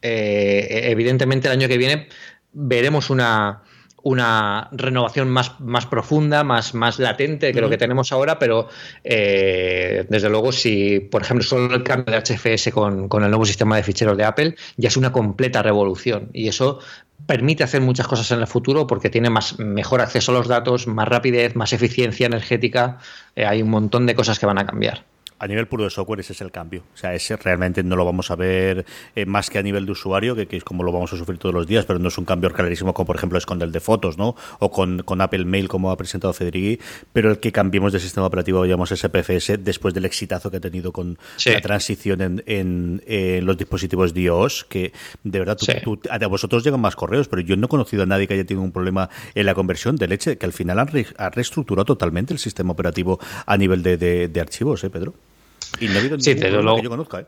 eh, 0.03 0.91
evidentemente 0.91 1.49
el 1.49 1.53
año 1.53 1.69
que 1.69 1.79
viene 1.79 2.09
veremos 2.53 3.11
una, 3.11 3.63
una 4.05 4.69
renovación 4.71 5.31
más, 5.31 5.59
más 5.61 5.87
profunda, 5.87 6.45
más, 6.45 6.75
más 6.75 6.99
latente 6.99 7.53
que 7.53 7.59
uh 7.59 7.59
-huh. 7.59 7.63
lo 7.63 7.71
que 7.71 7.79
tenemos 7.79 8.13
ahora, 8.13 8.39
pero 8.39 8.69
eh, 9.03 10.05
desde 10.09 10.29
luego 10.29 10.53
si, 10.53 11.01
por 11.01 11.23
ejemplo, 11.23 11.43
solo 11.43 11.75
el 11.75 11.83
cambio 11.83 12.15
de 12.15 12.21
HFS 12.21 12.71
con, 12.71 13.09
con, 13.09 13.25
el 13.25 13.31
nuevo 13.31 13.47
sistema 13.47 13.77
de 13.77 13.83
ficheros 13.83 14.17
de 14.17 14.25
Apple 14.25 14.57
ya 14.77 14.89
es 14.89 14.97
una 14.99 15.11
completa 15.11 15.63
revolución. 15.63 16.29
Y 16.35 16.49
eso 16.49 16.81
permite 17.27 17.65
hacer 17.65 17.81
muchas 17.81 18.07
cosas 18.07 18.31
en 18.31 18.41
el 18.41 18.47
futuro 18.47 18.87
porque 18.87 19.09
tiene 19.09 19.31
más, 19.31 19.59
mejor 19.59 20.03
acceso 20.03 20.33
a 20.33 20.35
los 20.35 20.49
datos, 20.49 20.87
más 20.87 21.09
rapidez, 21.09 21.57
más 21.57 21.73
eficiencia 21.73 22.27
energética, 22.27 22.99
eh, 23.37 23.47
hay 23.47 23.63
un 23.63 23.71
montón 23.71 24.05
de 24.05 24.15
cosas 24.15 24.39
que 24.39 24.45
van 24.45 24.59
a 24.59 24.67
cambiar 24.67 25.03
a 25.45 25.47
nivel 25.47 25.67
puro 25.67 25.85
de 25.85 25.91
software 25.91 26.21
ese 26.21 26.33
es 26.33 26.41
el 26.41 26.51
cambio. 26.51 26.85
O 26.95 26.97
sea, 26.97 27.15
ese 27.15 27.37
realmente 27.37 27.83
no 27.83 27.97
lo 27.97 28.05
vamos 28.07 28.31
a 28.31 28.35
ver 28.35 28.87
eh, 29.15 29.27
más 29.27 29.51
que 29.51 29.59
a 29.59 29.63
nivel 29.63 29.85
de 29.85 29.93
usuario, 29.93 30.35
que, 30.35 30.47
que, 30.47 30.57
es 30.57 30.65
como 30.65 30.83
lo 30.83 30.91
vamos 30.91 31.13
a 31.13 31.19
sufrir 31.19 31.39
todos 31.39 31.55
los 31.55 31.67
días, 31.67 31.85
pero 31.85 31.99
no 31.99 32.09
es 32.09 32.17
un 32.17 32.25
cambio 32.25 32.51
clarísimo 32.51 32.95
como 32.95 33.07
por 33.07 33.17
ejemplo 33.17 33.37
es 33.37 33.45
con 33.45 33.61
el 33.61 33.71
de 33.71 33.81
fotos, 33.81 34.17
¿no? 34.17 34.37
O 34.59 34.71
con, 34.71 35.03
con 35.03 35.21
Apple 35.21 35.45
Mail 35.45 35.69
como 35.69 35.91
ha 35.91 35.99
presentado 35.99 36.33
Federighi, 36.33 36.81
pero 37.13 37.31
el 37.31 37.41
que 37.41 37.53
cambiemos 37.53 37.93
de 37.93 38.01
sistema 38.01 38.27
operativo, 38.27 38.65
digamos 38.65 38.89
SPFS, 38.89 39.63
después 39.63 39.93
del 39.93 40.07
exitazo 40.07 40.51
que 40.51 40.57
ha 40.57 40.61
tenido 40.61 40.93
con 40.93 41.19
sí. 41.37 41.51
la 41.51 41.61
transición 41.61 42.23
en, 42.23 42.43
en, 42.47 43.03
en, 43.07 43.45
los 43.45 43.59
dispositivos 43.59 44.17
iOS, 44.17 44.65
que 44.65 44.93
de 45.25 45.39
verdad 45.39 45.59
tú, 45.59 45.67
sí. 45.67 45.73
tú, 45.85 46.01
a 46.09 46.27
vosotros 46.27 46.65
llegan 46.65 46.81
más 46.81 46.97
correos, 46.97 47.29
pero 47.29 47.43
yo 47.43 47.55
no 47.57 47.67
he 47.67 47.69
conocido 47.69 48.05
a 48.05 48.07
nadie 48.07 48.27
que 48.27 48.33
haya 48.33 48.47
tenido 48.47 48.65
un 48.65 48.73
problema 48.73 49.11
en 49.35 49.45
la 49.45 49.55
conversión 49.55 49.97
de 49.97 50.09
leche, 50.09 50.39
que 50.39 50.47
al 50.47 50.55
final 50.55 50.79
han, 50.79 50.87
re, 50.87 51.07
ha 51.19 51.29
reestructurado 51.29 51.85
totalmente 51.85 52.33
el 52.33 52.39
sistema 52.39 52.73
operativo 52.73 53.21
a 53.45 53.59
nivel 53.59 53.83
de, 53.83 53.99
de, 53.99 54.29
de 54.29 54.41
archivos, 54.41 54.83
¿eh, 54.85 54.91
Pedro? 54.91 55.13
Y 55.81 55.89
no 55.89 55.95
ha 55.95 55.99
habido 55.99 56.21
sí, 56.21 56.35
lo... 56.35 56.77
que 56.77 56.83
yo 56.83 56.91
conozca, 56.91 57.21
¿eh? 57.21 57.27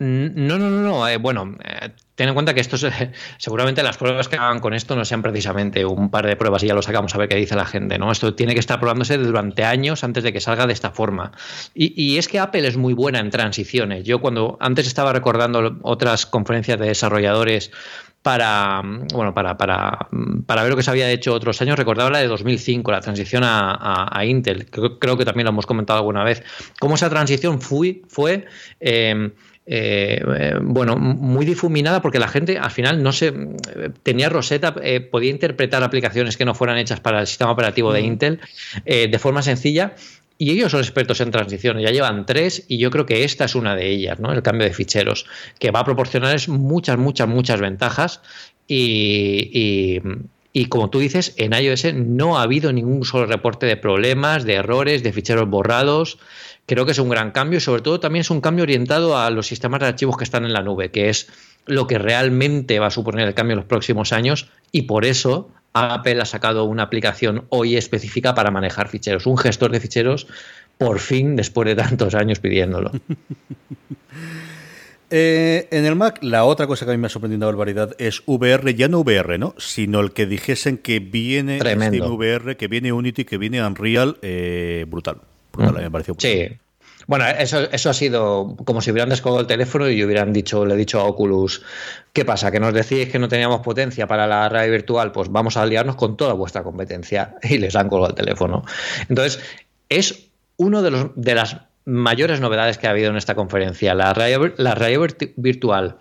No, 0.00 0.58
no, 0.58 0.70
no, 0.70 0.82
no. 0.82 1.08
Eh, 1.08 1.16
bueno, 1.16 1.56
eh, 1.64 1.90
ten 2.14 2.28
en 2.28 2.34
cuenta 2.34 2.54
que 2.54 2.60
esto 2.60 2.76
es, 2.76 2.84
eh, 3.00 3.12
seguramente 3.36 3.82
las 3.82 3.96
pruebas 3.96 4.28
que 4.28 4.36
hagan 4.36 4.60
con 4.60 4.72
esto 4.72 4.94
no 4.94 5.04
sean 5.04 5.22
precisamente 5.22 5.84
un 5.84 6.08
par 6.08 6.24
de 6.24 6.36
pruebas 6.36 6.62
y 6.62 6.68
ya 6.68 6.74
lo 6.74 6.82
sacamos 6.82 7.14
a 7.14 7.18
ver 7.18 7.28
qué 7.28 7.34
dice 7.34 7.56
la 7.56 7.66
gente, 7.66 7.98
¿no? 7.98 8.12
Esto 8.12 8.34
tiene 8.34 8.54
que 8.54 8.60
estar 8.60 8.78
probándose 8.78 9.18
durante 9.18 9.64
años 9.64 10.04
antes 10.04 10.22
de 10.22 10.32
que 10.32 10.40
salga 10.40 10.68
de 10.68 10.72
esta 10.72 10.92
forma. 10.92 11.32
Y, 11.74 12.00
y, 12.00 12.18
es 12.18 12.28
que 12.28 12.38
Apple 12.38 12.68
es 12.68 12.76
muy 12.76 12.94
buena 12.94 13.18
en 13.18 13.30
transiciones. 13.30 14.04
Yo 14.04 14.20
cuando 14.20 14.56
antes 14.60 14.86
estaba 14.86 15.12
recordando 15.12 15.78
otras 15.82 16.26
conferencias 16.26 16.78
de 16.78 16.86
desarrolladores 16.86 17.72
para, 18.22 18.82
bueno, 19.14 19.32
para, 19.32 19.56
para, 19.56 20.08
para, 20.46 20.62
ver 20.62 20.70
lo 20.70 20.76
que 20.76 20.82
se 20.82 20.90
había 20.90 21.10
hecho 21.10 21.32
otros 21.32 21.60
años. 21.62 21.78
Recordaba 21.78 22.10
la 22.10 22.18
de 22.18 22.26
2005, 22.26 22.90
la 22.90 23.00
transición 23.00 23.42
a, 23.44 24.20
Intel. 24.24 24.66
Creo, 24.70 24.98
creo, 24.98 25.16
que 25.16 25.24
también 25.24 25.44
lo 25.44 25.50
hemos 25.50 25.66
comentado 25.66 25.98
alguna 25.98 26.24
vez. 26.24 26.42
Cómo 26.80 26.96
esa 26.96 27.08
transición 27.08 27.60
fue, 27.60 28.02
fue 28.08 28.46
eh, 28.80 29.30
eh, 29.70 30.58
bueno, 30.62 30.96
muy 30.96 31.44
difuminada 31.44 32.00
porque 32.00 32.18
la 32.18 32.28
gente 32.28 32.56
al 32.56 32.70
final 32.70 33.02
no 33.02 33.12
se 33.12 33.34
tenía 34.02 34.30
Rosetta, 34.30 34.74
eh, 34.82 35.00
podía 35.00 35.30
interpretar 35.30 35.82
aplicaciones 35.82 36.38
que 36.38 36.46
no 36.46 36.54
fueran 36.54 36.78
hechas 36.78 37.00
para 37.00 37.20
el 37.20 37.26
sistema 37.26 37.50
operativo 37.50 37.92
de 37.92 38.00
Intel 38.00 38.40
eh, 38.86 39.08
de 39.08 39.18
forma 39.18 39.42
sencilla. 39.42 39.94
Y 40.38 40.50
ellos 40.52 40.70
son 40.70 40.80
expertos 40.80 41.20
en 41.20 41.32
transiciones, 41.32 41.82
ya 41.82 41.90
llevan 41.90 42.24
tres 42.24 42.64
y 42.68 42.78
yo 42.78 42.90
creo 42.90 43.06
que 43.06 43.24
esta 43.24 43.46
es 43.46 43.56
una 43.56 43.74
de 43.74 43.88
ellas, 43.88 44.20
¿no? 44.20 44.32
El 44.32 44.42
cambio 44.42 44.66
de 44.66 44.72
ficheros, 44.72 45.26
que 45.58 45.72
va 45.72 45.80
a 45.80 45.84
proporcionarles 45.84 46.48
muchas, 46.48 46.96
muchas, 46.96 47.26
muchas 47.26 47.60
ventajas 47.60 48.20
y, 48.68 50.00
y 50.52 50.66
como 50.66 50.90
tú 50.90 51.00
dices, 51.00 51.34
en 51.38 51.54
iOS 51.54 51.92
no 51.94 52.38
ha 52.38 52.42
habido 52.42 52.72
ningún 52.72 53.04
solo 53.04 53.26
reporte 53.26 53.66
de 53.66 53.76
problemas, 53.76 54.44
de 54.44 54.54
errores, 54.54 55.02
de 55.02 55.12
ficheros 55.12 55.50
borrados 55.50 56.18
creo 56.68 56.84
que 56.84 56.92
es 56.92 56.98
un 56.98 57.08
gran 57.08 57.30
cambio 57.30 57.56
y 57.56 57.60
sobre 57.60 57.80
todo 57.80 57.98
también 57.98 58.20
es 58.20 58.30
un 58.30 58.42
cambio 58.42 58.62
orientado 58.62 59.16
a 59.16 59.30
los 59.30 59.46
sistemas 59.46 59.80
de 59.80 59.86
archivos 59.86 60.18
que 60.18 60.24
están 60.24 60.44
en 60.44 60.52
la 60.52 60.62
nube, 60.62 60.90
que 60.90 61.08
es 61.08 61.28
lo 61.64 61.86
que 61.86 61.98
realmente 61.98 62.78
va 62.78 62.88
a 62.88 62.90
suponer 62.90 63.26
el 63.26 63.34
cambio 63.34 63.54
en 63.54 63.60
los 63.60 63.66
próximos 63.66 64.12
años 64.12 64.48
y 64.70 64.82
por 64.82 65.06
eso 65.06 65.50
Apple 65.72 66.20
ha 66.20 66.24
sacado 66.24 66.64
una 66.64 66.84
aplicación 66.84 67.44
hoy 67.50 67.76
específica 67.76 68.34
para 68.34 68.50
manejar 68.50 68.88
ficheros, 68.88 69.26
un 69.26 69.36
gestor 69.36 69.70
de 69.70 69.80
ficheros 69.80 70.26
por 70.78 71.00
fin 71.00 71.36
después 71.36 71.66
de 71.66 71.74
tantos 71.74 72.14
años 72.14 72.40
pidiéndolo. 72.40 72.92
Eh, 75.10 75.68
en 75.70 75.86
el 75.86 75.96
Mac, 75.96 76.18
la 76.20 76.44
otra 76.44 76.66
cosa 76.66 76.84
que 76.84 76.90
a 76.90 76.94
mí 76.94 77.00
me 77.00 77.06
ha 77.06 77.08
sorprendido 77.08 77.38
una 77.38 77.46
barbaridad 77.46 77.96
es 77.98 78.22
VR, 78.26 78.74
ya 78.74 78.88
no 78.88 79.00
VR, 79.00 79.38
¿no? 79.38 79.54
Sino 79.56 80.00
el 80.00 80.12
que 80.12 80.26
dijesen 80.26 80.76
que 80.76 81.00
viene 81.00 81.58
Steam 81.60 82.12
VR, 82.12 82.58
que 82.58 82.68
viene 82.68 82.92
Unity, 82.92 83.24
que 83.24 83.38
viene 83.38 83.64
Unreal, 83.64 84.18
eh, 84.20 84.84
brutal. 84.86 85.22
Sí. 86.18 86.58
Bueno, 87.08 87.24
eso, 87.26 87.62
eso 87.72 87.88
ha 87.88 87.94
sido 87.94 88.54
como 88.66 88.82
si 88.82 88.90
hubieran 88.90 89.08
descolgado 89.08 89.40
el 89.40 89.46
teléfono 89.46 89.88
y 89.88 90.04
hubieran 90.04 90.30
dicho, 90.30 90.66
le 90.66 90.74
he 90.74 90.76
dicho 90.76 91.00
a 91.00 91.04
Oculus, 91.04 91.62
¿qué 92.12 92.26
pasa? 92.26 92.50
Que 92.50 92.60
nos 92.60 92.74
decís 92.74 93.08
que 93.08 93.18
no 93.18 93.28
teníamos 93.28 93.62
potencia 93.62 94.06
para 94.06 94.26
la 94.26 94.46
realidad 94.50 94.72
virtual, 94.72 95.10
pues 95.10 95.32
vamos 95.32 95.56
a 95.56 95.62
aliarnos 95.62 95.96
con 95.96 96.18
toda 96.18 96.34
vuestra 96.34 96.62
competencia 96.62 97.36
y 97.42 97.56
les 97.56 97.74
han 97.76 97.88
colgado 97.88 98.10
el 98.10 98.14
teléfono. 98.14 98.62
Entonces, 99.08 99.42
es 99.88 100.28
uno 100.58 100.82
de, 100.82 100.90
los, 100.90 101.06
de 101.14 101.34
las 101.34 101.56
mayores 101.86 102.40
novedades 102.40 102.76
que 102.76 102.88
ha 102.88 102.90
habido 102.90 103.08
en 103.08 103.16
esta 103.16 103.34
conferencia. 103.34 103.94
La 103.94 104.12
realidad, 104.12 104.52
la 104.58 104.74
realidad 104.74 105.16
virtual 105.36 105.96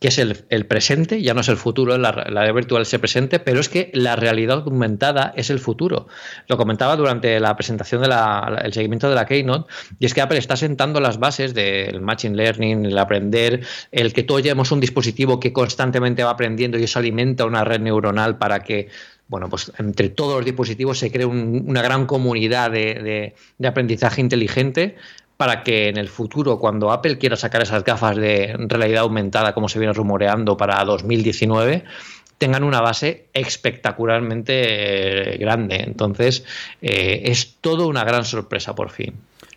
que 0.00 0.08
es 0.08 0.18
el, 0.18 0.64
presente, 0.66 1.20
ya 1.20 1.34
no 1.34 1.42
es 1.42 1.48
el 1.48 1.58
futuro, 1.58 1.98
la, 1.98 2.10
realidad 2.10 2.54
virtual 2.54 2.82
es 2.82 2.94
el 2.94 3.00
presente, 3.00 3.38
pero 3.38 3.60
es 3.60 3.68
que 3.68 3.90
la 3.92 4.16
realidad 4.16 4.62
aumentada 4.64 5.34
es 5.36 5.50
el 5.50 5.58
futuro. 5.58 6.08
Lo 6.48 6.56
comentaba 6.56 6.96
durante 6.96 7.38
la 7.38 7.54
presentación 7.54 8.00
del 8.00 8.72
seguimiento 8.72 9.10
de 9.10 9.14
la 9.14 9.26
Keynote, 9.26 9.70
y 9.98 10.06
es 10.06 10.14
que 10.14 10.22
Apple 10.22 10.38
está 10.38 10.56
sentando 10.56 11.00
las 11.00 11.18
bases 11.18 11.52
del 11.52 12.00
Machine 12.00 12.34
Learning, 12.34 12.86
el 12.86 12.96
aprender, 12.96 13.60
el 13.92 14.14
que 14.14 14.22
todos 14.22 14.42
llevemos 14.42 14.72
un 14.72 14.80
dispositivo 14.80 15.38
que 15.38 15.52
constantemente 15.52 16.24
va 16.24 16.30
aprendiendo 16.30 16.78
y 16.78 16.84
eso 16.84 16.98
alimenta 16.98 17.44
una 17.44 17.62
red 17.62 17.80
neuronal 17.80 18.38
para 18.38 18.60
que 18.60 18.88
bueno, 19.30 19.48
pues 19.48 19.70
entre 19.78 20.08
todos 20.08 20.34
los 20.34 20.44
dispositivos 20.44 20.98
se 20.98 21.12
cree 21.12 21.24
una 21.24 21.82
gran 21.82 22.06
comunidad 22.06 22.72
de, 22.72 23.34
aprendizaje 23.64 24.20
inteligente 24.20 24.96
para 25.40 25.62
que 25.62 25.88
en 25.88 25.96
el 25.96 26.10
futuro, 26.10 26.58
cuando 26.58 26.92
Apple 26.92 27.16
quiera 27.16 27.34
sacar 27.34 27.62
esas 27.62 27.82
gafas 27.82 28.14
de 28.14 28.54
realidad 28.58 29.04
aumentada, 29.04 29.54
como 29.54 29.70
se 29.70 29.78
viene 29.78 29.94
rumoreando 29.94 30.58
para 30.58 30.84
2019, 30.84 31.82
tengan 32.36 32.62
una 32.62 32.82
base 32.82 33.24
espectacularmente 33.32 35.36
eh, 35.36 35.38
grande. 35.38 35.76
Entonces, 35.76 36.44
eh, 36.82 37.22
es 37.24 37.56
todo 37.62 37.88
una 37.88 38.04
gran 38.04 38.26
sorpresa 38.26 38.74
por 38.74 38.90
fin. 38.90 39.14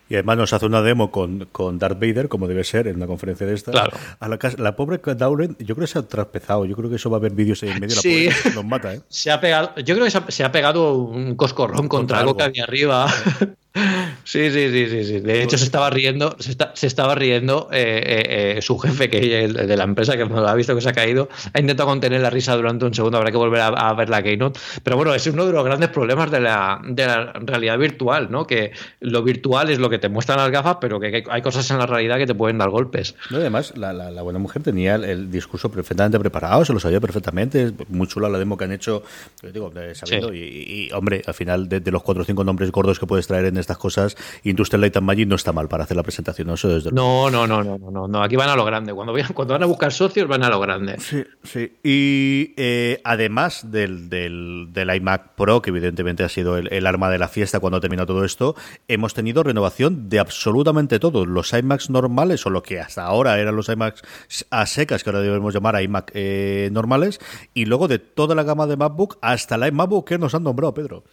Y 0.07 0.15
además 0.15 0.37
nos 0.37 0.53
hace 0.53 0.65
una 0.65 0.81
demo 0.81 1.11
con, 1.11 1.49
con 1.51 1.79
Darth 1.79 1.99
Vader, 1.99 2.29
como 2.29 2.47
debe 2.47 2.63
ser, 2.63 2.87
en 2.87 2.95
una 2.95 3.07
conferencia 3.07 3.45
de 3.45 3.53
esta. 3.53 3.71
Claro. 3.71 3.97
A 4.21 4.29
la, 4.29 4.39
la 4.57 4.77
pobre 4.77 5.01
Dauren, 5.03 5.57
yo 5.59 5.75
creo 5.75 5.85
que 5.85 5.91
se 5.91 5.99
ha 5.99 6.03
traspezado. 6.03 6.63
Yo 6.63 6.77
creo 6.77 6.89
que 6.89 6.95
eso 6.95 7.09
va 7.09 7.17
a 7.17 7.19
haber 7.19 7.33
vídeos 7.33 7.61
ahí 7.63 7.71
en 7.71 7.79
medio. 7.81 7.97
Sí. 7.97 8.27
La 8.27 8.35
pobre 8.35 8.55
nos 8.55 8.65
mata, 8.65 8.93
¿eh? 8.93 9.01
Se 9.09 9.31
ha 9.31 9.41
pegado, 9.41 9.75
yo 9.77 9.95
creo 9.95 10.05
que 10.05 10.31
se 10.31 10.43
ha, 10.45 10.51
pegado 10.53 10.95
un 10.95 11.35
coscorrón 11.35 11.89
contra, 11.89 12.19
algo 12.19 12.37
que 12.37 12.43
había 12.43 12.63
arriba. 12.63 13.09
Sí, 13.09 13.47
sí, 14.51 14.69
sí, 14.71 14.89
sí, 14.89 15.05
sí. 15.05 15.19
De 15.19 15.43
hecho, 15.43 15.57
se 15.57 15.65
estaba 15.65 15.89
riendo, 15.89 16.35
se, 16.39 16.55
se 16.73 16.87
estaba 16.87 17.15
riendo 17.15 17.69
eh, 17.71 18.01
eh, 18.05 18.57
eh, 18.57 18.61
su 18.61 18.77
jefe, 18.77 19.09
que 19.09 19.47
de 19.47 19.77
la 19.77 19.83
empresa, 19.83 20.15
que 20.15 20.23
ha 20.23 20.53
visto 20.53 20.75
que 20.75 20.81
se 20.81 20.89
ha 20.89 20.93
caído, 20.93 21.29
ha 21.53 21.59
intentado 21.59 21.89
contener 21.89 22.21
la 22.21 22.29
risa 22.29 22.55
durante 22.55 22.85
un 22.85 22.93
segundo, 22.93 23.17
habrá 23.17 23.31
que 23.31 23.37
volver 23.37 23.61
a, 23.61 23.93
ver 23.93 24.09
la 24.09 24.23
Keynote. 24.23 24.59
Pero 24.83 24.97
bueno, 24.97 25.13
es 25.13 25.25
uno 25.27 25.45
de 25.45 25.53
los 25.53 25.63
grandes 25.63 25.89
problemas 25.89 26.31
de 26.31 26.39
la, 26.39 26.81
de 26.85 27.05
la, 27.05 27.33
realidad 27.33 27.77
virtual, 27.77 28.29
¿no? 28.31 28.45
Que 28.47 28.71
lo 28.99 29.23
virtual 29.23 29.69
es 29.69 29.79
lo 29.79 29.89
que 29.89 29.99
te 29.99 30.09
muestran 30.09 30.37
las 30.37 30.51
gafas, 30.51 30.77
pero 30.79 30.99
que 30.99 31.23
hay 31.29 31.41
cosas 31.41 31.69
en 31.71 31.77
la 31.77 31.85
realidad 31.85 32.17
que 32.17 32.27
te 32.27 32.35
pueden 32.35 32.57
dar 32.57 32.69
golpes. 32.69 33.15
No, 33.29 33.37
además, 33.37 33.73
la, 33.77 33.93
la, 33.93 34.21
buena 34.21 34.39
mujer 34.39 34.63
tenía 34.63 34.95
el, 34.95 35.31
discurso 35.31 35.69
perfectamente 35.69 36.19
preparado, 36.19 36.65
se 36.65 36.73
lo 36.73 36.79
sabía 36.79 36.99
perfectamente, 36.99 37.63
es 37.63 37.73
muy 37.89 38.07
chula 38.07 38.29
la 38.29 38.37
demo 38.37 38.57
que 38.57 38.65
han 38.65 38.71
hecho, 38.71 39.03
digo, 39.41 39.71
sabiendo, 39.93 40.33
y, 40.33 40.89
hombre, 40.93 41.21
al 41.25 41.33
final, 41.33 41.67
de, 41.69 41.79
de 41.79 41.91
los 41.91 42.03
cuatro 42.03 42.23
o 42.23 42.25
cinco 42.25 42.43
nombres 42.43 42.71
gordos 42.71 42.99
que 42.99 43.05
puedes 43.05 43.27
traer 43.27 43.45
en 43.45 43.57
estas 43.57 43.77
cosas, 43.77 44.12
Industrial 44.43 44.81
Light 44.81 44.97
and 44.97 45.05
Magic 45.05 45.27
no 45.27 45.35
está 45.35 45.51
mal 45.51 45.67
para 45.67 45.83
hacer 45.83 45.97
la 45.97 46.03
presentación. 46.03 46.47
¿no? 46.47 46.53
Desde 46.53 46.91
no, 46.91 47.29
no, 47.29 47.47
no, 47.47 47.63
no, 47.63 47.77
no, 47.77 48.07
no, 48.07 48.23
aquí 48.23 48.35
van 48.35 48.49
a 48.49 48.55
lo 48.55 48.65
grande. 48.65 48.93
Cuando, 48.93 49.13
cuando 49.33 49.53
van 49.53 49.63
a 49.63 49.65
buscar 49.65 49.91
socios, 49.91 50.27
van 50.27 50.43
a 50.43 50.49
lo 50.49 50.59
grande. 50.59 50.99
Sí, 50.99 51.23
sí. 51.43 51.73
Y 51.83 52.53
eh, 52.57 53.01
además 53.03 53.71
del, 53.71 54.09
del, 54.09 54.69
del, 54.71 54.95
iMac 54.95 55.35
Pro, 55.35 55.61
que 55.61 55.69
evidentemente 55.69 56.23
ha 56.23 56.29
sido 56.29 56.57
el, 56.57 56.85
arma 56.85 57.09
de 57.09 57.17
la 57.17 57.27
fiesta 57.27 57.59
cuando 57.59 57.77
ha 57.77 57.81
terminado 57.81 58.07
todo 58.07 58.23
esto, 58.23 58.55
hemos 58.87 59.13
tenido 59.13 59.43
renovación 59.43 60.09
de 60.09 60.19
absolutamente 60.19 60.99
todo. 60.99 61.25
Los 61.25 61.53
iMacs 61.53 61.89
normales, 61.89 62.45
o 62.45 62.49
lo 62.49 62.63
que 62.63 62.79
hasta 62.79 63.03
ahora 63.03 63.39
eran 63.39 63.55
los 63.55 63.69
iMacs 63.69 64.03
a 64.49 64.65
secas, 64.65 65.03
que 65.03 65.09
ahora 65.09 65.21
debemos 65.21 65.53
llamar 65.53 65.81
iMac 65.81 66.11
eh, 66.13 66.69
normales, 66.71 67.19
y 67.53 67.65
luego 67.65 67.87
de 67.87 67.99
toda 67.99 68.35
la 68.35 68.43
gama 68.43 68.67
de 68.67 68.77
MacBook 68.77 69.17
hasta 69.21 69.57
la 69.57 69.67
MacBook 69.71 70.07
que 70.07 70.17
nos 70.17 70.35
han 70.35 70.43
nombrado, 70.43 70.73
Pedro. 70.73 71.03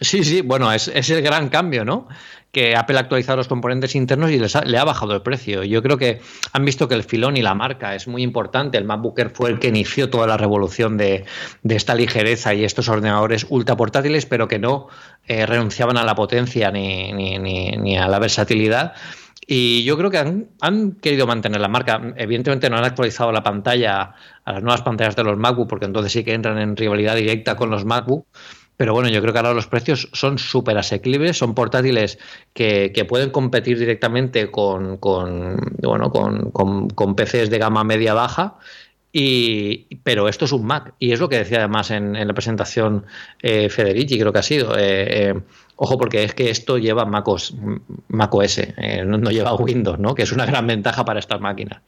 Sí, 0.00 0.24
sí, 0.24 0.42
bueno, 0.42 0.70
es, 0.72 0.88
el 0.88 1.22
gran 1.22 1.48
cambio, 1.48 1.84
¿no? 1.84 2.06
Que 2.52 2.76
Apple 2.76 2.98
ha 2.98 3.00
actualizado 3.00 3.38
los 3.38 3.48
componentes 3.48 3.94
internos 3.94 4.30
y 4.30 4.38
les 4.38 4.54
le 4.66 4.78
ha 4.78 4.84
bajado 4.84 5.14
el 5.14 5.22
precio. 5.22 5.64
Yo 5.64 5.82
creo 5.82 5.96
que 5.96 6.20
han 6.52 6.64
visto 6.66 6.86
que 6.86 6.94
el 6.94 7.02
filón 7.02 7.36
y 7.38 7.42
la 7.42 7.54
marca 7.54 7.94
es 7.94 8.06
muy 8.06 8.22
importante. 8.22 8.76
El 8.76 8.84
MacBook 8.84 9.18
Air 9.18 9.30
fue 9.30 9.50
el 9.50 9.58
que 9.58 9.68
inició 9.68 10.10
toda 10.10 10.26
la 10.26 10.36
revolución 10.36 10.98
de, 10.98 11.24
esta 11.64 11.94
ligereza 11.94 12.52
y 12.52 12.64
estos 12.64 12.88
ordenadores 12.88 13.46
ultra 13.48 13.76
portátiles, 13.76 14.26
pero 14.26 14.48
que 14.48 14.58
no 14.58 14.88
eh, 15.26 15.46
renunciaban 15.46 15.96
a 15.96 16.04
la 16.04 16.14
potencia 16.14 16.70
ni, 16.70 17.12
ni, 17.12 17.38
ni, 17.38 17.96
a 17.96 18.06
la 18.06 18.18
versatilidad. 18.18 18.92
Y 19.46 19.84
yo 19.84 19.96
creo 19.96 20.10
que 20.10 20.18
han, 20.18 20.48
han, 20.60 20.92
querido 20.92 21.26
mantener 21.26 21.60
la 21.60 21.68
marca. 21.68 22.14
Evidentemente 22.16 22.68
no 22.68 22.76
han 22.76 22.84
actualizado 22.84 23.32
la 23.32 23.42
pantalla 23.42 24.14
a 24.44 24.52
las 24.52 24.62
nuevas 24.62 24.82
pantallas 24.82 25.16
de 25.16 25.24
los 25.24 25.38
MacBook, 25.38 25.68
porque 25.68 25.86
entonces 25.86 26.12
sí 26.12 26.22
que 26.22 26.34
entran 26.34 26.58
en 26.58 26.76
rivalidad 26.76 27.16
directa 27.16 27.56
con 27.56 27.70
los 27.70 27.84
MacBook 27.86 28.26
pero 28.76 28.92
bueno, 28.92 29.08
yo 29.08 29.20
creo 29.22 29.32
que 29.32 29.38
ahora 29.38 29.54
los 29.54 29.66
precios 29.66 30.08
son 30.12 30.38
súper 30.38 30.76
asequibles, 30.76 31.38
son 31.38 31.54
portátiles 31.54 32.18
que, 32.52 33.06
pueden 33.08 33.30
competir 33.30 33.78
directamente 33.78 34.50
con, 34.50 34.98
con 34.98 35.56
bueno, 35.80 36.10
con, 36.10 36.50
con, 36.50 37.16
PCs 37.16 37.48
de 37.48 37.58
gama 37.58 37.84
media-baja. 37.84 38.58
Y, 39.12 39.96
pero 40.02 40.28
esto 40.28 40.44
es 40.44 40.52
un 40.52 40.66
Mac, 40.66 40.92
y 40.98 41.12
es 41.12 41.20
lo 41.20 41.30
que 41.30 41.38
decía 41.38 41.58
además 41.58 41.90
en, 41.90 42.12
la 42.12 42.34
presentación 42.34 43.06
eh, 43.40 43.70
Federici, 43.70 44.18
creo 44.18 44.30
que 44.30 44.40
ha 44.40 44.42
sido. 44.42 44.76
Eh, 44.76 45.28
eh, 45.30 45.34
ojo, 45.76 45.96
porque 45.96 46.22
es 46.22 46.34
que 46.34 46.50
esto 46.50 46.76
lleva 46.76 47.06
Mac 47.06 47.26
OS, 47.26 47.54
Mac 48.08 48.34
OS 48.34 48.60
no, 49.06 49.16
no, 49.16 49.30
lleva 49.30 49.54
Windows, 49.54 49.98
¿no? 49.98 50.14
que 50.14 50.24
es 50.24 50.32
una 50.32 50.44
gran 50.44 50.66
ventaja 50.66 51.02
para 51.06 51.18
estas 51.18 51.40
máquinas. 51.40 51.80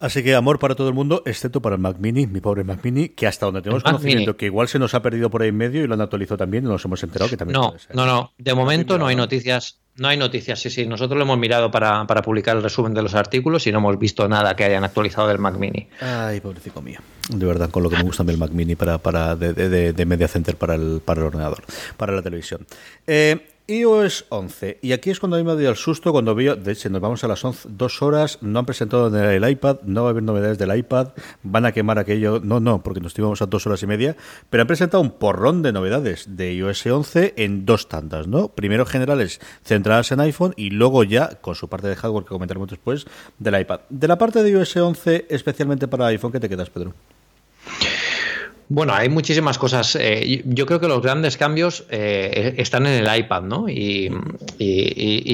Así 0.00 0.22
que 0.22 0.34
amor 0.34 0.58
para 0.58 0.74
todo 0.74 0.88
el 0.88 0.94
mundo, 0.94 1.22
excepto 1.26 1.60
para 1.60 1.74
el 1.74 1.80
Mac 1.80 1.96
Mini, 1.98 2.26
mi 2.26 2.40
pobre 2.40 2.62
Mac 2.62 2.80
Mini, 2.84 3.08
que 3.08 3.26
hasta 3.26 3.46
donde 3.46 3.62
tenemos 3.62 3.82
conocimiento, 3.82 4.36
que 4.36 4.46
igual 4.46 4.68
se 4.68 4.78
nos 4.78 4.94
ha 4.94 5.02
perdido 5.02 5.28
por 5.28 5.42
ahí 5.42 5.48
en 5.48 5.56
medio 5.56 5.82
y 5.82 5.86
lo 5.88 5.94
han 5.94 6.00
actualizado 6.00 6.38
también, 6.38 6.64
nos 6.64 6.84
hemos 6.84 7.02
enterado 7.02 7.28
que 7.28 7.36
también. 7.36 7.60
No, 7.60 7.74
no, 7.94 8.06
no. 8.06 8.32
De 8.38 8.54
momento 8.54 8.96
no 8.96 9.06
hay 9.06 9.16
noticias. 9.16 9.78
No 9.96 10.06
hay 10.06 10.16
noticias, 10.16 10.60
sí, 10.60 10.70
sí. 10.70 10.86
Nosotros 10.86 11.18
lo 11.18 11.24
hemos 11.24 11.38
mirado 11.38 11.72
para, 11.72 12.06
publicar 12.22 12.56
el 12.56 12.62
resumen 12.62 12.94
de 12.94 13.02
los 13.02 13.16
artículos 13.16 13.66
y 13.66 13.72
no 13.72 13.78
hemos 13.78 13.98
visto 13.98 14.28
nada 14.28 14.54
que 14.54 14.62
hayan 14.62 14.84
actualizado 14.84 15.26
del 15.26 15.38
Mac 15.38 15.56
Mini. 15.58 15.88
Ay, 16.00 16.40
pobrecito 16.40 16.80
mío. 16.80 17.00
De 17.28 17.44
verdad, 17.44 17.68
con 17.68 17.82
lo 17.82 17.90
que 17.90 17.96
me 17.96 18.04
gusta 18.04 18.22
el 18.22 18.38
Mac 18.38 18.52
Mini 18.52 18.76
para, 18.76 18.98
para 18.98 19.34
de, 19.34 19.52
de, 19.52 19.92
de, 19.92 20.06
Media 20.06 20.28
Center 20.28 20.54
para 20.54 20.76
el, 20.76 21.02
para 21.04 21.20
el 21.20 21.26
ordenador, 21.26 21.64
para 21.96 22.12
la 22.12 22.22
televisión. 22.22 22.64
Eh, 23.08 23.57
iOS 23.70 24.24
11. 24.30 24.78
Y 24.80 24.92
aquí 24.92 25.10
es 25.10 25.20
cuando 25.20 25.36
a 25.36 25.40
mí 25.40 25.44
me 25.44 25.54
dio 25.54 25.68
el 25.68 25.76
susto 25.76 26.10
cuando 26.10 26.34
veo, 26.34 26.56
de 26.56 26.72
hecho, 26.72 26.88
nos 26.88 27.02
vamos 27.02 27.22
a 27.22 27.28
las 27.28 27.44
11, 27.44 27.68
dos 27.72 28.00
horas, 28.00 28.38
no 28.40 28.58
han 28.58 28.64
presentado 28.64 29.14
el 29.14 29.48
iPad, 29.48 29.80
no 29.82 30.04
va 30.04 30.08
a 30.08 30.10
haber 30.12 30.22
novedades 30.22 30.56
del 30.56 30.74
iPad, 30.74 31.08
van 31.42 31.66
a 31.66 31.72
quemar 31.72 31.98
aquello, 31.98 32.40
no, 32.42 32.60
no, 32.60 32.82
porque 32.82 33.00
nos 33.00 33.16
íbamos 33.18 33.42
a 33.42 33.46
dos 33.46 33.66
horas 33.66 33.82
y 33.82 33.86
media, 33.86 34.16
pero 34.48 34.62
han 34.62 34.66
presentado 34.66 35.02
un 35.02 35.10
porrón 35.10 35.60
de 35.60 35.72
novedades 35.72 36.36
de 36.36 36.54
iOS 36.54 36.86
11 36.86 37.34
en 37.36 37.66
dos 37.66 37.88
tandas, 37.88 38.26
¿no? 38.26 38.48
Primero 38.48 38.86
generales 38.86 39.38
centradas 39.64 40.10
en 40.12 40.20
iPhone 40.20 40.54
y 40.56 40.70
luego 40.70 41.04
ya, 41.04 41.28
con 41.42 41.54
su 41.54 41.68
parte 41.68 41.88
de 41.88 41.96
hardware 41.96 42.24
que 42.24 42.30
comentaremos 42.30 42.70
después, 42.70 43.06
del 43.38 43.60
iPad. 43.60 43.80
De 43.90 44.08
la 44.08 44.16
parte 44.16 44.42
de 44.42 44.50
iOS 44.50 44.78
11, 44.78 45.26
especialmente 45.28 45.88
para 45.88 46.06
iPhone, 46.06 46.32
¿qué 46.32 46.40
te 46.40 46.48
quedas, 46.48 46.70
Pedro? 46.70 46.94
Bueno, 48.70 48.92
hay 48.92 49.08
muchísimas 49.08 49.56
cosas. 49.56 49.96
Eh, 49.98 50.42
yo 50.44 50.66
creo 50.66 50.78
que 50.78 50.88
los 50.88 51.00
grandes 51.00 51.38
cambios 51.38 51.86
eh, 51.88 52.54
están 52.58 52.86
en 52.86 53.02
el 53.02 53.18
iPad, 53.18 53.42
¿no? 53.42 53.66
Y, 53.68 54.10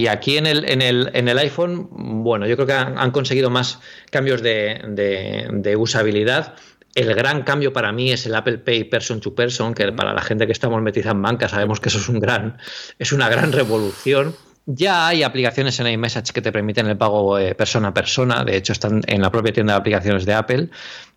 aquí 0.09 0.37
en 0.39 0.47
el, 0.47 1.39
iPhone, 1.39 1.89
bueno, 1.91 2.47
yo 2.47 2.55
creo 2.55 2.67
que 2.67 2.73
han, 2.73 3.11
conseguido 3.11 3.51
más 3.51 3.81
cambios 4.11 4.41
de, 4.41 5.77
usabilidad. 5.77 6.55
El 6.95 7.13
gran 7.15 7.43
cambio 7.43 7.73
para 7.73 7.91
mí 7.91 8.13
es 8.13 8.25
el 8.27 8.37
Apple 8.37 8.59
Pay 8.59 8.85
person 8.85 9.21
to 9.21 9.35
person, 9.35 9.75
que 9.75 9.91
para 9.91 10.13
la 10.13 10.23
gente 10.23 10.47
que 10.47 10.53
estamos 10.53 10.81
metida 10.81 11.11
en 11.11 11.21
banca 11.21 11.49
sabemos 11.49 11.81
que 11.81 11.89
eso 11.89 11.99
es 11.99 12.09
un 12.09 12.21
gran, 12.21 12.59
es 13.01 13.11
una 13.11 13.29
gran 13.29 13.51
revolución. 13.51 14.37
Ya 14.67 15.09
hay 15.09 15.25
aplicaciones 15.25 15.79
en 15.81 15.89
iMessage 15.89 16.33
que 16.33 16.41
te 16.41 16.51
permiten 16.51 16.87
el 16.87 16.97
pago 16.97 17.39
eh, 17.39 17.55
persona 17.55 17.89
a 17.89 17.95
persona, 17.95 18.45
de 18.45 18.57
hecho 18.57 18.73
están 18.73 19.03
en 19.07 19.21
la 19.21 19.31
propia 19.31 19.53
tienda 19.53 19.75
de 19.75 19.81
aplicaciones 19.81 20.25
de 20.25 20.33
Apple, 20.33 20.71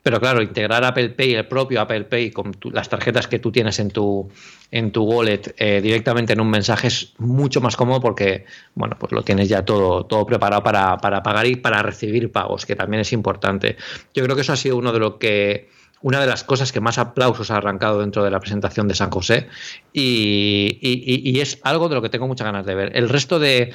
pero 0.07 0.21
claro, 0.21 0.41
integrar 0.41 0.85
Apple 0.85 1.09
Pay, 1.09 1.33
el 1.33 1.47
propio 1.47 1.81
Apple 1.81 2.05
Pay, 2.05 2.31
con 2.31 2.55
las 2.71 2.87
tarjetas 2.87 3.27
que 3.27 3.39
tú 3.39 3.51
tienes 3.51 3.77
en 3.79 3.89
tu, 3.91 4.31
en 4.71 4.93
tu 4.93 5.03
wallet 5.03 5.53
eh, 5.57 5.81
directamente 5.81 6.31
en 6.31 6.39
un 6.39 6.49
mensaje 6.49 6.87
es 6.87 7.13
mucho 7.17 7.59
más 7.59 7.75
cómodo 7.75 7.99
porque, 7.99 8.45
bueno, 8.73 8.95
pues 8.97 9.11
lo 9.11 9.21
tienes 9.23 9.49
ya 9.49 9.65
todo, 9.65 10.05
todo 10.05 10.25
preparado 10.25 10.63
para, 10.63 10.95
para 10.99 11.21
pagar 11.21 11.45
y 11.45 11.57
para 11.57 11.83
recibir 11.83 12.31
pagos, 12.31 12.65
que 12.65 12.77
también 12.77 13.01
es 13.01 13.11
importante. 13.11 13.75
Yo 14.13 14.23
creo 14.23 14.33
que 14.33 14.43
eso 14.43 14.53
ha 14.53 14.55
sido 14.55 14.77
uno 14.77 14.93
de 14.93 14.99
lo 14.99 15.19
que 15.19 15.67
una 16.01 16.19
de 16.19 16.27
las 16.27 16.43
cosas 16.43 16.71
que 16.71 16.79
más 16.79 16.97
aplausos 16.97 17.51
ha 17.51 17.57
arrancado 17.57 17.99
dentro 18.01 18.23
de 18.23 18.31
la 18.31 18.39
presentación 18.39 18.87
de 18.87 18.95
San 18.95 19.09
José 19.09 19.47
y, 19.93 21.39
es 21.39 21.59
algo 21.63 21.87
de 21.87 21.95
lo 21.95 22.01
que 22.01 22.09
tengo 22.09 22.27
muchas 22.27 22.45
ganas 22.45 22.65
de 22.65 22.73
ver. 22.73 22.91
El 22.95 23.09
resto 23.09 23.39
de, 23.39 23.73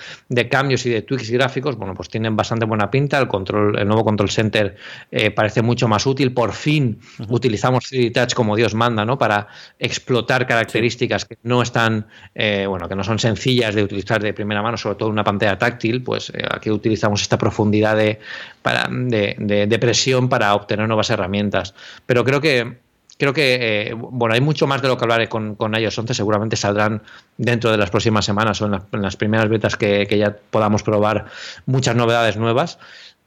cambios 0.51 0.85
y 0.87 0.91
de 0.91 1.03
tweaks 1.03 1.31
gráficos, 1.31 1.77
bueno, 1.77 1.95
pues 1.95 2.09
tienen 2.09 2.37
bastante 2.37 2.65
buena 2.65 2.91
pinta. 2.91 3.19
El 3.19 3.29
control, 3.29 3.79
el 3.79 3.87
nuevo 3.87 4.05
Control 4.05 4.31
Center 4.31 4.77
eh, 5.11 5.31
parece 5.31 5.63
mucho 5.63 5.87
más 5.89 6.07
útil. 6.07 6.33
Por 6.33 6.53
fin 6.53 6.99
utilizamos 7.29 7.85
3D 7.85 8.13
Touch 8.13 8.35
como 8.35 8.57
Dios 8.57 8.75
manda, 8.75 9.05
¿no? 9.05 9.17
Para 9.19 9.49
explotar 9.79 10.47
características 10.47 11.25
que 11.25 11.39
no 11.45 11.63
están, 11.63 12.07
eh, 12.35 12.67
bueno, 12.69 12.89
que 12.89 12.97
no 12.97 13.05
son 13.05 13.19
sencillas 13.19 13.75
de 13.75 13.85
utilizar 13.85 14.21
de 14.21 14.33
primera 14.35 14.63
mano, 14.63 14.77
sobre 14.77 14.97
todo 14.97 15.09
una 15.09 15.25
pantalla 15.25 15.57
táctil. 15.57 16.03
Pues 16.03 16.31
eh, 16.31 16.45
aquí 16.51 16.71
utilizamos 16.71 17.23
esta 17.23 17.39
profundidad 17.39 17.97
de, 17.97 18.19
para, 18.61 18.89
de 18.91 19.79
presión 19.81 20.29
para 20.29 20.55
obtener 20.55 20.89
nuevas 20.89 21.11
herramientas 21.11 21.75
pero 22.12 22.12
creo 22.25 22.41
que 22.41 22.77
creo 23.19 23.33
que 23.33 23.89
eh, 23.91 23.95
bueno 23.95 24.35
hay 24.35 24.41
mucho 24.41 24.67
más 24.67 24.83
de 24.83 24.89
lo 24.89 24.97
que 24.97 25.05
hablaré 25.05 25.29
con, 25.29 25.55
con 25.55 25.75
iOS 25.75 25.99
11 25.99 26.15
seguramente 26.15 26.57
saldrán 26.57 27.03
dentro 27.37 27.71
de 27.71 27.79
las 27.79 27.91
próximas 27.91 28.25
semanas 28.25 28.61
o 28.63 28.67
en, 28.67 29.03
las 29.03 29.17
primeras 29.17 29.49
betas 29.49 29.77
que, 29.77 30.07
ya 30.11 30.37
podamos 30.51 30.83
probar 30.83 31.27
muchas 31.67 31.97
novedades 31.97 32.37
nuevas. 32.37 32.79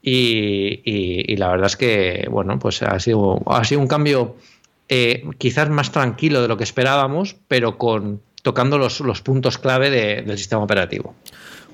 Y, 0.08 1.36
la 1.38 1.50
verdad 1.50 1.66
es 1.66 1.78
que 1.78 2.28
bueno 2.30 2.60
pues 2.60 2.84
ha 2.84 3.00
sido 3.00 3.42
ha 3.48 3.64
sido 3.64 3.82
un 3.82 3.88
cambio 3.88 4.36
eh, 4.88 5.24
quizás 5.40 5.70
más 5.70 5.92
tranquilo 5.92 6.44
de 6.44 6.48
lo 6.48 6.58
que 6.58 6.64
esperábamos 6.64 7.36
pero 7.48 7.80
con 7.80 8.22
tocando 8.44 8.78
los, 8.78 9.00
los 9.00 9.22
puntos 9.22 9.58
clave 9.58 9.90
del 9.90 10.38
sistema 10.38 10.62
operativo 10.62 11.16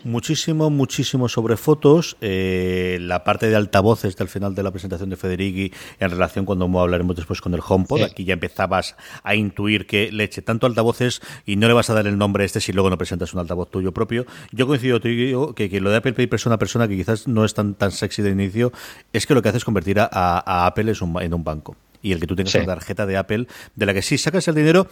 Muchísimo, 0.04 0.70
muchísimo 0.70 1.30
sobre 1.30 1.58
fotos. 1.58 2.18
Eh, 2.22 2.98
la 3.02 3.24
parte 3.24 3.50
de 3.50 3.56
altavoces 3.56 4.16
del 4.16 4.28
final 4.28 4.56
de 4.56 4.64
la 4.64 4.72
presentación 4.72 5.10
de 5.10 5.18
Federighi 5.18 5.72
en 6.00 6.10
relación 6.10 6.46
cuando 6.46 6.66
hablaremos 6.80 7.16
después 7.16 7.42
con 7.42 7.54
el 7.54 7.62
HomePod. 7.66 8.04
Aquí 8.04 8.24
ya 8.24 8.34
empezabas 8.34 8.96
a 9.24 9.36
intuir 9.36 9.86
que 9.86 10.12
le 10.12 10.24
eche 10.24 10.42
tanto 10.42 10.66
altavoces 10.66 11.22
y 11.46 11.56
no 11.56 11.68
le 11.68 11.74
vas 11.74 11.90
a 11.90 11.94
dar 11.94 12.08
el 12.08 12.18
nombre 12.18 12.44
a 12.44 12.46
este 12.46 12.62
si 12.62 12.74
luego 12.74 12.90
no 12.90 12.98
presentas 12.98 13.34
un 13.34 13.40
altavoz 13.40 13.70
tuyo 13.70 13.92
propio. 13.92 14.26
Yo 14.52 14.68
coincido 14.68 15.00
digo 15.00 15.54
que, 15.54 15.70
que 15.70 15.82
lo 15.82 15.92
de 15.92 15.98
Apple 15.98 16.14
Pay 16.14 16.28
persona 16.28 16.56
a 16.56 16.60
persona, 16.60 16.88
que 16.88 16.96
quizás 16.96 17.28
no 17.28 17.46
es 17.46 17.54
tan, 17.54 17.76
tan 17.76 17.92
sexy 17.92 18.22
de 18.22 18.32
inicio, 18.32 18.72
es 19.14 19.26
que 19.28 19.34
lo 19.34 19.42
que 19.42 19.50
hace 19.50 19.58
es 19.60 19.66
convertir 19.66 20.00
a, 20.00 20.66
Apple 20.66 20.94
en 21.22 21.34
un, 21.34 21.44
banco 21.44 21.76
y 22.02 22.12
el 22.12 22.20
que 22.20 22.28
tú 22.28 22.36
tengas 22.36 22.56
una 22.56 22.66
tarjeta 22.66 23.06
de 23.06 23.18
Apple 23.18 23.48
de 23.76 23.86
la 23.86 23.94
que 23.94 24.02
sí 24.02 24.18
sacas 24.18 24.48
el 24.48 24.56
dinero 24.56 24.88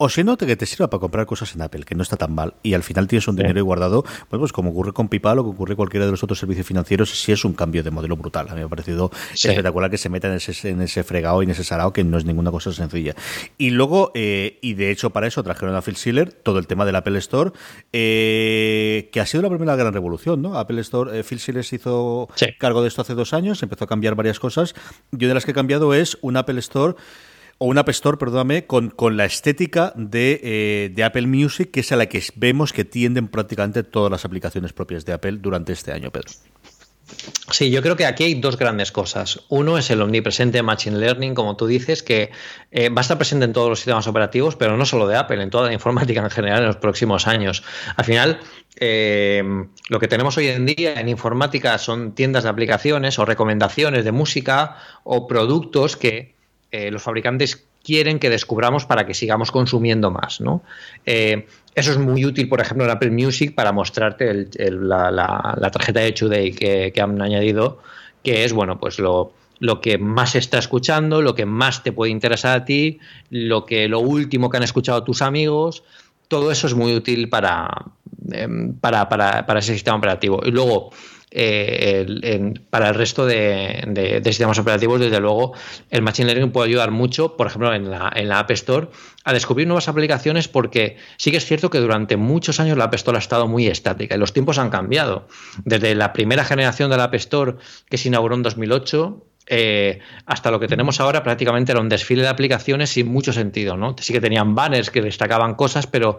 o 0.00 0.08
si 0.08 0.22
no, 0.22 0.38
que 0.38 0.56
te 0.56 0.64
sirva 0.64 0.88
para 0.88 1.00
comprar 1.00 1.26
cosas 1.26 1.54
en 1.54 1.62
Apple, 1.62 1.82
que 1.82 1.96
no 1.96 2.02
está 2.02 2.16
tan 2.16 2.32
mal, 2.32 2.54
y 2.62 2.74
al 2.74 2.84
final 2.84 3.08
tienes 3.08 3.26
un 3.26 3.34
dinero 3.34 3.64
guardado, 3.64 4.02
pues, 4.02 4.38
pues 4.38 4.52
como 4.52 4.70
ocurre 4.70 4.92
con 4.92 5.08
PayPal 5.08 5.40
o 5.40 5.44
que 5.44 5.50
ocurre 5.50 5.74
cualquiera 5.76 6.06
de 6.06 6.12
los 6.12 6.22
otros 6.22 6.38
servicios 6.38 6.66
financieros, 6.66 7.10
sí 7.10 7.32
es 7.32 7.44
un 7.44 7.52
cambio 7.52 7.82
de 7.82 7.90
modelo 7.90 8.16
brutal. 8.16 8.46
A 8.48 8.54
mí 8.54 8.60
me 8.60 8.66
ha 8.66 8.68
parecido 8.68 9.10
espectacular 9.34 9.90
que 9.90 9.98
se 9.98 10.08
meta 10.08 10.28
en 10.28 10.34
ese, 10.34 10.68
en 10.68 10.82
ese 10.82 11.02
fregado 11.02 11.42
y 11.42 11.46
en 11.46 11.50
ese 11.50 11.64
sarao, 11.64 11.92
que 11.92 12.04
no 12.04 12.16
es 12.16 12.24
ninguna 12.24 12.52
cosa 12.52 12.72
sencilla. 12.72 13.14
Y 13.58 13.70
luego, 13.70 14.12
eh, 14.14 14.58
y 14.62 14.74
de 14.74 14.92
hecho 14.92 15.10
para 15.10 15.26
eso 15.26 15.42
trajeron 15.42 15.74
a 15.74 15.82
Phil 15.82 15.96
Schiller 15.96 16.32
todo 16.32 16.60
el 16.60 16.68
tema 16.68 16.84
del 16.84 16.94
Apple 16.94 17.18
Store, 17.18 17.50
eh, 17.92 19.10
que 19.12 19.20
ha 19.20 19.26
sido 19.26 19.42
la 19.42 19.48
primera 19.48 19.74
gran 19.74 19.92
revolución, 19.92 20.40
¿no? 20.42 20.56
Apple 20.56 20.80
Store, 20.82 21.18
eh, 21.18 21.24
Phil 21.24 21.40
Schiller 21.40 21.64
se 21.64 21.76
hizo 21.76 22.28
cargo 22.58 22.82
de 22.82 22.88
esto 22.88 23.02
hace 23.02 23.14
dos 23.14 23.32
años, 23.34 23.64
empezó 23.64 23.84
a 23.84 23.88
cambiar 23.88 24.14
varias 24.14 24.38
cosas, 24.38 24.74
y 25.10 25.16
una 25.16 25.28
de 25.28 25.34
las 25.34 25.44
que 25.44 25.50
ha 25.50 25.54
cambiado 25.54 25.92
es 25.92 26.18
un 26.20 26.36
Apple 26.36 26.60
Store 26.60 26.94
o 27.58 27.66
un 27.66 27.78
App 27.78 27.88
Store, 27.90 28.16
perdóname, 28.16 28.66
con, 28.66 28.90
con 28.90 29.16
la 29.16 29.24
estética 29.24 29.92
de, 29.96 30.40
eh, 30.42 30.90
de, 30.94 31.04
Apple 31.04 31.26
Music, 31.26 31.70
que 31.70 31.80
es 31.80 31.92
a 31.92 31.96
la 31.96 32.06
que 32.06 32.22
vemos 32.36 32.72
que 32.72 32.84
tienden 32.84 33.28
prácticamente 33.28 33.82
todas 33.82 34.10
las 34.10 34.24
aplicaciones 34.24 34.72
propias 34.72 35.04
de 35.04 35.12
Apple 35.12 35.38
durante 35.40 35.72
este 35.72 35.92
año, 35.92 36.10
Pedro. 36.10 36.30
Sí, 37.50 37.70
yo 37.70 37.82
creo 37.82 37.96
que 37.96 38.04
aquí 38.04 38.24
hay 38.24 38.34
dos 38.34 38.58
grandes 38.58 38.92
cosas. 38.92 39.40
Uno 39.48 39.78
es 39.78 39.90
el 39.90 40.02
omnipresente 40.02 40.62
Machine 40.62 40.98
Learning, 40.98 41.34
como 41.34 41.56
tú 41.56 41.66
dices, 41.66 42.02
que 42.02 42.30
eh, 42.70 42.90
va 42.90 43.00
a 43.00 43.02
estar 43.02 43.16
presente 43.16 43.46
en 43.46 43.52
todos 43.52 43.70
los 43.70 43.78
sistemas 43.78 44.06
operativos, 44.06 44.56
pero 44.56 44.76
no 44.76 44.84
solo 44.84 45.08
de 45.08 45.16
Apple, 45.16 45.42
en 45.42 45.50
toda 45.50 45.68
la 45.68 45.72
informática 45.72 46.20
en 46.20 46.30
general 46.30 46.60
en 46.60 46.66
los 46.66 46.76
próximos 46.76 47.26
años. 47.26 47.62
Al 47.96 48.04
final, 48.04 48.40
eh, 48.76 49.42
lo 49.88 49.98
que 49.98 50.08
tenemos 50.08 50.36
hoy 50.36 50.48
en 50.48 50.66
día 50.66 51.00
en 51.00 51.08
informática 51.08 51.78
son 51.78 52.14
tiendas 52.14 52.44
de 52.44 52.50
aplicaciones 52.50 53.18
o 53.18 53.24
recomendaciones 53.24 54.04
de 54.04 54.12
música 54.12 54.76
o 55.02 55.26
productos 55.26 55.96
que 55.96 56.37
eh, 56.70 56.90
los 56.90 57.02
fabricantes 57.02 57.66
quieren 57.82 58.18
que 58.18 58.28
descubramos 58.28 58.84
para 58.84 59.06
que 59.06 59.14
sigamos 59.14 59.50
consumiendo 59.50 60.10
más. 60.10 60.40
¿no? 60.40 60.62
Eh, 61.06 61.46
eso 61.74 61.92
es 61.92 61.98
muy 61.98 62.24
útil, 62.24 62.48
por 62.48 62.60
ejemplo, 62.60 62.84
en 62.84 62.90
Apple 62.90 63.10
Music 63.10 63.54
para 63.54 63.72
mostrarte 63.72 64.48
la, 64.58 65.70
tarjeta 65.72 66.00
de 66.00 66.12
Today 66.12 66.52
que, 66.52 67.00
han 67.00 67.20
añadido, 67.22 67.80
que 68.22 68.44
es 68.44 68.52
bueno, 68.52 68.78
pues 68.78 68.98
lo, 68.98 69.32
lo 69.60 69.80
que 69.80 69.96
más 69.96 70.34
está 70.34 70.58
escuchando, 70.58 71.22
lo 71.22 71.34
que 71.34 71.46
más 71.46 71.82
te 71.82 71.92
puede 71.92 72.12
interesar 72.12 72.56
a 72.56 72.64
ti, 72.64 72.98
lo 73.30 73.64
que 73.64 73.88
lo 73.88 74.00
último 74.00 74.50
que 74.50 74.58
han 74.58 74.62
escuchado 74.62 75.04
tus 75.04 75.22
amigos. 75.22 75.82
Todo 76.28 76.50
eso 76.50 76.66
es 76.66 76.74
muy 76.74 76.94
útil 76.94 77.30
para, 77.30 77.70
em, 78.30 78.74
para, 78.74 79.08
para, 79.08 79.46
para 79.46 79.60
ese 79.60 79.72
sistema 79.72 79.96
operativo. 79.96 80.42
Y 80.44 80.50
luego, 80.50 80.90
eh, 81.30 82.54
para 82.70 82.88
el 82.88 82.94
resto 82.94 83.26
de, 83.26 84.20
sistemas 84.24 84.58
operativos, 84.58 85.00
desde 85.00 85.20
luego, 85.20 85.52
el 85.90 86.02
Machine 86.02 86.26
Learning 86.26 86.50
puede 86.50 86.68
ayudar 86.68 86.90
mucho, 86.90 87.36
por 87.36 87.46
ejemplo, 87.46 87.74
en 87.74 87.90
la, 87.90 88.38
App 88.38 88.50
Store, 88.52 88.88
a 89.24 89.32
descubrir 89.32 89.66
nuevas 89.66 89.88
aplicaciones 89.88 90.48
porque 90.48 90.96
sí 91.16 91.30
que 91.30 91.36
es 91.36 91.44
cierto 91.44 91.70
que 91.70 91.78
durante 91.78 92.16
muchos 92.16 92.60
años 92.60 92.78
la 92.78 92.84
App 92.84 92.94
Store 92.94 93.16
ha 93.16 93.20
estado 93.20 93.46
muy 93.46 93.66
estática 93.66 94.14
y 94.14 94.18
los 94.18 94.32
tiempos 94.32 94.58
han 94.58 94.70
cambiado. 94.70 95.28
Desde 95.64 95.94
la 95.94 96.12
primera 96.12 96.44
generación 96.44 96.90
de 96.90 96.96
la 96.96 97.04
App 97.04 97.14
Store 97.14 97.56
que 97.88 97.98
se 97.98 98.08
inauguró 98.08 98.34
en 98.34 98.42
2008, 98.42 99.24
eh, 99.50 100.00
hasta 100.26 100.50
lo 100.50 100.60
que 100.60 100.68
tenemos 100.68 101.00
ahora 101.00 101.22
prácticamente 101.22 101.72
era 101.72 101.80
un 101.80 101.88
desfile 101.88 102.22
de 102.22 102.28
aplicaciones 102.28 102.90
sin 102.90 103.08
mucho 103.08 103.32
sentido, 103.32 103.76
¿no? 103.78 103.96
Sí 103.98 104.12
que 104.12 104.20
tenían 104.20 104.54
banners 104.54 104.90
que 104.90 105.00
destacaban 105.00 105.54
cosas, 105.54 105.86
pero 105.86 106.18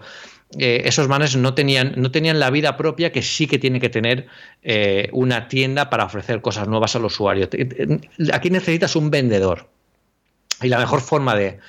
eh, 0.57 0.81
esos 0.85 1.07
banners 1.07 1.35
no 1.35 1.53
tenían, 1.53 1.93
no 1.95 2.09
tenían 2.09 2.39
la 2.39 2.49
vida 2.49 2.75
propia 2.75 3.11
que 3.11 3.21
sí 3.21 3.45
que 3.45 3.59
tiene 3.59 3.79
que 3.79 3.89
tener 3.89 4.25
eh, 4.63 5.09
una 5.11 5.47
tienda 5.47 5.89
para 5.91 6.05
ofrecer 6.05 6.41
cosas 6.41 6.67
nuevas 6.67 6.95
al 6.95 7.05
usuario. 7.05 7.47
Aquí 8.33 8.49
necesitas 8.49 8.95
un 8.95 9.11
vendedor. 9.11 9.69
Y 10.61 10.67
la 10.67 10.79
mejor 10.79 10.99
forma 10.99 11.35
de, 11.35 11.59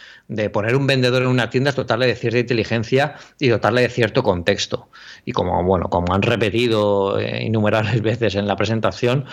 poner 0.51 0.75
un 0.75 0.87
vendedor 0.87 1.23
en 1.23 1.29
una 1.29 1.49
tienda 1.51 1.71
es 1.71 1.77
dotarle 1.77 2.07
de 2.07 2.17
cierta 2.17 2.41
inteligencia 2.41 3.15
y 3.39 3.49
dotarle 3.49 3.83
de 3.83 3.89
cierto 3.89 4.23
contexto. 4.23 4.89
Y 5.25 5.33
como, 5.33 5.63
bueno, 5.63 5.89
como 5.91 6.13
han 6.13 6.23
repetido 6.23 7.21
eh, 7.21 7.45
innumerables 7.45 8.03
veces 8.03 8.35
en 8.35 8.49
la 8.49 8.57
presentación, 8.57 9.27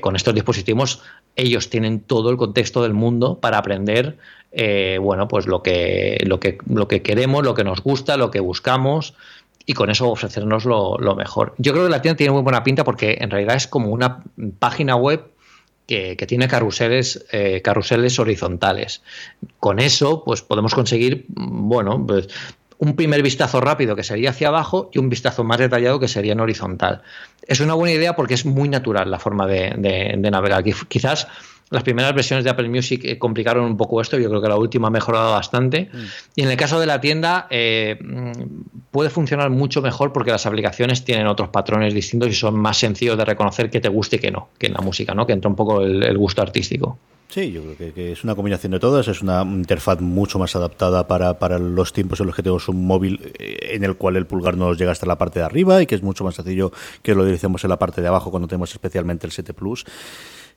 con 0.00 0.16
estos 0.16 0.34
dispositivos 0.34 1.02
ellos 1.36 1.70
tienen 1.70 2.00
todo 2.00 2.30
el 2.30 2.36
contexto 2.36 2.82
del 2.82 2.92
mundo 2.92 3.38
para 3.38 3.58
aprender 3.58 4.18
eh, 4.50 4.98
bueno, 5.00 5.28
pues 5.28 5.46
lo 5.46 5.62
que, 5.62 6.22
lo, 6.26 6.40
que, 6.40 6.58
lo 6.68 6.88
que 6.88 7.02
queremos, 7.02 7.44
lo 7.44 7.54
que 7.54 7.64
nos 7.64 7.82
gusta, 7.82 8.16
lo 8.16 8.30
que 8.30 8.40
buscamos 8.40 9.14
y 9.66 9.74
con 9.74 9.90
eso 9.90 10.08
ofrecernos 10.08 10.64
lo, 10.64 11.14
mejor. 11.14 11.54
Yo 11.58 11.72
creo 11.72 11.84
que 11.84 11.90
la 11.90 12.00
tienda 12.00 12.16
tiene 12.16 12.32
muy 12.32 12.42
buena 12.42 12.64
pinta 12.64 12.84
porque 12.84 13.18
en 13.20 13.30
realidad 13.30 13.54
es 13.56 13.66
como 13.66 13.90
una 13.90 14.24
página 14.58 14.96
web 14.96 15.26
que, 15.86 16.16
tiene 16.26 16.48
carruseles, 16.48 17.26
eh, 17.32 17.60
carruseles 17.62 18.18
horizontales. 18.18 19.02
Con 19.60 19.78
eso, 19.78 20.24
pues 20.24 20.40
podemos 20.40 20.74
conseguir, 20.74 21.26
bueno, 21.28 22.02
pues 22.06 22.28
un 22.78 22.96
primer 22.96 23.22
vistazo 23.22 23.60
rápido 23.60 23.94
que 23.94 24.04
sería 24.04 24.30
hacia 24.30 24.48
abajo 24.48 24.88
y 24.92 24.98
un 24.98 25.10
vistazo 25.10 25.44
más 25.44 25.58
detallado 25.58 26.00
que 26.00 26.08
sería 26.08 26.32
en 26.32 26.40
horizontal. 26.40 27.02
Es 27.46 27.60
una 27.60 27.74
buena 27.74 27.94
idea 27.94 28.16
porque 28.16 28.34
es 28.34 28.46
muy 28.46 28.70
natural 28.70 29.10
la 29.10 29.18
forma 29.18 29.46
de, 29.46 29.74
de 30.16 30.30
navegar. 30.30 30.64
Quizás 30.64 31.28
las 31.70 31.82
primeras 31.82 32.14
versiones 32.14 32.44
de 32.44 32.50
Apple 32.50 32.68
Music 32.68 33.02
eh, 33.04 33.18
complicaron 33.18 33.64
un 33.64 33.76
poco 33.76 34.00
esto, 34.00 34.18
yo 34.18 34.28
creo 34.28 34.40
que 34.40 34.48
la 34.48 34.56
última 34.56 34.88
ha 34.88 34.90
mejorado 34.90 35.32
bastante. 35.32 35.90
Mm. 35.92 35.98
Y 36.36 36.42
en 36.42 36.50
el 36.50 36.56
caso 36.56 36.80
de 36.80 36.86
la 36.86 37.00
tienda 37.00 37.46
eh, 37.50 37.98
puede 38.90 39.10
funcionar 39.10 39.50
mucho 39.50 39.82
mejor 39.82 40.12
porque 40.12 40.30
las 40.30 40.46
aplicaciones 40.46 41.04
tienen 41.04 41.26
otros 41.26 41.50
patrones 41.50 41.92
distintos 41.94 42.28
y 42.30 42.34
son 42.34 42.58
más 42.58 42.78
sencillos 42.78 43.18
de 43.18 43.24
reconocer 43.24 43.70
que 43.70 43.80
te 43.80 43.88
guste 43.88 44.16
y 44.16 44.18
que 44.18 44.30
no, 44.30 44.48
que 44.58 44.66
en 44.68 44.74
la 44.74 44.80
música, 44.80 45.14
¿no? 45.14 45.26
que 45.26 45.32
entra 45.32 45.50
un 45.50 45.56
poco 45.56 45.82
el, 45.82 46.16
gusto 46.16 46.42
artístico. 46.42 46.98
Sí, 47.28 47.52
yo 47.52 47.62
creo 47.62 47.94
que, 47.94 48.12
es 48.12 48.24
una 48.24 48.34
combinación 48.34 48.72
de 48.72 48.80
todas, 48.80 49.06
es 49.06 49.20
una 49.20 49.42
interfaz 49.42 50.00
mucho 50.00 50.38
más 50.38 50.56
adaptada 50.56 51.06
para, 51.06 51.38
para, 51.38 51.58
los 51.58 51.92
tiempos 51.92 52.18
en 52.20 52.26
los 52.26 52.34
que 52.34 52.42
tenemos 52.42 52.66
un 52.68 52.86
móvil 52.86 53.34
eh, 53.38 53.74
en 53.74 53.84
el 53.84 53.96
cual 53.96 54.16
el 54.16 54.26
pulgar 54.26 54.56
no 54.56 54.68
nos 54.68 54.78
llega 54.78 54.92
hasta 54.92 55.04
la 55.04 55.18
parte 55.18 55.40
de 55.40 55.44
arriba 55.44 55.82
y 55.82 55.86
que 55.86 55.94
es 55.94 56.02
mucho 56.02 56.24
más 56.24 56.36
sencillo 56.36 56.72
que 57.02 57.14
lo 57.14 57.26
dirigimos 57.26 57.62
en 57.64 57.70
la 57.70 57.78
parte 57.78 58.00
de 58.00 58.08
abajo 58.08 58.30
cuando 58.30 58.48
tenemos 58.48 58.72
especialmente 58.72 59.26
el 59.26 59.32
7 59.32 59.52
Plus. 59.52 59.84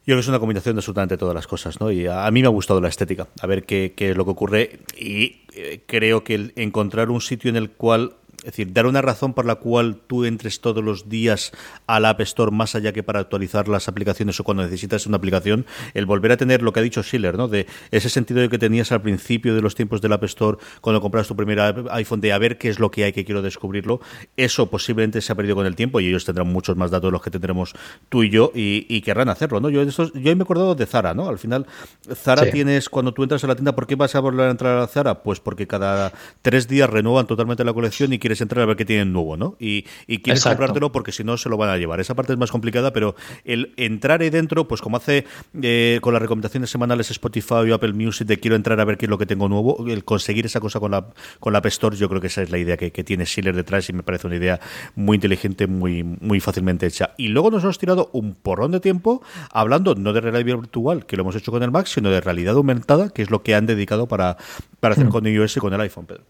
Yo 0.01 0.13
creo 0.13 0.17
que 0.17 0.21
es 0.21 0.27
una 0.29 0.39
combinación 0.39 0.75
de 0.75 0.79
absolutamente 0.79 1.15
todas 1.15 1.35
las 1.35 1.45
cosas, 1.45 1.79
¿no? 1.79 1.91
Y 1.91 2.07
a, 2.07 2.29
mí 2.31 2.41
me 2.41 2.47
ha 2.47 2.49
gustado 2.49 2.81
la 2.81 2.89
estética, 2.89 3.27
a 3.39 3.45
ver 3.45 3.65
qué, 3.65 3.93
qué 3.95 4.09
es 4.09 4.17
lo 4.17 4.25
que 4.25 4.31
ocurre 4.31 4.79
y 4.97 5.41
eh, 5.53 5.83
creo 5.85 6.23
que 6.23 6.53
encontrar 6.55 7.11
un 7.11 7.21
sitio 7.21 7.49
en 7.49 7.55
el 7.55 7.69
cual 7.69 8.15
es 8.41 8.45
decir, 8.45 8.73
dar 8.73 8.87
una 8.87 9.01
razón 9.01 9.33
por 9.33 9.45
la 9.45 9.55
cual 9.55 9.97
tú 10.07 10.25
entres 10.25 10.61
todos 10.61 10.83
los 10.83 11.09
días 11.09 11.51
al 11.85 12.05
App 12.05 12.21
Store 12.21 12.51
más 12.51 12.73
allá 12.73 12.91
que 12.91 13.03
para 13.03 13.19
actualizar 13.19 13.67
las 13.67 13.87
aplicaciones 13.87 14.39
o 14.39 14.43
cuando 14.43 14.63
necesitas 14.63 15.05
una 15.05 15.17
aplicación, 15.17 15.65
el 15.93 16.07
volver 16.07 16.31
a 16.31 16.37
tener 16.37 16.63
lo 16.63 16.73
que 16.73 16.79
ha 16.79 16.83
dicho 16.83 17.03
Schiller, 17.03 17.37
¿no? 17.37 17.47
De 17.47 17.67
ese 17.91 18.09
sentido 18.09 18.41
de 18.41 18.49
que 18.49 18.57
tenías 18.57 18.91
al 18.91 19.01
principio 19.01 19.53
de 19.53 19.61
los 19.61 19.75
tiempos 19.75 20.01
del 20.01 20.13
App 20.13 20.23
Store 20.23 20.57
cuando 20.81 21.01
compras 21.01 21.27
tu 21.27 21.35
primer 21.35 21.59
iPhone 21.91 22.19
de 22.19 22.33
a 22.33 22.37
ver 22.39 22.57
qué 22.57 22.69
es 22.69 22.79
lo 22.79 22.89
que 22.89 23.03
hay 23.03 23.13
que 23.13 23.25
quiero 23.25 23.41
descubrirlo, 23.41 24.01
eso 24.37 24.69
posiblemente 24.69 25.21
se 25.21 25.31
ha 25.31 25.35
perdido 25.35 25.55
con 25.55 25.67
el 25.67 25.75
tiempo 25.75 25.99
y 25.99 26.07
ellos 26.07 26.25
tendrán 26.25 26.47
muchos 26.47 26.75
más 26.75 26.89
datos 26.89 27.09
de 27.09 27.11
los 27.11 27.21
que 27.21 27.29
tendremos 27.29 27.73
tú 28.09 28.23
y 28.23 28.29
yo 28.29 28.51
y, 28.55 29.01
querrán 29.01 29.29
hacerlo, 29.29 29.59
¿no? 29.59 29.69
Yo, 29.69 29.83
yo 29.83 30.11
me 30.13 30.31
he 30.31 30.41
acordado 30.41 30.75
de 30.75 30.85
Zara, 30.85 31.13
¿no? 31.13 31.27
Al 31.27 31.39
final, 31.39 31.65
Zara 32.13 32.49
tienes, 32.51 32.87
cuando 32.87 33.13
tú 33.13 33.23
entras 33.23 33.43
a 33.43 33.47
la 33.47 33.55
tienda, 33.55 33.73
¿por 33.73 33.87
qué 33.87 33.95
vas 33.95 34.13
a 34.13 34.19
volver 34.19 34.47
a 34.47 34.51
entrar 34.51 34.77
a 34.77 34.87
Zara? 34.87 35.23
Pues 35.23 35.39
porque 35.39 35.65
cada 35.65 36.13
tres 36.43 36.67
días 36.67 36.89
renuevan 36.89 37.25
totalmente 37.25 37.63
la 37.63 37.73
colección 37.73 38.13
y 38.13 38.19
quieres 38.31 38.41
entrar 38.41 38.63
a 38.63 38.65
ver 38.65 38.77
qué 38.77 38.85
tienen 38.85 39.11
nuevo, 39.11 39.35
¿no? 39.35 39.57
Y, 39.59 39.83
quieres 40.21 40.43
comprártelo 40.43 40.91
porque 40.93 41.11
si 41.11 41.23
no 41.23 41.35
se 41.37 41.49
lo 41.49 41.57
van 41.57 41.69
a 41.69 41.77
llevar. 41.77 41.99
Esa 41.99 42.15
parte 42.15 42.31
es 42.31 42.39
más 42.39 42.49
complicada, 42.49 42.93
pero 42.93 43.15
el 43.43 43.73
entrar 43.75 44.21
ahí 44.21 44.29
dentro, 44.29 44.69
pues 44.69 44.79
como 44.79 44.95
hace 44.95 45.25
eh, 45.61 45.99
con 46.01 46.13
las 46.13 46.21
recomendaciones 46.21 46.69
semanales 46.69 47.11
Spotify 47.11 47.69
o 47.69 47.75
Apple 47.75 47.91
Music 47.91 48.25
de 48.27 48.39
quiero 48.39 48.55
entrar 48.55 48.79
a 48.79 48.85
ver 48.85 48.97
qué 48.97 49.05
es 49.05 49.09
lo 49.09 49.17
que 49.17 49.25
tengo 49.25 49.49
nuevo, 49.49 49.85
el 49.87 50.05
conseguir 50.05 50.45
esa 50.45 50.61
cosa 50.61 50.79
con 50.79 50.91
la, 50.91 51.07
con 51.41 51.51
la 51.51 51.59
App 51.59 51.65
Store, 51.65 51.97
yo 51.97 52.07
creo 52.07 52.21
que 52.21 52.27
esa 52.27 52.41
es 52.41 52.51
la 52.51 52.57
idea 52.57 52.77
que, 52.77 53.01
tiene 53.01 53.25
Schiller 53.25 53.55
detrás 53.55 53.89
y 53.89 53.93
me 53.93 54.03
parece 54.03 54.27
una 54.27 54.35
idea 54.37 54.59
muy 54.95 55.15
inteligente, 55.15 55.67
muy, 55.67 56.03
muy 56.03 56.39
fácilmente 56.39 56.85
hecha. 56.85 57.13
Y 57.17 57.29
luego 57.29 57.51
nos 57.51 57.63
hemos 57.63 57.79
tirado 57.79 58.11
un 58.13 58.35
porrón 58.35 58.71
de 58.71 58.79
tiempo 58.79 59.23
hablando 59.51 59.95
no 59.95 60.13
de 60.13 60.21
realidad 60.21 60.45
virtual, 60.45 61.05
que 61.05 61.17
lo 61.17 61.23
hemos 61.23 61.35
hecho 61.35 61.51
con 61.51 61.63
el 61.63 61.71
Mac, 61.71 61.87
sino 61.87 62.09
de 62.09 62.21
realidad 62.21 62.55
aumentada, 62.55 63.09
que 63.09 63.23
es 63.23 63.31
lo 63.31 63.41
que 63.41 63.55
han 63.55 63.65
dedicado 63.65 64.07
para, 64.07 64.37
para 64.79 64.93
hacer 64.93 65.07
mm. 65.07 65.09
con 65.09 65.27
iOS 65.27 65.57
y 65.57 65.59
con 65.59 65.73
el 65.73 65.81
iPhone, 65.81 66.05
Pedro. 66.05 66.23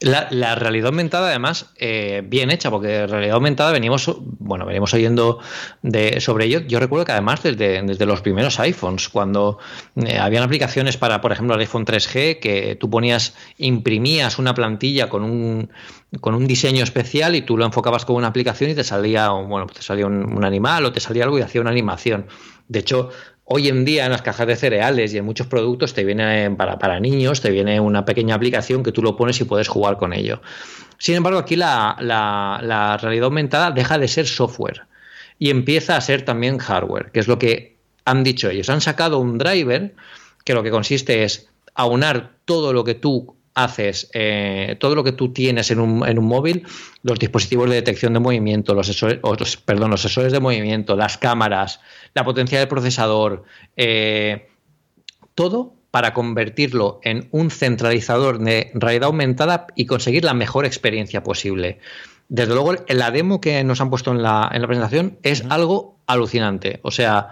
La, 0.00 0.54
realidad 0.54 0.88
aumentada, 0.88 1.28
además, 1.28 1.70
eh, 1.76 2.22
bien 2.26 2.50
hecha, 2.50 2.70
porque 2.70 3.06
realidad 3.06 3.36
aumentada 3.36 3.72
venimos, 3.72 4.10
bueno, 4.18 4.66
venimos 4.66 4.92
oyendo 4.92 5.38
de, 5.80 6.20
sobre 6.20 6.44
ello. 6.44 6.60
Yo 6.60 6.78
recuerdo 6.80 7.06
que 7.06 7.12
además 7.12 7.42
desde, 7.42 7.80
desde 7.80 8.04
los 8.04 8.20
primeros 8.20 8.60
iPhones, 8.60 9.08
cuando 9.08 9.58
eh, 9.96 10.18
habían 10.18 10.42
aplicaciones 10.42 10.98
para, 10.98 11.22
por 11.22 11.32
ejemplo, 11.32 11.54
el 11.54 11.60
iPhone 11.60 11.86
3G, 11.86 12.40
que 12.40 12.76
tú 12.78 12.90
ponías, 12.90 13.34
imprimías 13.56 14.38
una 14.38 14.54
plantilla 14.54 15.08
con 15.08 15.22
un, 15.22 15.70
con 16.20 16.34
un 16.34 16.46
diseño 16.46 16.84
especial 16.84 17.34
y 17.34 17.40
tú 17.40 17.56
lo 17.56 17.64
enfocabas 17.64 18.04
con 18.04 18.16
una 18.16 18.26
aplicación 18.26 18.70
y 18.70 18.74
te 18.74 18.84
salía, 18.84 19.30
bueno, 19.30 19.66
te 19.66 19.80
salía 19.80 20.06
un 20.06 20.44
animal 20.44 20.84
o 20.84 20.92
te 20.92 21.00
salía 21.00 21.24
algo 21.24 21.38
y 21.38 21.42
hacía 21.42 21.62
una 21.62 21.70
animación. 21.70 22.26
De 22.68 22.80
hecho, 22.80 23.10
Hoy 23.48 23.68
en 23.68 23.84
día 23.84 24.06
en 24.06 24.10
las 24.10 24.22
cajas 24.22 24.48
de 24.48 24.56
cereales 24.56 25.14
y 25.14 25.18
en 25.18 25.24
muchos 25.24 25.46
productos 25.46 25.94
te 25.94 26.04
viene 26.04 26.50
para, 26.50 26.80
para, 26.80 26.98
niños, 26.98 27.40
te 27.40 27.52
viene 27.52 27.78
una 27.78 28.04
pequeña 28.04 28.34
aplicación 28.34 28.82
que 28.82 28.90
tú 28.90 29.02
lo 29.02 29.16
pones 29.16 29.40
y 29.40 29.44
puedes 29.44 29.68
jugar 29.68 29.98
con 29.98 30.12
ello. 30.12 30.42
Sin 30.98 31.14
embargo, 31.14 31.38
aquí 31.38 31.54
la, 31.54 31.96
la, 32.00 32.98
realidad 33.00 33.26
aumentada 33.26 33.70
deja 33.70 33.98
de 33.98 34.08
ser 34.08 34.26
software 34.26 34.82
y 35.38 35.50
empieza 35.50 35.96
a 35.96 36.00
ser 36.00 36.22
también 36.22 36.58
hardware, 36.58 37.12
que 37.12 37.20
es 37.20 37.28
lo 37.28 37.38
que 37.38 37.76
han 38.04 38.24
dicho 38.24 38.50
ellos. 38.50 38.68
Han 38.68 38.80
sacado 38.80 39.20
un 39.20 39.38
driver 39.38 39.94
que 40.42 40.52
lo 40.52 40.64
que 40.64 40.72
consiste 40.72 41.22
es 41.22 41.48
aunar 41.76 42.32
todo 42.46 42.72
lo 42.72 42.82
que 42.82 42.94
tú 42.94 43.35
haces 43.56 44.10
eh, 44.12 44.76
todo 44.78 44.94
lo 44.94 45.02
que 45.02 45.12
tú 45.12 45.32
tienes 45.32 45.70
en 45.70 45.80
un, 45.80 46.06
en 46.06 46.18
un, 46.18 46.26
móvil, 46.26 46.66
los 47.02 47.18
dispositivos 47.18 47.68
de 47.70 47.76
detección 47.76 48.12
de 48.12 48.20
movimiento, 48.20 48.74
los 48.74 48.86
sensores, 48.86 49.18
perdón, 49.64 49.90
los 49.90 50.02
sensores 50.02 50.30
de 50.30 50.40
movimiento, 50.40 50.94
las 50.94 51.16
cámaras, 51.16 51.80
la 52.14 52.22
potencia 52.22 52.58
del 52.58 52.68
procesador, 52.68 53.44
eh, 53.76 54.48
todo 55.34 55.74
para 55.90 56.12
convertirlo 56.12 57.00
en 57.02 57.28
un 57.30 57.50
centralizador 57.50 58.38
de 58.40 58.70
realidad 58.74 59.06
aumentada 59.06 59.68
y 59.74 59.86
conseguir 59.86 60.22
la 60.24 60.34
mejor 60.34 60.66
experiencia 60.66 61.22
posible. 61.22 61.78
Desde 62.28 62.52
luego, 62.52 62.74
la 62.88 63.10
demo 63.10 63.40
que 63.40 63.64
nos 63.64 63.80
han 63.80 63.88
puesto 63.88 64.10
en 64.10 64.22
la, 64.22 64.50
en 64.52 64.60
la 64.60 64.66
presentación 64.66 65.18
es 65.22 65.44
algo 65.48 65.98
alucinante. 66.06 66.80
O 66.82 66.90
sea, 66.90 67.30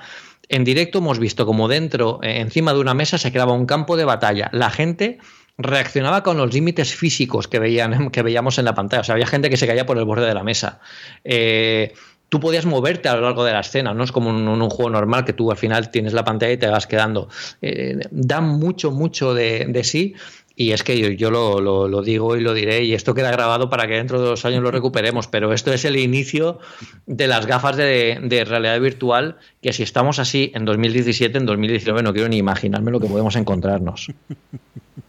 en 0.49 0.65
directo 0.65 0.99
hemos 0.99 1.19
visto 1.19 1.45
como 1.45 1.69
dentro, 1.69 2.21
eh, 2.23 2.41
encima 2.41 2.73
de 2.73 2.81
una 2.81 2.95
mesa, 2.95 3.19
se 3.19 3.31
creaba 3.31 3.53
un 3.53 3.67
campo 3.67 3.99
de 3.99 4.07
batalla. 4.07 4.49
La 4.53 4.71
gente 4.71 5.19
reaccionaba 5.57 6.23
con 6.23 6.37
los 6.37 6.53
límites 6.53 6.95
físicos 6.95 7.49
que, 7.49 7.59
veían, 7.59 8.11
que 8.13 8.23
veíamos 8.23 8.59
en 8.59 8.65
la 8.65 8.75
pantalla. 8.75 9.01
O 9.03 9.05
sea, 9.05 9.15
había 9.15 9.27
gente 9.27 9.51
que 9.51 9.57
se 9.57 9.67
caía 9.67 9.87
por 9.87 9.99
el 9.99 10.05
borde 10.05 10.27
de 10.27 10.35
la 10.35 10.45
mesa. 10.45 10.81
Eh, 11.25 11.93
tú 12.29 12.41
podías 12.41 12.67
moverte 12.67 13.09
a 13.09 13.15
lo 13.15 13.23
largo 13.23 13.45
de 13.45 13.53
la 13.53 13.61
escena, 13.61 13.95
no 13.95 14.03
es 14.03 14.11
como 14.11 14.31
un, 14.31 14.49
un, 14.49 14.71
juego 14.71 14.91
normal 14.91 15.25
que 15.25 15.33
tú 15.33 15.51
al 15.51 15.57
final 15.57 15.91
tienes 15.91 16.13
la 16.13 16.25
pantalla 16.25 16.53
y 16.53 16.57
te 16.57 16.67
vas 16.67 16.87
quedando. 16.87 17.29
Eh, 17.63 18.01
da 18.11 18.41
mucho, 18.41 18.91
mucho 18.91 19.35
de, 19.35 19.81
sí. 19.85 20.15
Y 20.57 20.71
es 20.71 20.85
que 20.85 21.17
yo, 21.17 21.31
lo, 21.31 22.03
digo 22.03 22.37
y 22.37 22.41
lo 22.41 22.55
diré, 22.55 22.85
y 22.85 22.95
esto 22.95 23.13
queda 23.13 23.33
grabado 23.33 23.71
para 23.71 23.89
que 23.89 23.95
dentro 23.95 24.21
de 24.21 24.27
dos 24.27 24.45
años 24.45 24.63
lo 24.63 24.71
recuperemos, 24.71 25.27
pero 25.27 25.53
esto 25.53 25.73
es 25.73 25.85
el 25.85 25.97
inicio 25.97 26.61
de 27.07 27.27
las 27.27 27.47
gafas 27.47 27.77
de, 27.77 28.21
de 28.23 28.45
realidad 28.45 28.81
virtual, 28.81 29.37
que 29.61 29.73
si 29.73 29.83
estamos 29.83 30.21
así 30.21 30.53
en 30.55 30.65
2017, 30.65 31.39
en 31.39 31.47
2019, 31.47 32.05
no 32.05 32.13
quiero 32.13 32.29
ni 32.29 32.37
imaginarme 32.37 32.93
lo 32.93 33.01
que 33.01 33.09
podemos 33.09 33.35
encontrarnos. 33.35 34.13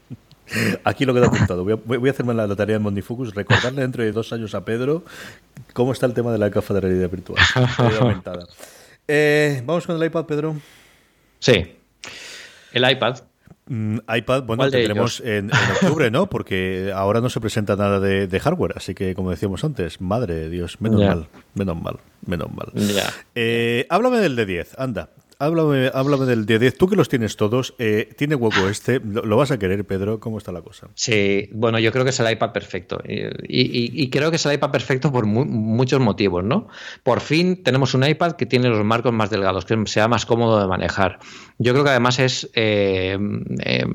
Aquí 0.83 1.05
lo 1.05 1.13
queda 1.13 1.27
apuntado. 1.27 1.63
Voy 1.63 1.73
a, 1.73 1.75
voy 1.75 2.07
a 2.07 2.11
hacerme 2.11 2.33
la, 2.33 2.53
tarea 2.55 2.77
en 2.77 2.81
Mondifocus, 2.81 3.33
recordarle 3.33 3.81
dentro 3.81 4.03
de 4.03 4.11
dos 4.11 4.31
años 4.33 4.53
a 4.55 4.63
Pedro 4.63 5.03
cómo 5.73 5.91
está 5.91 6.05
el 6.05 6.13
tema 6.13 6.31
de 6.31 6.37
la 6.37 6.49
gafa 6.49 6.73
de 6.73 6.81
realidad 6.81 7.09
virtual. 7.09 7.39
Eh, 9.07 9.61
Vamos 9.63 9.85
con 9.85 10.01
el 10.01 10.07
iPad, 10.07 10.25
Pedro. 10.25 10.55
Sí. 11.37 11.75
El 12.73 12.89
iPad. 12.89 13.19
Mm, 13.67 13.97
iPad, 14.15 14.43
bueno, 14.43 14.69
tendremos 14.69 15.19
en, 15.21 15.51
octubre, 15.51 16.11
¿no? 16.11 16.27
Porque 16.27 16.91
ahora 16.93 17.21
no 17.21 17.29
se 17.29 17.39
presenta 17.39 17.75
nada 17.75 17.99
de, 17.99 18.39
hardware, 18.39 18.73
así 18.75 18.93
que 18.93 19.15
como 19.15 19.31
decíamos 19.31 19.63
antes, 19.63 20.01
madre 20.01 20.35
de 20.35 20.49
Dios, 20.49 20.81
menos 20.81 21.01
mal, 21.01 21.27
menos 21.55 21.81
mal, 21.81 21.99
menos 22.25 22.51
mal. 22.51 22.71
Eh, 23.33 23.87
háblame 23.89 24.17
del 24.17 24.35
de 24.35 24.45
10, 24.45 24.79
anda. 24.79 25.09
Háblame, 25.37 25.91
háblame 25.93 26.25
del 26.25 26.45
día 26.45 26.59
10. 26.59 26.77
Tú 26.77 26.87
que 26.87 26.95
los 26.95 27.09
tienes 27.09 27.35
todos, 27.35 27.75
eh, 27.77 28.09
¿tiene 28.17 28.35
hueco 28.35 28.69
este? 28.69 29.01
¿Lo, 29.01 29.35
vas 29.35 29.51
a 29.51 29.59
querer, 29.59 29.85
Pedro? 29.85 30.19
¿Cómo 30.19 30.37
está 30.37 30.53
la 30.53 30.61
cosa? 30.61 30.87
Sí, 30.95 31.49
bueno, 31.51 31.77
yo 31.79 31.91
creo 31.91 32.05
que 32.05 32.11
es 32.11 32.19
el 32.21 32.31
iPad 32.31 32.53
perfecto. 32.53 33.01
Y, 33.05 34.09
creo 34.09 34.29
que 34.29 34.37
es 34.37 34.45
el 34.45 34.53
iPad 34.53 34.71
perfecto 34.71 35.11
por 35.11 35.25
muchos 35.25 35.99
motivos, 35.99 36.43
¿no? 36.43 36.67
Por 37.03 37.19
fin 37.19 37.63
tenemos 37.63 37.93
un 37.93 38.05
iPad 38.05 38.33
que 38.33 38.45
tiene 38.45 38.69
los 38.69 38.83
marcos 38.85 39.11
más 39.11 39.29
delgados, 39.29 39.65
que 39.65 39.77
sea 39.87 40.07
más 40.07 40.25
cómodo 40.25 40.59
de 40.59 40.67
manejar. 40.67 41.19
Yo 41.57 41.73
creo 41.73 41.83
que 41.83 41.89
además 41.89 42.19
es 42.19 42.49
eh, 42.53 43.17
eh, 43.63 43.85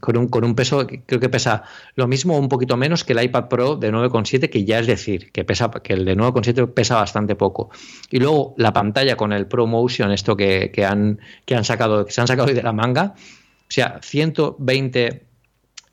con, 0.00 0.16
un, 0.16 0.28
con 0.28 0.44
un 0.44 0.54
peso, 0.54 0.86
creo 1.06 1.20
que 1.20 1.28
pesa 1.28 1.62
lo 1.94 2.06
mismo 2.06 2.36
o 2.36 2.38
un 2.38 2.48
poquito 2.48 2.76
menos 2.76 3.04
que 3.04 3.12
el 3.12 3.22
iPad 3.22 3.48
Pro 3.48 3.76
de 3.76 3.92
9,7, 3.92 4.50
que 4.50 4.64
ya 4.64 4.78
es 4.78 4.86
decir, 4.86 5.30
que, 5.32 5.44
pesa, 5.44 5.70
que 5.70 5.92
el 5.94 6.04
de 6.04 6.16
9,7 6.16 6.72
pesa 6.72 6.96
bastante 6.96 7.34
poco. 7.34 7.70
Y 8.10 8.18
luego 8.18 8.54
la 8.56 8.72
pantalla 8.72 9.16
con 9.16 9.32
el 9.32 9.46
Pro 9.46 9.66
Motion, 9.66 10.10
esto 10.12 10.36
que 10.36 10.69
que, 10.70 10.84
han, 10.84 11.20
que, 11.44 11.54
han 11.54 11.64
sacado, 11.64 12.06
que 12.06 12.12
se 12.12 12.20
han 12.20 12.26
sacado 12.26 12.48
hoy 12.48 12.54
de 12.54 12.62
la 12.62 12.72
manga. 12.72 13.14
O 13.16 13.72
sea, 13.72 14.00
120 14.02 15.30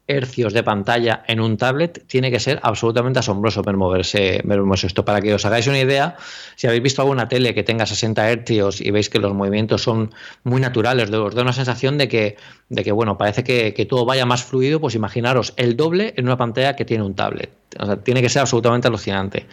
hercios 0.07 0.53
de 0.53 0.63
pantalla 0.63 1.23
en 1.27 1.41
un 1.41 1.57
tablet 1.57 2.05
tiene 2.07 2.31
que 2.31 2.39
ser 2.39 2.59
absolutamente 2.63 3.19
asombroso 3.19 3.61
ver 3.61 3.75
moverse, 3.75 4.41
ver 4.45 4.61
esto. 4.83 5.03
Para 5.03 5.21
que 5.21 5.33
os 5.33 5.45
hagáis 5.45 5.67
una 5.67 5.79
idea, 5.79 6.15
si 6.55 6.65
habéis 6.67 6.81
visto 6.81 7.01
alguna 7.01 7.27
tele 7.27 7.53
que 7.53 7.63
tenga 7.63 7.85
60 7.85 8.29
hercios 8.29 8.81
y 8.81 8.91
veis 8.91 9.09
que 9.09 9.19
los 9.19 9.33
movimientos 9.33 9.83
son 9.83 10.13
muy 10.43 10.61
naturales, 10.61 11.11
os 11.11 11.35
da 11.35 11.41
una 11.41 11.53
sensación 11.53 11.97
de 11.97 12.07
que, 12.07 12.37
de 12.69 12.83
que 12.83 12.91
bueno, 12.91 13.17
parece 13.17 13.43
que, 13.43 13.73
que, 13.73 13.85
todo 13.85 14.05
vaya 14.05 14.25
más 14.25 14.43
fluido, 14.43 14.79
pues 14.79 14.95
imaginaros 14.95 15.53
el 15.57 15.75
doble 15.75 16.13
en 16.15 16.25
una 16.25 16.37
pantalla 16.37 16.75
que 16.75 16.85
tiene 16.85 17.03
un 17.03 17.15
tablet. 17.15 17.51
O 17.79 17.85
sea, 17.85 17.97
tiene 17.97 18.21
que 18.21 18.29
ser 18.29 18.41
absolutamente 18.41 18.87
alucinante 18.87 19.45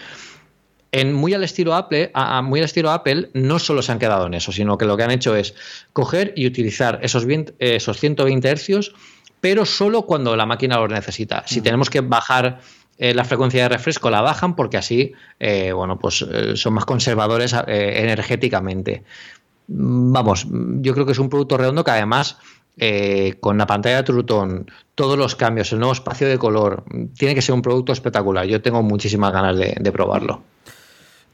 muy 1.12 1.34
al 1.34 1.42
estilo 1.42 1.74
Apple, 1.74 2.12
muy 2.42 2.60
al 2.60 2.66
estilo 2.66 2.90
Apple, 2.90 3.30
no 3.34 3.58
solo 3.58 3.82
se 3.82 3.92
han 3.92 3.98
quedado 3.98 4.26
en 4.26 4.34
eso, 4.34 4.52
sino 4.52 4.78
que 4.78 4.84
lo 4.84 4.96
que 4.96 5.02
han 5.02 5.10
hecho 5.10 5.34
es 5.34 5.54
coger 5.92 6.32
y 6.36 6.46
utilizar 6.46 7.00
esos, 7.02 7.26
esos 7.58 7.98
120 7.98 8.48
hercios, 8.48 8.94
pero 9.40 9.66
solo 9.66 10.02
cuando 10.02 10.36
la 10.36 10.46
máquina 10.46 10.78
los 10.78 10.90
necesita. 10.90 11.42
Si 11.46 11.60
tenemos 11.60 11.90
que 11.90 12.00
bajar 12.00 12.60
eh, 12.96 13.12
la 13.12 13.24
frecuencia 13.24 13.64
de 13.64 13.68
refresco, 13.70 14.08
la 14.10 14.20
bajan 14.20 14.54
porque 14.54 14.76
así, 14.76 15.12
eh, 15.40 15.72
bueno, 15.72 15.98
pues 15.98 16.22
eh, 16.22 16.56
son 16.56 16.74
más 16.74 16.84
conservadores 16.84 17.54
energéticamente. 17.66 19.02
vamos, 19.66 20.46
yo 20.48 20.94
creo 20.94 21.06
que 21.06 21.12
es 21.12 21.18
un 21.18 21.28
producto 21.28 21.56
redondo 21.56 21.82
que 21.82 21.90
además 21.90 22.38
eh, 22.76 23.34
con 23.40 23.56
la 23.56 23.66
pantalla 23.66 23.98
de 23.98 24.02
Truton, 24.02 24.70
todos 24.94 25.16
los 25.16 25.36
cambios, 25.36 25.72
el 25.72 25.78
nuevo 25.78 25.92
espacio 25.92 26.28
de 26.28 26.38
color, 26.38 26.84
tiene 27.16 27.34
que 27.34 27.42
ser 27.42 27.54
un 27.54 27.62
producto 27.62 27.92
espectacular. 27.92 28.46
Yo 28.46 28.62
tengo 28.62 28.82
muchísimas 28.82 29.32
ganas 29.32 29.56
de 29.56 29.92
probarlo. 29.92 30.42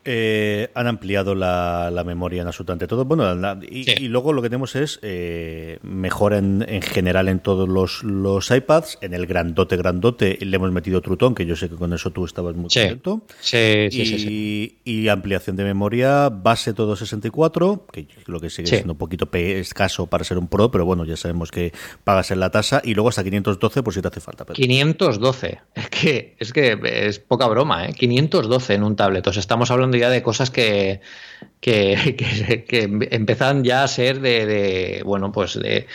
Eh, 0.05 0.71
han 0.75 0.87
ampliado 0.87 1.35
la, 1.35 2.03
memoria 2.07 2.41
en 2.41 2.49
absolutamente 2.49 2.87
todo. 2.87 3.05
Bueno, 3.05 3.61
y, 3.63 4.09
luego 4.09 4.33
lo 4.33 4.41
que 4.41 4.49
tenemos 4.49 4.75
es 4.75 4.99
eh, 5.03 5.79
mejora 5.83 6.39
en, 6.39 6.83
general 6.83 7.29
en 7.29 7.41
todos 7.41 7.69
los, 7.69 8.03
los, 8.03 8.51
iPads. 8.51 8.99
En 9.03 9.13
el 9.13 9.27
grandote, 9.27 9.77
grandote, 9.77 10.39
le 10.41 10.57
hemos 10.57 10.73
metido 10.73 11.03
Trutón, 11.03 11.35
que 11.35 11.45
yo 11.45 11.55
sé 11.55 11.69
que 11.69 11.77
con 11.77 11.93
eso 11.93 12.11
tú 12.11 12.25
estabas 12.25 12.57
muy 12.57 12.71
contento. 12.71 13.23
Sí, 13.41 13.59
y, 13.91 14.79
y, 14.85 15.09
ampliación 15.09 15.57
de 15.57 15.65
memoria, 15.65 16.31
base 16.31 16.73
todo 16.73 16.97
64, 16.97 17.87
que 17.93 18.07
lo 18.27 18.41
que 18.41 18.49
sigue 18.49 18.69
siendo 18.69 18.95
un 18.95 18.99
poquito 18.99 19.29
escaso 19.33 20.07
para 20.07 20.25
ser 20.25 20.39
un 20.39 20.49
Pro, 20.49 20.71
pero 20.71 20.85
bueno, 20.85 21.05
ya 21.05 21.17
sabemos 21.17 21.51
que 21.51 21.73
pagas 22.05 22.31
en 22.31 22.41
la 22.41 22.51
tasa. 22.51 22.81
Y 22.85 22.95
luego 22.95 23.11
hasta 23.11 23.23
512 23.23 23.83
por 23.83 23.93
si 23.93 24.01
te 24.01 24.09
hace 24.09 24.21
falta. 24.21 24.47
512, 24.47 25.61
es 25.75 25.89
que, 25.89 26.37
es 26.39 26.53
que 26.53 26.79
es 26.83 27.19
poca 27.19 27.47
broma, 27.47 27.87
¿eh? 27.87 27.93
512 27.93 28.75
en 28.75 28.83
un 28.83 28.97
tablet. 28.97 29.27
O 29.27 29.31
estamos 29.31 29.71
hablando 29.71 29.90
ya 29.99 30.11
de 30.11 30.23
cosas 30.23 30.51
que, 30.51 31.01
que, 31.61 32.65
que, 32.67 32.83
empiezan 33.11 33.65
ya 33.65 33.83
a 33.83 33.89
ser 33.89 34.21
de, 34.21 35.03
bueno, 35.05 35.31
pues 35.31 35.55
de, 35.61 35.87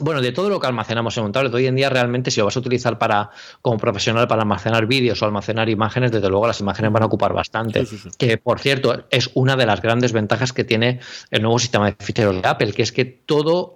bueno, 0.00 0.20
de 0.20 0.32
todo 0.32 0.48
lo 0.48 0.58
que 0.58 0.66
almacenamos 0.66 1.16
en 1.18 1.24
un 1.24 1.32
tablet. 1.32 1.52
Hoy 1.52 1.66
en 1.66 1.76
día 1.76 1.90
realmente 1.90 2.30
si 2.30 2.40
lo 2.40 2.46
vas 2.46 2.56
a 2.56 2.60
utilizar 2.60 2.98
para, 2.98 3.30
como 3.60 3.78
profesional 3.78 4.26
para 4.26 4.42
almacenar 4.42 4.86
vídeos 4.86 5.20
o 5.20 5.26
almacenar 5.26 5.68
imágenes, 5.68 6.12
desde 6.12 6.28
luego 6.28 6.46
las 6.46 6.60
imágenes 6.60 6.92
van 6.92 7.02
a 7.02 7.06
ocupar 7.06 7.32
bastante. 7.32 7.86
Que 8.18 8.38
por 8.38 8.58
cierto, 8.60 9.04
es 9.10 9.30
una 9.34 9.56
de 9.56 9.66
las 9.66 9.82
grandes 9.82 10.12
ventajas 10.12 10.52
que 10.52 10.64
tiene 10.64 11.00
el 11.30 11.42
nuevo 11.42 11.58
sistema 11.58 11.86
de 11.86 11.96
ficheros 11.98 12.40
de 12.40 12.48
Apple, 12.48 12.72
que 12.72 12.82
es 12.82 12.92
que 12.92 13.04
todo 13.04 13.75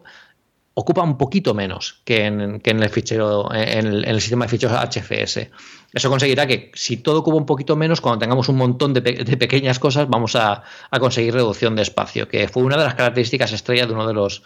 ocupa 0.75 1.03
un 1.03 1.18
poquito 1.18 1.55
menos 1.55 2.01
que 2.05 2.27
en, 2.27 2.61
el 2.64 2.89
fichero, 2.89 3.53
en 3.53 3.87
el, 3.87 4.21
sistema 4.21 4.45
de 4.45 4.51
ficheros 4.51 4.77
HFS. 4.77 5.51
Eso 5.93 6.09
conseguirá 6.09 6.47
que 6.47 6.71
si 6.75 6.99
todo 6.99 7.18
ocupa 7.18 7.37
un 7.37 7.47
poquito 7.47 7.77
menos, 7.77 8.01
cuando 8.01 8.21
tengamos 8.21 8.49
un 8.49 8.57
montón 8.57 8.95
de, 8.95 9.03
pequeñas 9.03 9.79
cosas, 9.79 10.09
vamos 10.09 10.37
a, 10.37 10.62
conseguir 10.99 11.35
reducción 11.35 11.75
de 11.75 11.83
espacio, 11.83 12.29
que 12.29 12.49
fue 12.49 12.62
una 12.62 12.77
de 12.77 12.85
las 12.85 12.95
características 12.95 13.53
estrellas 13.53 13.89
de 13.89 13.95
uno 13.95 14.07
de 14.07 14.14
los, 14.14 14.43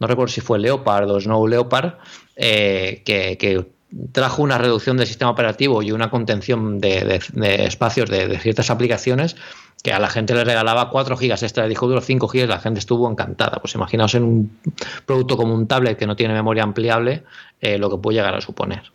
no 0.00 0.06
recuerdo 0.06 0.32
si 0.32 0.40
fue 0.40 0.58
Leopard 0.58 1.08
o 1.10 1.20
Snow 1.20 1.46
Leopard, 1.46 1.94
eh, 2.36 3.02
que, 3.04 3.66
trajo 4.12 4.42
una 4.42 4.58
reducción 4.58 4.98
del 4.98 5.06
sistema 5.06 5.30
operativo 5.30 5.82
y 5.82 5.92
una 5.92 6.10
contención 6.10 6.78
de, 6.78 7.20
espacios 7.64 8.10
de, 8.10 8.38
ciertas 8.38 8.68
aplicaciones 8.68 9.36
que 9.82 9.92
a 9.92 9.98
la 9.98 10.08
gente 10.08 10.34
le 10.34 10.44
regalaba 10.44 10.90
4 10.90 11.16
gigas 11.16 11.42
extra 11.42 11.62
de 11.62 11.68
disco 11.68 11.86
duro, 11.86 12.00
5 12.00 12.28
gigas, 12.28 12.48
la 12.48 12.60
gente 12.60 12.80
estuvo 12.80 13.10
encantada. 13.10 13.58
Pues 13.60 13.74
imaginaos 13.74 14.14
en 14.14 14.24
un 14.24 14.58
producto 15.06 15.36
como 15.36 15.54
un 15.54 15.66
tablet 15.66 15.98
que 15.98 16.06
no 16.06 16.16
tiene 16.16 16.34
memoria 16.34 16.62
ampliable, 16.62 17.24
eh, 17.60 17.78
lo 17.78 17.90
que 17.90 17.98
puede 17.98 18.18
llegar 18.18 18.34
a 18.34 18.40
suponer. 18.40 18.92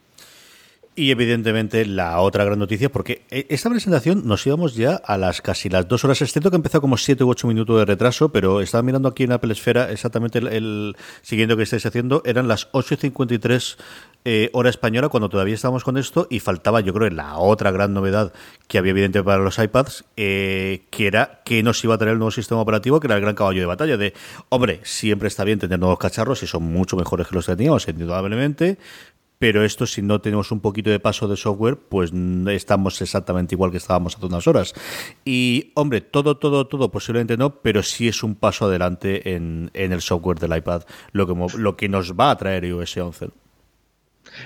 Y 0.95 1.09
evidentemente 1.09 1.87
la 1.87 2.19
otra 2.19 2.43
gran 2.43 2.59
noticia, 2.59 2.91
porque 2.91 3.23
e, 3.31 3.47
esta 3.49 3.69
presentación 3.69 4.27
nos 4.27 4.45
íbamos 4.45 4.75
ya 4.75 4.95
a 4.95 5.17
las 5.17 5.41
casi 5.41 5.67
las 5.67 5.87
dos 5.87 6.03
horas, 6.05 6.21
excepto 6.21 6.51
que 6.51 6.55
empezó 6.55 6.81
como 6.81 6.97
7 6.97 7.23
u 7.23 7.29
8 7.29 7.47
minutos 7.47 7.79
de 7.79 7.85
retraso, 7.85 8.29
pero 8.29 8.61
estaba 8.61 8.83
mirando 8.83 9.09
aquí 9.09 9.23
en 9.23 9.31
Apple 9.31 9.53
Esfera 9.53 9.91
exactamente 9.91 10.37
el, 10.37 10.95
siguiente 11.23 11.57
que 11.57 11.63
estáis 11.63 11.85
haciendo, 11.87 12.21
eran 12.25 12.47
las 12.47 12.71
8.53 12.73 13.77
eh, 14.25 14.49
hora 14.53 14.69
española 14.69 15.09
cuando 15.09 15.29
todavía 15.29 15.55
estábamos 15.55 15.83
con 15.83 15.97
esto 15.97 16.27
y 16.29 16.39
faltaba 16.39 16.79
yo 16.81 16.93
creo 16.93 17.09
la 17.09 17.37
otra 17.37 17.71
gran 17.71 17.93
novedad 17.93 18.33
que 18.67 18.77
había 18.77 18.91
evidente 18.91 19.21
para 19.23 19.43
los 19.43 19.59
iPads, 19.59 20.05
eh, 20.15 20.85
que 20.89 21.07
era 21.07 21.41
que 21.43 21.61
nos 21.63 21.83
iba 21.83 21.95
a 21.95 21.97
traer 21.97 22.13
el 22.13 22.19
nuevo 22.19 22.31
sistema 22.31 22.61
operativo, 22.61 22.99
que 22.99 23.07
era 23.07 23.15
el 23.15 23.21
gran 23.21 23.35
caballo 23.35 23.59
de 23.59 23.65
batalla 23.65 23.97
de, 23.97 24.13
hombre, 24.49 24.79
siempre 24.83 25.27
está 25.27 25.43
bien 25.43 25.59
tener 25.59 25.79
nuevos 25.79 25.99
cacharros 25.99 26.41
y 26.43 26.47
son 26.47 26.63
mucho 26.63 26.95
mejores 26.95 27.27
que 27.27 27.35
los 27.35 27.45
que 27.45 27.55
teníamos, 27.55 27.87
indudablemente, 27.87 28.77
pero 29.43 29.65
esto 29.65 29.85
si 29.85 30.01
no 30.01 30.21
tenemos 30.21 30.53
un 30.53 30.61
poquito 30.61 30.89
de 30.89 31.01
paso 31.01 31.27
de 31.27 31.35
software, 31.35 31.75
pues 31.75 32.13
estamos 32.47 33.01
exactamente 33.01 33.55
igual 33.55 33.71
que 33.71 33.77
estábamos 33.77 34.15
hace 34.15 34.25
unas 34.25 34.47
horas. 34.47 34.73
Y 35.25 35.73
hombre, 35.73 35.99
todo, 35.99 36.37
todo, 36.37 36.65
todo 36.67 36.89
posiblemente 36.91 37.35
no, 37.35 37.55
pero 37.61 37.83
sí 37.83 38.07
es 38.07 38.23
un 38.23 38.35
paso 38.35 38.67
adelante 38.67 39.35
en, 39.35 39.69
en 39.73 39.91
el 39.91 39.99
software 39.99 40.39
del 40.39 40.55
iPad, 40.55 40.83
lo 41.11 41.27
que, 41.27 41.57
lo 41.57 41.75
que 41.75 41.89
nos 41.89 42.13
va 42.13 42.31
a 42.31 42.37
traer 42.37 42.63
iOS 42.63 42.95
11. 42.95 43.42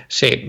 Sí, 0.08 0.48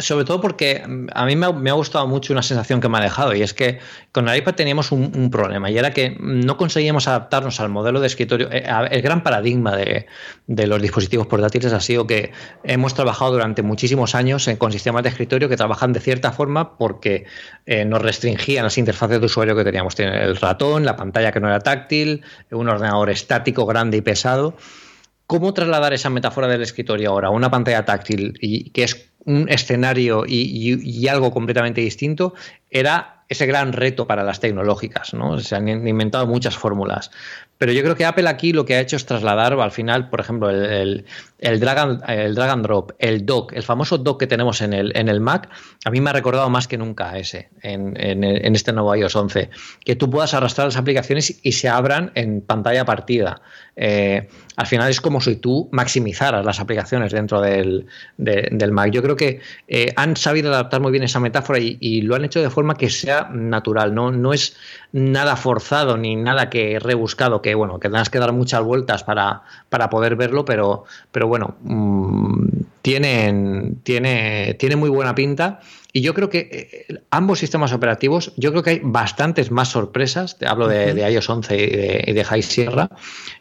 sobre 0.00 0.24
todo 0.24 0.40
porque 0.40 0.82
a 1.12 1.26
mí 1.26 1.36
me 1.36 1.46
ha, 1.46 1.74
gustado 1.74 2.06
mucho 2.06 2.32
una 2.32 2.42
sensación 2.42 2.80
que 2.80 2.88
me 2.88 2.98
ha 2.98 3.00
dejado 3.00 3.34
y 3.34 3.42
es 3.42 3.54
que 3.54 3.78
con 4.12 4.28
el 4.28 4.36
iPad 4.36 4.54
teníamos 4.54 4.92
un, 4.92 5.30
problema 5.30 5.70
y 5.70 5.78
era 5.78 5.92
que 5.92 6.16
no 6.20 6.56
conseguíamos 6.56 7.08
adaptarnos 7.08 7.60
al 7.60 7.68
modelo 7.68 8.00
de 8.00 8.06
escritorio. 8.06 8.48
Eh, 8.50 8.64
el 8.90 9.02
gran 9.02 9.22
paradigma 9.22 9.76
de, 9.76 10.06
los 10.46 10.80
dispositivos 10.80 11.26
portátiles 11.26 11.72
ha 11.72 11.80
sido 11.80 12.06
que 12.06 12.32
hemos 12.62 12.94
trabajado 12.94 13.32
durante 13.32 13.62
muchísimos 13.62 14.14
años 14.14 14.48
con 14.58 14.72
sistemas 14.72 15.02
de 15.02 15.08
escritorio 15.08 15.48
que 15.48 15.56
trabajan 15.56 15.92
de 15.92 16.00
cierta 16.00 16.32
forma 16.32 16.76
porque 16.76 17.24
eh, 17.66 17.84
nos 17.84 18.02
restringían 18.02 18.64
las 18.64 18.78
interfaces 18.78 19.20
de 19.20 19.26
usuario 19.26 19.56
que 19.56 19.64
teníamos. 19.64 19.98
El 19.98 20.36
ratón, 20.36 20.84
la 20.84 20.96
pantalla 20.96 21.32
que 21.32 21.40
no 21.40 21.48
era 21.48 21.60
táctil, 21.60 22.22
un 22.50 22.68
ordenador 22.68 23.10
estático 23.10 23.66
grande 23.66 23.96
y 23.96 24.02
pesado. 24.02 24.54
¿Cómo 25.26 25.54
trasladar 25.54 25.94
esa 25.94 26.10
metáfora 26.10 26.48
del 26.48 26.62
escritorio 26.62 27.10
ahora 27.10 27.28
a 27.28 27.30
una 27.30 27.50
pantalla 27.50 27.84
táctil 27.84 28.36
y 28.40 28.70
que 28.70 28.84
es 28.84 29.10
un 29.24 29.48
escenario 29.48 30.24
y, 30.26 31.08
algo 31.08 31.30
completamente 31.30 31.80
distinto? 31.80 32.34
Era 32.70 33.24
ese 33.30 33.46
gran 33.46 33.72
reto 33.72 34.06
para 34.06 34.22
las 34.22 34.40
tecnológicas, 34.40 35.14
¿no? 35.14 35.40
Se 35.40 35.56
han 35.56 35.66
inventado 35.66 36.26
muchas 36.26 36.58
fórmulas. 36.58 37.10
Pero 37.56 37.72
yo 37.72 37.82
creo 37.82 37.96
que 37.96 38.04
Apple 38.04 38.28
aquí 38.28 38.52
lo 38.52 38.66
que 38.66 38.74
ha 38.74 38.80
hecho 38.80 38.96
es 38.96 39.06
trasladar 39.06 39.54
al 39.54 39.70
final, 39.70 40.10
por 40.10 40.20
ejemplo, 40.20 40.50
el, 40.50 41.06
drag, 41.38 41.78
and, 41.78 42.62
drop, 42.62 42.92
el 42.98 43.24
dock, 43.24 43.54
el 43.54 43.62
famoso 43.62 43.96
dock 43.96 44.20
que 44.20 44.26
tenemos 44.26 44.60
en 44.60 44.74
el, 44.74 45.20
Mac, 45.20 45.48
a 45.86 45.90
mí 45.90 46.02
me 46.02 46.10
ha 46.10 46.12
recordado 46.12 46.50
más 46.50 46.68
que 46.68 46.76
nunca 46.76 47.16
ese, 47.16 47.48
en, 47.62 47.96
en, 47.96 48.54
este 48.54 48.74
nuevo 48.74 48.94
iOS 48.94 49.16
11. 49.16 49.48
Que 49.84 49.96
tú 49.96 50.10
puedas 50.10 50.34
arrastrar 50.34 50.66
las 50.66 50.76
aplicaciones 50.76 51.40
y 51.42 51.52
se 51.52 51.70
abran 51.70 52.12
en 52.14 52.42
pantalla 52.42 52.84
partida. 52.84 53.40
Eh, 53.76 54.28
al 54.56 54.66
final 54.66 54.88
es 54.88 55.00
como 55.00 55.20
si 55.20 55.36
tú 55.36 55.68
maximizaras 55.72 56.44
las 56.44 56.60
aplicaciones 56.60 57.12
dentro 57.12 57.40
del, 57.40 57.86
del 58.16 58.72
Mac. 58.72 58.90
Yo 58.92 59.02
creo 59.02 59.16
que 59.16 59.40
eh, 59.66 59.92
han 59.96 60.16
sabido 60.16 60.52
adaptar 60.52 60.80
muy 60.80 60.92
bien 60.92 61.02
esa 61.02 61.18
metáfora 61.18 61.58
y, 61.58 62.00
lo 62.02 62.14
han 62.14 62.24
hecho 62.24 62.40
de 62.40 62.50
forma 62.50 62.76
que 62.76 62.90
sea 62.90 63.30
natural, 63.32 63.94
no, 63.94 64.12
no 64.12 64.32
es 64.32 64.56
nada 64.92 65.36
forzado 65.36 65.96
ni 65.96 66.16
nada 66.16 66.50
que 66.50 66.78
rebuscado, 66.78 67.42
que 67.42 67.54
bueno, 67.54 67.80
que 67.80 67.88
tengas 67.88 68.10
que 68.10 68.18
dar 68.18 68.32
muchas 68.32 68.62
vueltas 68.62 69.02
para, 69.02 69.42
para 69.68 69.90
poder 69.90 70.16
verlo, 70.16 70.44
pero, 70.44 70.84
pero 71.10 71.26
bueno, 71.26 71.56
mm, 71.62 72.46
tienen, 72.82 73.80
tiene, 73.82 74.54
tiene 74.58 74.76
muy 74.76 74.90
buena 74.90 75.14
pinta. 75.14 75.60
Y 75.96 76.00
yo 76.00 76.12
creo 76.12 76.28
que 76.28 76.84
eh, 76.88 76.98
ambos 77.10 77.38
sistemas 77.38 77.72
operativos, 77.72 78.32
yo 78.36 78.50
creo 78.50 78.64
que 78.64 78.70
hay 78.70 78.80
bastantes 78.82 79.52
más 79.52 79.68
sorpresas. 79.68 80.36
Te 80.36 80.46
hablo 80.46 80.66
de, 80.66 80.90
iOS 81.08 81.30
11 81.30 81.54
y 81.54 81.58
de, 81.70 82.04
y 82.08 82.12
de 82.12 82.24
High 82.24 82.42
Sierra. 82.42 82.90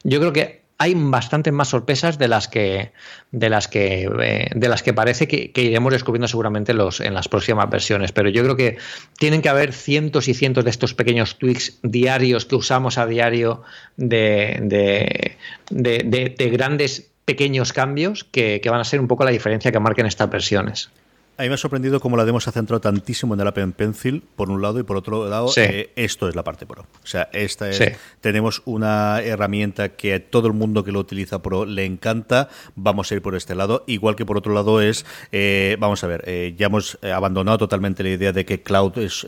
Yo 0.04 0.20
creo 0.20 0.32
que 0.34 0.62
hay 0.78 0.94
bastantes 0.96 1.52
más 1.52 1.70
sorpresas 1.70 2.20
de 2.20 2.28
las 2.28 2.48
que 2.48 2.92
de 3.32 3.50
las 3.50 3.68
que 3.68 4.08
eh, 4.22 4.50
de 4.54 4.70
las 4.70 4.84
que 4.84 4.94
parece 4.94 5.28
que, 5.28 5.52
iremos 5.56 5.94
descubriendo 5.94 6.28
seguramente 6.28 6.76
los, 6.76 7.00
en 7.00 7.16
las 7.16 7.28
próximas 7.28 7.68
versiones. 7.72 8.12
Pero 8.12 8.30
yo 8.30 8.44
creo 8.44 8.56
que 8.56 8.78
tienen 9.18 9.42
que 9.42 9.50
haber 9.50 9.74
cientos 9.74 10.28
y 10.28 10.36
cientos 10.36 10.64
de 10.64 10.70
estos 10.70 10.94
pequeños 10.94 11.40
tweaks 11.40 11.80
diarios 11.82 12.46
que 12.46 12.56
usamos 12.56 13.00
a 13.00 13.08
diario 13.08 13.64
de, 13.98 15.36
de, 15.72 16.50
grandes 16.52 17.10
pequeños 17.26 17.74
cambios 17.74 18.26
que, 18.26 18.62
que 18.62 18.70
van 18.70 18.80
a 18.80 18.84
ser 18.84 19.00
un 19.00 19.08
poco 19.08 19.24
la 19.24 19.32
diferencia 19.32 19.72
que 19.72 19.80
marquen 19.80 20.06
estas 20.06 20.30
versiones. 20.30 20.92
A 21.36 21.42
mí 21.42 21.50
me 21.50 21.56
ha 21.56 21.58
sorprendido 21.58 22.00
cómo 22.00 22.16
la 22.16 22.26
demo 22.26 22.40
se 22.40 22.52
ha 22.52 22.54
centrado 22.54 22.80
tantísimo 22.80 23.34
en 23.34 23.40
el 23.40 23.48
Apple 23.48 23.68
Pencil, 23.70 24.24
por 24.36 24.52
un 24.52 24.62
lado, 24.62 24.80
y 24.80 24.84
por 24.84 24.98
otro 24.98 25.28
lado, 25.28 25.52
eh, 25.56 25.92
esto 25.96 26.30
es 26.30 26.36
la 26.36 26.44
parte 26.44 26.68
Pro. 26.68 26.84
O 26.84 27.08
sea, 27.08 27.28
esta 27.34 27.72
es, 27.72 27.98
tenemos 28.22 28.62
una 28.66 29.20
herramienta 29.20 29.90
que 29.90 30.14
a 30.14 30.24
todo 30.30 30.46
el 30.46 30.54
mundo 30.54 30.84
que 30.84 30.92
lo 30.92 31.00
utiliza 31.00 31.42
Pro 31.42 31.66
le 31.66 31.86
encanta. 31.86 32.50
Vamos 32.76 33.12
a 33.12 33.16
ir 33.16 33.24
por 33.24 33.34
este 33.34 33.56
lado. 33.56 33.84
Igual 33.88 34.16
que 34.16 34.28
por 34.28 34.38
otro 34.38 34.54
lado 34.54 34.80
es, 34.80 35.08
eh, 35.32 35.76
vamos 35.80 36.04
a 36.04 36.08
ver, 36.08 36.24
eh, 36.28 36.54
ya 36.56 36.68
hemos 36.68 37.00
abandonado 37.02 37.58
totalmente 37.58 38.04
la 38.04 38.10
idea 38.10 38.32
de 38.32 38.46
que 38.46 38.62
Cloud 38.62 39.00
es, 39.00 39.26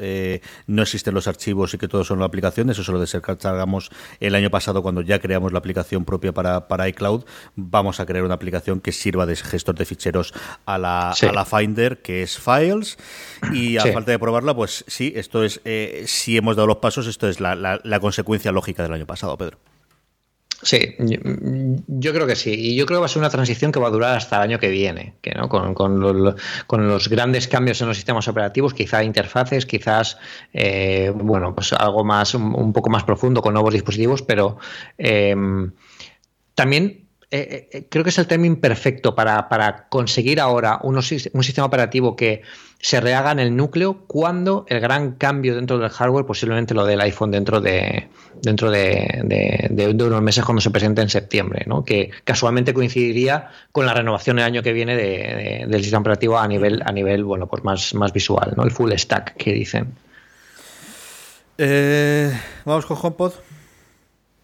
no 0.67 0.83
existen 0.83 1.15
los 1.15 1.27
archivos 1.27 1.73
y 1.73 1.79
que 1.79 1.87
todos 1.87 2.05
son 2.05 2.21
aplicaciones. 2.21 2.77
Eso 2.77 2.91
lo 2.91 2.99
descargamos 2.99 3.89
el 4.19 4.35
año 4.35 4.51
pasado 4.51 4.83
cuando 4.83 5.01
ya 5.01 5.17
creamos 5.17 5.51
la 5.53 5.59
aplicación 5.59 6.05
propia 6.05 6.33
para, 6.33 6.67
para 6.67 6.87
iCloud. 6.87 7.23
Vamos 7.55 7.99
a 7.99 8.05
crear 8.05 8.23
una 8.23 8.35
aplicación 8.35 8.79
que 8.79 8.91
sirva 8.91 9.25
de 9.25 9.35
gestor 9.35 9.73
de 9.73 9.85
ficheros 9.85 10.33
a 10.67 10.77
la, 10.77 11.11
a 11.11 11.31
la 11.33 11.45
Finder 11.45 11.94
que 12.01 12.23
es 12.23 12.37
Files, 12.37 12.97
y 13.53 13.77
a 13.77 13.85
falta 13.91 14.11
de 14.11 14.19
probarla, 14.19 14.55
pues 14.55 14.85
sí, 14.87 15.13
esto 15.15 15.43
es, 15.43 15.61
eh, 15.65 16.03
si 16.07 16.37
hemos 16.37 16.55
dado 16.55 16.67
los 16.67 16.77
pasos, 16.77 17.07
esto 17.07 17.27
es 17.27 17.39
la, 17.39 17.55
la 17.55 17.99
consecuencia 17.99 18.51
lógica 18.51 18.83
del 18.83 18.93
año 18.93 19.05
pasado, 19.05 19.37
Pedro. 19.37 19.57
Sí, 20.65 20.95
yo, 20.97 22.13
creo 22.13 22.25
que 22.25 22.35
sí. 22.35 22.53
Y 22.57 22.75
yo 22.75 22.85
creo 22.85 22.97
que 22.97 23.01
va 23.01 23.05
a 23.05 23.09
ser 23.09 23.19
una 23.19 23.29
transición 23.29 23.71
que 23.71 23.79
va 23.79 23.87
a 23.87 23.91
durar 23.91 24.17
hasta 24.17 24.37
el 24.37 24.41
año 24.41 24.59
que 24.59 24.69
viene, 24.69 25.13
que 25.21 25.31
¿no? 25.31 25.47
con, 25.47 25.99
los 26.87 27.09
grandes 27.09 27.47
cambios 27.47 27.81
en 27.81 27.87
los 27.87 27.97
sistemas 27.97 28.27
operativos, 28.27 28.73
quizá 28.73 29.03
interfaces, 29.03 29.65
quizás 29.65 30.17
eh, 30.53 31.11
bueno, 31.13 31.53
pues 31.53 31.73
algo 31.73 32.03
más, 32.03 32.33
un, 32.33 32.73
poco 32.73 32.89
más 32.89 33.03
profundo 33.03 33.43
con 33.43 33.53
nuevos 33.53 33.73
dispositivos, 33.73 34.23
pero 34.23 34.57
eh, 34.97 35.35
también 36.55 37.04
eh, 37.31 37.69
eh, 37.71 37.87
creo 37.89 38.03
que 38.03 38.11
es 38.11 38.17
el 38.19 38.27
término 38.27 38.59
perfecto 38.59 39.15
para, 39.15 39.87
conseguir 39.89 40.39
ahora 40.39 40.79
un 40.83 41.01
sistema 41.01 41.65
operativo 41.65 42.15
que 42.15 42.43
se 42.79 43.01
rehaga 43.01 43.31
en 43.31 43.39
el 43.39 43.55
núcleo 43.55 44.03
cuando 44.05 44.65
el 44.69 44.79
gran 44.79 45.13
cambio 45.13 45.55
dentro 45.55 45.79
del 45.79 45.89
hardware 45.89 46.25
posiblemente 46.25 46.73
lo 46.73 46.85
del 46.85 47.01
iPhone 47.01 47.31
dentro 47.31 47.59
de 47.59 48.09
dentro 48.41 48.69
de, 48.69 49.95
unos 49.97 50.21
meses 50.21 50.43
cuando 50.45 50.61
se 50.61 50.69
presente 50.69 51.01
en 51.01 51.09
septiembre, 51.09 51.63
¿no? 51.65 51.83
que 51.83 52.11
casualmente 52.23 52.73
coincidiría 52.73 53.49
con 53.71 53.85
la 53.85 53.93
renovación 53.93 54.37
el 54.39 54.45
año 54.45 54.61
que 54.61 54.73
viene 54.73 54.95
del 54.95 55.81
sistema 55.81 56.01
operativo 56.01 56.37
a 56.37 56.47
nivel 56.47 56.83
a 56.85 56.91
nivel 56.91 57.23
bueno 57.23 57.47
pues 57.47 57.63
más, 57.63 57.93
más 57.95 58.13
visual, 58.13 58.53
¿no? 58.55 58.63
el 58.63 58.71
full 58.71 58.91
stack 58.93 59.35
que 59.35 59.53
dicen. 59.53 59.93
Eh, 61.57 62.31
vamos 62.65 62.85
con 62.85 62.97
HomePod. 63.01 63.33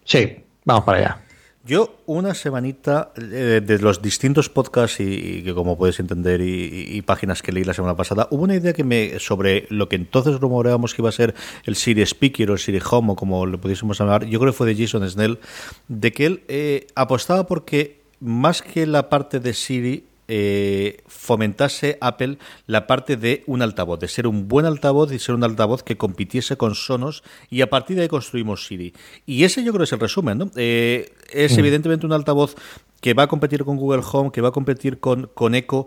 Sí, 0.04 0.36
vamos 0.64 0.84
para 0.84 0.98
allá. 0.98 1.18
Yo 1.64 1.94
una 2.06 2.34
semanita 2.34 3.12
eh, 3.16 3.60
de 3.64 3.78
los 3.78 4.02
distintos 4.02 4.48
podcasts 4.48 4.98
y, 4.98 5.44
que 5.44 5.54
como 5.54 5.78
puedes 5.78 6.00
entender 6.00 6.40
y, 6.40 7.00
páginas 7.02 7.40
que 7.40 7.52
leí 7.52 7.62
la 7.62 7.72
semana 7.72 7.96
pasada, 7.96 8.26
hubo 8.32 8.42
una 8.42 8.56
idea 8.56 8.72
que 8.72 8.82
me 8.82 9.20
sobre 9.20 9.66
lo 9.70 9.88
que 9.88 9.94
entonces 9.94 10.40
rumoreábamos 10.40 10.92
que 10.92 11.02
iba 11.02 11.08
a 11.08 11.12
ser 11.12 11.34
el 11.64 11.76
Siri 11.76 12.02
Speaker 12.02 12.50
o 12.50 12.54
el 12.54 12.58
Siri 12.58 12.80
Home 12.90 13.12
o 13.12 13.16
como 13.16 13.46
lo 13.46 13.60
pudiésemos 13.60 13.96
llamar, 13.96 14.24
yo 14.26 14.40
creo 14.40 14.52
que 14.52 14.56
fue 14.56 14.74
de 14.74 14.76
Jason 14.76 15.08
Snell, 15.08 15.38
de 15.86 16.10
que 16.10 16.26
él 16.26 16.42
eh, 16.48 16.88
apostaba 16.96 17.46
porque 17.46 18.02
más 18.18 18.60
que 18.60 18.84
la 18.84 19.08
parte 19.08 19.38
de 19.38 19.54
Siri 19.54 20.06
eh, 20.34 21.02
fomentase 21.08 21.98
Apple 22.00 22.38
la 22.66 22.86
parte 22.86 23.18
de 23.18 23.44
un 23.46 23.60
altavoz, 23.60 24.00
de 24.00 24.08
ser 24.08 24.26
un 24.26 24.48
buen 24.48 24.64
altavoz 24.64 25.12
y 25.12 25.18
ser 25.18 25.34
un 25.34 25.44
altavoz 25.44 25.82
que 25.82 25.98
compitiese 25.98 26.56
con 26.56 26.74
Sonos 26.74 27.22
y 27.50 27.60
a 27.60 27.68
partir 27.68 27.96
de 27.96 28.02
ahí 28.04 28.08
construimos 28.08 28.64
Siri. 28.64 28.94
Y 29.26 29.44
ese 29.44 29.62
yo 29.62 29.74
creo 29.74 29.84
es 29.84 29.92
el 29.92 30.00
resumen, 30.00 30.38
¿no? 30.38 30.50
Eh, 30.56 31.12
es 31.30 31.54
mm. 31.54 31.60
evidentemente 31.60 32.06
un 32.06 32.14
altavoz 32.14 32.56
que 33.02 33.12
va 33.12 33.24
a 33.24 33.26
competir 33.26 33.62
con 33.64 33.76
Google 33.76 34.02
Home, 34.10 34.30
que 34.32 34.40
va 34.40 34.48
a 34.48 34.52
competir 34.52 35.00
con, 35.00 35.28
con 35.34 35.54
Echo, 35.54 35.86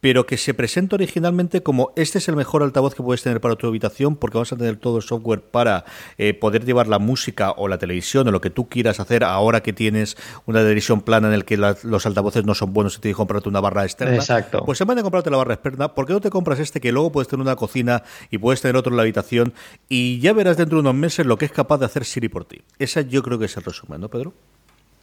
pero 0.00 0.26
que 0.26 0.36
se 0.36 0.54
presenta 0.54 0.96
originalmente 0.96 1.62
como 1.62 1.92
este 1.96 2.18
es 2.18 2.28
el 2.28 2.36
mejor 2.36 2.62
altavoz 2.62 2.94
que 2.94 3.02
puedes 3.02 3.22
tener 3.22 3.40
para 3.40 3.56
tu 3.56 3.66
habitación 3.66 4.16
porque 4.16 4.36
vamos 4.36 4.52
a 4.52 4.56
tener 4.56 4.76
todo 4.76 4.98
el 4.98 5.02
software 5.02 5.40
para 5.40 5.84
eh, 6.18 6.34
poder 6.34 6.64
llevar 6.64 6.88
la 6.88 6.98
música 6.98 7.52
o 7.52 7.68
la 7.68 7.78
televisión 7.78 8.28
o 8.28 8.30
lo 8.30 8.40
que 8.40 8.50
tú 8.50 8.68
quieras 8.68 9.00
hacer 9.00 9.24
ahora 9.24 9.62
que 9.62 9.72
tienes 9.72 10.16
una 10.46 10.60
televisión 10.60 11.00
plana 11.00 11.28
en 11.28 11.34
el 11.34 11.44
que 11.44 11.56
los 11.56 12.06
altavoces 12.06 12.44
no 12.44 12.54
son 12.54 12.72
buenos 12.72 12.96
y 12.96 13.00
te 13.00 13.08
que 13.08 13.14
comprarte 13.14 13.48
una 13.48 13.60
barra 13.60 13.84
externa. 13.84 14.14
Exacto. 14.14 14.64
Pues 14.64 14.80
en 14.80 14.86
vez 14.86 14.96
de 14.96 15.02
comprarte 15.02 15.30
la 15.30 15.36
barra 15.36 15.54
externa, 15.54 15.94
¿por 15.94 16.06
qué 16.06 16.12
no 16.12 16.20
te 16.20 16.30
compras 16.30 16.60
este 16.60 16.80
que 16.80 16.92
luego 16.92 17.10
puedes 17.12 17.28
tener 17.28 17.42
una 17.42 17.56
cocina 17.56 18.02
y 18.30 18.38
puedes 18.38 18.60
tener 18.60 18.76
otro 18.76 18.92
en 18.92 18.96
la 18.96 19.02
habitación 19.02 19.54
y 19.88 20.20
ya 20.20 20.32
verás 20.32 20.56
dentro 20.56 20.76
de 20.76 20.80
unos 20.80 20.94
meses 20.94 21.26
lo 21.26 21.38
que 21.38 21.46
es 21.46 21.52
capaz 21.52 21.78
de 21.78 21.86
hacer 21.86 22.04
Siri 22.04 22.28
por 22.28 22.44
ti? 22.44 22.62
Esa 22.78 23.00
yo 23.00 23.22
creo 23.22 23.38
que 23.38 23.46
es 23.46 23.56
el 23.56 23.64
resumen, 23.64 24.00
¿no, 24.00 24.08
Pedro? 24.08 24.34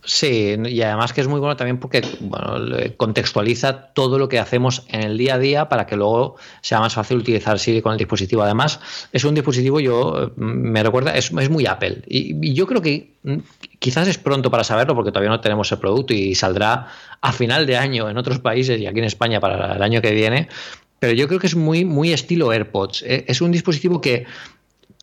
Sí, 0.07 0.55
y 0.65 0.81
además 0.83 1.13
que 1.13 1.21
es 1.21 1.27
muy 1.27 1.39
bueno 1.39 1.55
también 1.55 1.79
porque 1.79 2.01
contextualiza 2.95 3.87
todo 3.93 4.19
lo 4.19 4.29
que 4.29 4.37
hacemos 4.37 4.85
en 4.89 5.01
el 5.01 5.17
día 5.17 5.35
a 5.35 5.39
día 5.39 5.67
para 5.67 5.87
que 5.87 5.95
luego 5.95 6.35
sea 6.61 6.79
más 6.79 6.93
fácil 6.93 7.17
utilizar 7.17 7.57
Siri 7.57 7.81
con 7.81 7.93
el 7.93 7.97
dispositivo. 7.97 8.43
Además, 8.43 8.79
es 9.11 9.23
un 9.23 9.33
dispositivo, 9.33 9.79
yo 9.79 10.31
mm, 10.35 10.43
me 10.43 10.83
recuerda, 10.83 11.15
es, 11.15 11.31
muy 11.31 11.65
Apple. 11.65 12.03
Y, 12.07 12.53
yo 12.53 12.67
creo 12.67 12.83
que 12.83 13.13
mm, 13.23 13.37
quizás 13.79 14.07
es 14.07 14.19
pronto 14.19 14.51
para 14.51 14.63
saberlo 14.63 14.93
porque 14.93 15.11
todavía 15.11 15.31
no 15.31 15.41
tenemos 15.41 15.71
el 15.71 15.79
producto 15.79 16.13
y 16.13 16.35
saldrá 16.35 16.87
a 17.21 17.31
final 17.31 17.65
de 17.65 17.77
año 17.77 18.07
en 18.07 18.17
otros 18.17 18.37
países 18.39 18.79
y 18.79 18.85
aquí 18.85 18.99
en 18.99 19.05
España 19.05 19.39
para 19.39 19.75
el 19.75 19.81
año 19.81 20.03
que 20.03 20.11
viene. 20.11 20.49
Pero 20.99 21.13
yo 21.13 21.27
creo 21.27 21.39
que 21.39 21.47
es 21.47 21.55
muy, 21.55 21.83
muy 21.83 22.13
estilo 22.13 22.51
AirPods. 22.51 23.01
E, 23.01 23.25
es 23.27 23.41
un 23.41 23.51
dispositivo 23.51 24.01
que 24.01 24.27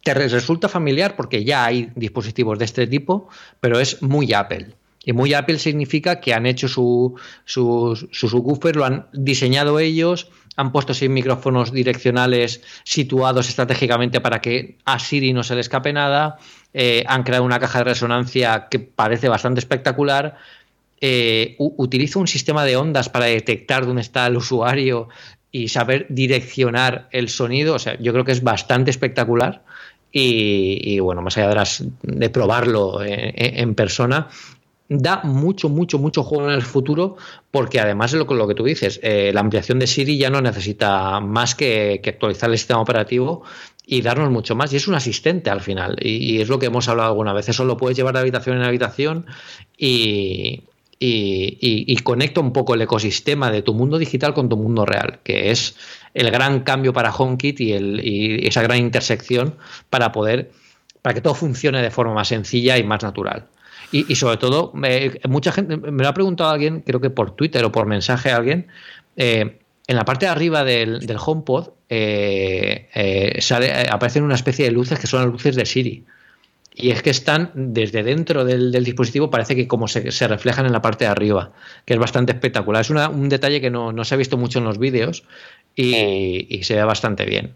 te 0.04 0.14
resulta 0.14 0.68
familiar 0.68 1.16
porque 1.16 1.44
ya 1.44 1.64
hay 1.64 1.90
dispositivos 1.96 2.58
de 2.60 2.66
este 2.66 2.86
tipo, 2.86 3.28
pero 3.60 3.80
es 3.80 4.00
muy 4.00 4.32
Apple. 4.32 4.76
Y 5.04 5.12
muy 5.12 5.34
Apple 5.34 5.58
significa 5.58 6.20
que 6.20 6.32
han 6.32 6.46
hecho 6.46 6.68
su, 6.68 7.14
su, 7.44 8.08
su 8.12 8.28
subwoofer, 8.28 8.76
lo 8.76 8.84
han 8.84 9.06
diseñado 9.12 9.78
ellos, 9.78 10.28
han 10.56 10.70
puesto 10.70 10.94
seis 10.94 11.10
micrófonos 11.10 11.72
direccionales 11.72 12.62
situados 12.84 13.48
estratégicamente 13.48 14.20
para 14.20 14.40
que 14.40 14.76
a 14.84 14.98
Siri 14.98 15.32
no 15.32 15.42
se 15.42 15.54
le 15.54 15.62
escape 15.62 15.92
nada, 15.92 16.36
eh, 16.74 17.04
han 17.06 17.22
creado 17.22 17.44
una 17.44 17.58
caja 17.58 17.78
de 17.78 17.84
resonancia 17.84 18.68
que 18.70 18.78
parece 18.78 19.28
bastante 19.28 19.60
espectacular, 19.60 20.36
eh, 21.00 21.56
utiliza 21.58 22.18
un 22.18 22.28
sistema 22.28 22.64
de 22.64 22.76
ondas 22.76 23.08
para 23.08 23.26
detectar 23.26 23.86
dónde 23.86 24.02
está 24.02 24.26
el 24.26 24.36
usuario 24.36 25.08
y 25.50 25.68
saber 25.68 26.06
direccionar 26.10 27.08
el 27.10 27.28
sonido, 27.28 27.74
o 27.74 27.78
sea, 27.78 27.98
yo 27.98 28.12
creo 28.12 28.24
que 28.24 28.32
es 28.32 28.42
bastante 28.42 28.90
espectacular. 28.90 29.64
Y, 30.14 30.98
bueno, 31.00 31.22
más 31.22 31.38
allá 31.38 31.48
de, 31.48 31.54
las, 31.54 31.84
de 32.02 32.28
probarlo 32.28 33.00
en 33.02 33.74
persona, 33.74 34.28
da 34.98 35.20
mucho, 35.24 35.68
mucho, 35.68 35.98
mucho 35.98 36.22
juego 36.22 36.48
en 36.48 36.54
el 36.54 36.62
futuro 36.62 37.16
porque 37.50 37.80
además 37.80 38.12
de 38.12 38.18
lo, 38.18 38.24
lo 38.24 38.48
que 38.48 38.54
tú 38.54 38.64
dices, 38.64 39.00
eh, 39.02 39.30
la 39.32 39.40
ampliación 39.40 39.78
de 39.78 39.86
Siri 39.86 40.18
ya 40.18 40.30
no 40.30 40.40
necesita 40.40 41.20
más 41.20 41.54
que, 41.54 42.00
actualizar 42.04 42.50
el 42.50 42.58
sistema 42.58 42.80
operativo 42.80 43.42
y 43.86 44.02
darnos 44.02 44.30
mucho 44.30 44.54
más. 44.54 44.72
Y 44.72 44.76
es 44.76 44.88
un 44.88 44.94
asistente 44.94 45.50
al 45.50 45.60
final. 45.60 45.96
Y, 46.00 46.40
es 46.40 46.48
lo 46.48 46.58
que 46.58 46.66
hemos 46.66 46.88
hablado 46.88 47.10
alguna 47.10 47.32
vez. 47.32 47.48
Eso 47.48 47.64
lo 47.64 47.76
puedes 47.76 47.96
llevar 47.96 48.14
de 48.14 48.20
habitación 48.20 48.56
en 48.56 48.62
habitación 48.62 49.26
y, 49.76 50.64
y, 50.98 51.96
conecta 51.98 52.40
un 52.40 52.52
poco 52.52 52.74
el 52.74 52.82
ecosistema 52.82 53.50
de 53.50 53.62
tu 53.62 53.74
mundo 53.74 53.98
digital 53.98 54.34
con 54.34 54.48
tu 54.48 54.56
mundo 54.56 54.86
real, 54.86 55.20
que 55.22 55.50
es 55.50 55.76
el 56.14 56.30
gran 56.30 56.60
cambio 56.60 56.92
para 56.92 57.12
HomeKit 57.12 57.60
y, 57.60 57.72
el, 57.72 58.00
y 58.04 58.46
esa 58.46 58.62
gran 58.62 58.78
intersección 58.78 59.56
para 59.90 60.12
poder 60.12 60.50
para 61.02 61.14
que 61.14 61.20
todo 61.20 61.34
funcione 61.34 61.82
de 61.82 61.90
forma 61.90 62.14
más 62.14 62.28
sencilla 62.28 62.78
y 62.78 62.84
más 62.84 63.02
natural. 63.02 63.48
Y, 63.92 64.16
sobre 64.16 64.38
todo, 64.38 64.72
mucha 65.28 65.52
gente, 65.52 65.76
me 65.76 66.02
lo 66.02 66.08
ha 66.08 66.14
preguntado 66.14 66.48
alguien, 66.48 66.80
creo 66.80 67.00
que 67.00 67.10
por 67.10 67.36
Twitter 67.36 67.62
o 67.62 67.70
por 67.70 67.86
mensaje 67.86 68.30
a 68.30 68.36
alguien, 68.36 68.68
eh, 69.16 69.58
en 69.86 69.96
la 69.96 70.06
parte 70.06 70.24
de 70.24 70.32
arriba 70.32 70.64
del, 70.64 71.00
del 71.00 71.18
HomePod 71.22 71.68
eh, 71.90 72.88
eh, 72.94 73.42
sale, 73.42 73.70
aparecen 73.90 74.22
una 74.22 74.34
especie 74.34 74.64
de 74.64 74.70
luces 74.70 74.98
que 74.98 75.06
son 75.06 75.20
las 75.20 75.30
luces 75.30 75.56
de 75.56 75.66
Siri. 75.66 76.06
Y 76.74 76.90
es 76.90 77.02
que 77.02 77.10
están 77.10 77.50
desde 77.54 78.02
dentro 78.02 78.46
del, 78.46 78.72
dispositivo, 78.82 79.28
parece 79.28 79.54
que 79.54 79.68
como 79.68 79.88
se, 79.88 80.10
se, 80.10 80.26
reflejan 80.26 80.64
en 80.64 80.72
la 80.72 80.80
parte 80.80 81.04
de 81.04 81.10
arriba, 81.10 81.52
que 81.84 81.92
es 81.92 82.00
bastante 82.00 82.32
espectacular. 82.32 82.80
Es 82.80 82.88
un 82.88 83.28
detalle 83.28 83.60
que 83.60 83.70
no, 83.70 83.92
no, 83.92 84.04
se 84.04 84.14
ha 84.14 84.16
visto 84.16 84.38
mucho 84.38 84.58
en 84.58 84.64
los 84.64 84.78
vídeos 84.78 85.24
y, 85.76 86.46
y 86.48 86.62
se 86.62 86.76
ve 86.76 86.84
bastante 86.84 87.26
bien. 87.26 87.54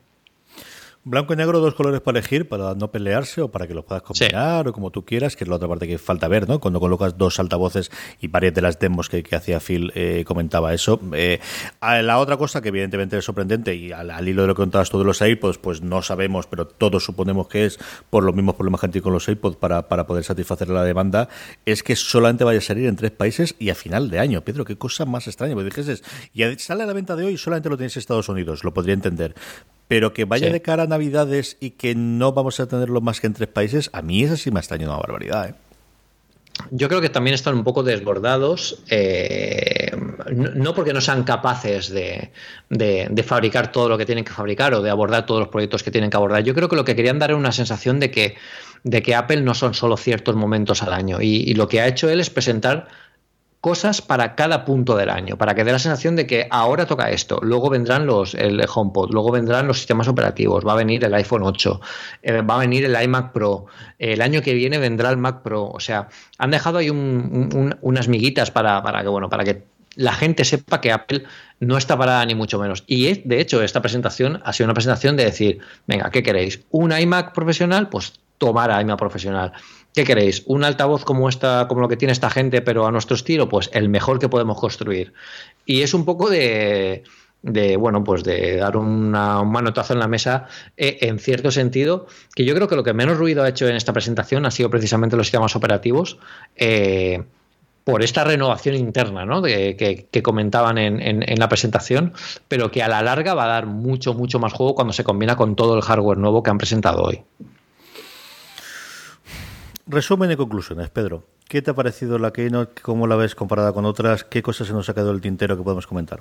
Blanco 1.09 1.35
y 1.35 1.37
negro, 1.37 1.61
dos 1.61 1.75
colores 1.75 2.01
para 2.01 2.19
elegir, 2.19 2.49
para 2.49 2.75
no 2.75 2.91
pelearse 2.91 3.41
o 3.41 3.49
para 3.49 3.69
que 3.69 3.75
los 3.75 3.85
puedas 3.85 4.03
combinar 4.03 4.67
o 4.67 4.73
como 4.73 4.91
tú 4.91 5.05
quieras, 5.05 5.37
que 5.37 5.45
es 5.45 5.49
la 5.49 5.55
otra 5.55 5.69
parte 5.69 5.87
que 5.87 5.99
falta 5.99 6.27
ver, 6.27 6.49
¿no? 6.49 6.59
Cuando 6.59 6.81
colocas 6.81 7.17
dos 7.17 7.39
altavoces 7.39 7.93
y 8.21 8.27
varias 8.27 8.55
de 8.55 8.63
las 8.63 8.81
demos 8.81 9.09
que, 9.09 9.25
hacía 9.31 9.61
Phil 9.61 9.93
eh, 9.95 10.25
comentaba 10.27 10.75
eso. 10.75 11.01
Eh, 11.13 11.39
la 11.81 12.19
otra 12.19 12.37
cosa 12.37 12.61
que 12.61 12.71
evidentemente 12.71 13.17
es 13.17 13.25
sorprendente 13.25 13.77
y 13.77 13.93
al, 13.93 14.27
hilo 14.27 14.43
de 14.43 14.49
lo 14.49 14.57
que 14.57 14.63
contabas 14.63 14.91
tú 14.91 14.99
de 14.99 15.05
los 15.05 15.21
iPods, 15.21 15.59
pues 15.59 15.81
no 15.81 16.03
sabemos, 16.03 16.49
pero 16.49 16.67
todos 16.67 17.05
suponemos 17.05 17.47
que 17.47 17.67
es 17.67 17.79
por 18.11 18.25
los 18.25 18.35
mismos 18.35 18.57
problemas 18.57 18.81
que 18.81 18.87
han 18.87 19.01
con 19.01 19.13
los 19.13 19.29
iPods 19.29 19.59
para, 19.59 19.87
para 19.87 20.09
poder 20.09 20.25
satisfacer 20.25 20.71
la 20.71 20.83
demanda, 20.83 21.29
es 21.67 21.85
que 21.85 21.95
solamente 21.95 22.43
vaya 22.43 22.59
a 22.59 22.63
salir 22.63 22.87
en 22.87 22.97
tres 22.97 23.13
países 23.13 23.55
y 23.61 23.71
a 23.71 23.77
final 23.77 24.11
de 24.11 24.19
año. 24.19 24.41
Pedro, 24.41 24.65
qué 24.65 24.77
cosa 24.77 25.05
más 25.05 25.29
extraña. 25.29 25.55
Porque 25.55 25.67
dijese, 25.67 26.03
y 26.35 26.43
sale 26.59 26.83
a 26.83 26.87
la 26.87 26.95
venta 26.95 27.15
de 27.15 27.27
hoy 27.27 27.35
y 27.35 27.39
solamente 27.39 27.69
lo 27.69 27.77
tienes 27.77 27.95
en 27.95 28.01
Estados 28.01 28.29
Unidos, 28.29 28.65
lo 28.65 28.75
podría 28.75 28.95
entender 28.95 29.37
pero 29.89 30.13
que 30.13 30.25
vaya 30.25 30.51
de 30.51 30.63
cara 30.63 30.85
a 30.85 30.87
Navidades 30.87 31.57
y 31.61 31.71
que 31.71 31.95
no 31.95 32.33
vamos 32.33 32.59
a 32.61 32.67
tenerlo 32.67 33.01
más 33.01 33.21
que 33.21 33.29
en 33.29 33.35
tres 33.35 33.49
países, 33.49 33.91
a 33.93 34.03
mí 34.03 34.23
eso 34.23 34.37
sí 34.37 34.51
me 34.51 34.59
ha 34.59 34.61
extrañado 34.61 34.93
una 34.93 35.01
barbaridad. 35.01 35.51
¿eh? 35.51 35.55
Yo 36.71 36.89
creo 36.89 37.01
que 37.01 37.11
también 37.11 37.35
están 37.35 37.55
un 37.55 37.65
poco 37.65 37.83
desbordados, 37.83 38.83
eh, 38.89 39.91
no 40.33 40.75
porque 40.75 40.93
no 40.93 41.01
sean 41.01 41.23
capaces 41.23 41.91
de, 41.91 42.33
fabricar 43.25 43.71
todo 43.71 43.89
lo 43.89 43.99
que 43.99 44.07
tienen 44.07 44.25
que 44.25 44.33
fabricar 44.33 44.75
o 44.75 44.83
de 44.83 44.91
abordar 44.91 45.27
todos 45.27 45.41
los 45.41 45.49
proyectos 45.51 45.83
que 45.83 45.91
tienen 45.91 46.11
que 46.11 46.17
abordar. 46.17 46.43
Yo 46.43 46.55
creo 46.55 46.69
que 46.69 46.77
lo 46.77 46.85
que 46.85 46.97
querían 46.97 47.19
dar 47.19 47.31
es 47.31 47.37
una 47.37 47.53
sensación 47.53 48.01
de 48.01 48.11
que, 48.11 48.37
de 48.83 49.03
que 49.03 49.15
Apple 49.15 49.43
no 49.43 49.55
son 49.55 49.75
solo 49.75 49.97
ciertos 49.97 50.35
momentos 50.35 50.83
al 50.83 50.93
año. 50.93 51.21
y 51.21 51.55
lo 51.55 51.69
que 51.69 51.81
ha 51.81 51.87
hecho 51.87 52.09
él 52.09 52.21
es 52.21 52.31
presentar 52.31 52.89
cosas 53.67 54.01
para 54.01 54.37
cada 54.37 54.65
punto 54.65 54.97
del 54.97 55.11
año, 55.11 55.37
para 55.37 55.57
que 55.57 55.65
dé 55.65 55.73
la 55.73 55.81
sensación 55.81 56.15
de 56.15 56.25
que 56.25 56.47
ahora 56.53 56.87
toca 56.87 57.11
esto, 57.11 57.41
luego 57.43 57.69
vendrán 57.69 58.07
los 58.07 58.33
el 58.35 58.65
HomePod, 58.73 59.11
luego 59.11 59.33
vendrán 59.33 59.67
los 59.67 59.79
sistemas 59.79 60.07
operativos, 60.07 60.65
va 60.65 60.75
a 60.75 60.77
venir 60.77 61.03
el 61.03 61.13
iPhone 61.15 61.43
8, 61.43 61.81
eh, 62.23 62.43
va 62.43 62.55
a 62.55 62.59
venir 62.59 62.85
el 62.85 63.03
iMac 63.03 63.33
Pro, 63.33 63.67
el 63.99 64.23
año 64.23 64.41
que 64.41 64.55
viene 64.55 64.79
vendrá 64.79 65.11
el 65.11 65.17
Mac 65.17 65.43
Pro, 65.43 65.65
o 65.67 65.81
sea, 65.81 66.07
han 66.39 66.53
dejado 66.53 66.79
ahí 66.79 66.91
unas 66.91 68.07
miguitas 68.07 68.53
para, 68.53 68.81
para 68.85 69.03
que 69.03 69.09
bueno, 69.09 69.29
para 69.29 69.43
que 69.43 69.65
la 69.97 70.13
gente 70.13 70.45
sepa 70.45 70.81
que 70.81 70.93
Apple 70.93 71.25
no 71.59 71.77
está 71.77 71.99
parada 71.99 72.25
ni 72.25 72.37
mucho 72.37 72.61
menos. 72.61 72.85
Y 72.87 73.21
de 73.25 73.41
hecho 73.41 73.65
esta 73.65 73.83
presentación 73.83 74.43
ha 74.45 74.53
sido 74.53 74.67
una 74.67 74.75
presentación 74.75 75.17
de 75.17 75.25
decir, 75.25 75.59
venga, 75.89 76.09
¿qué 76.13 76.23
queréis? 76.23 76.61
¿Un 76.71 76.97
iMac 76.97 77.35
profesional? 77.35 77.89
Pues 77.89 78.13
tomar 78.39 78.71
a 78.71 78.81
IMA 78.81 78.97
profesional. 78.97 79.53
¿Qué 79.97 80.05
queréis? 80.05 80.43
¿Un 80.45 80.63
altavoz 80.63 81.07
como 81.07 81.27
esta, 81.27 81.67
como 81.69 81.81
lo 81.81 81.89
que 81.89 81.97
tiene 81.97 82.13
esta 82.13 82.29
gente, 82.29 82.61
pero 82.61 82.87
a 82.87 82.91
nuestro 82.93 83.17
estilo? 83.17 83.49
Pues 83.49 83.71
el 83.73 83.89
mejor 83.89 84.19
que 84.19 84.29
podemos 84.29 84.61
construir. 84.61 85.15
Y 85.65 85.81
es 85.81 85.95
un 85.95 86.05
poco 86.05 86.29
de, 86.29 87.03
bueno, 87.79 88.05
pues 88.05 88.23
de 88.23 88.57
dar 88.57 88.77
una, 88.77 89.41
un 89.41 89.51
manotazo 89.51 89.95
en 89.95 90.01
la 90.01 90.07
mesa 90.07 90.49
eh, 90.77 90.99
en 91.01 91.19
cierto 91.19 91.51
sentido, 91.51 92.09
que 92.35 92.45
yo 92.45 92.55
creo 92.55 92.69
que 92.69 92.77
lo 92.77 92.85
que 92.85 92.93
menos 92.93 93.17
ruido 93.17 93.43
ha 93.43 93.49
hecho 93.49 93.69
en 93.69 93.75
esta 93.75 93.95
presentación 93.95 94.45
ha 94.45 94.51
sido 94.51 94.69
precisamente 94.69 95.17
los 95.17 95.29
sistemas 95.29 95.57
operativos. 95.57 96.19
Eh, 96.57 97.25
por 97.83 98.03
esta 98.03 98.23
renovación 98.23 98.75
interna 98.75 99.25
¿no? 99.25 99.41
que, 99.41 100.21
comentaban 100.23 100.77
en, 100.77 101.01
en, 101.01 101.39
la 101.39 101.49
presentación, 101.49 102.13
pero 102.49 102.71
que 102.71 102.83
a 102.83 102.89
la 102.89 103.01
larga 103.01 103.33
va 103.33 103.45
a 103.45 103.49
dar 103.49 103.65
mucho, 103.65 104.13
mucho 104.13 104.39
más 104.41 104.53
juego 104.53 104.75
cuando 104.75 104.93
se 104.93 105.05
combina 105.05 105.37
con 105.37 105.57
todo 105.57 105.75
el 105.75 105.83
hardware 105.83 106.19
nuevo 106.19 106.43
que 106.43 106.51
han 106.51 106.59
presentado 106.59 107.03
hoy. 107.03 107.23
Resumen 109.87 110.31
y 110.31 110.37
conclusiones, 110.37 110.91
Pedro. 110.91 111.25
¿Qué 111.49 111.63
te 111.63 111.71
ha 111.71 111.75
parecido 111.75 112.19
la 112.19 112.33
Keynote? 112.33 112.83
¿Cómo 112.83 113.07
la 113.07 113.15
ves 113.17 113.35
comparada 113.35 113.73
con 113.73 113.85
otras? 113.85 114.25
¿Qué 114.25 114.43
cosas 114.43 114.67
se 114.67 114.73
nos 114.73 114.89
ha 114.89 114.95
quedado 114.95 115.13
del 115.13 115.21
tintero 115.21 115.57
que 115.57 115.63
podemos 115.63 115.87
comentar? 115.87 116.21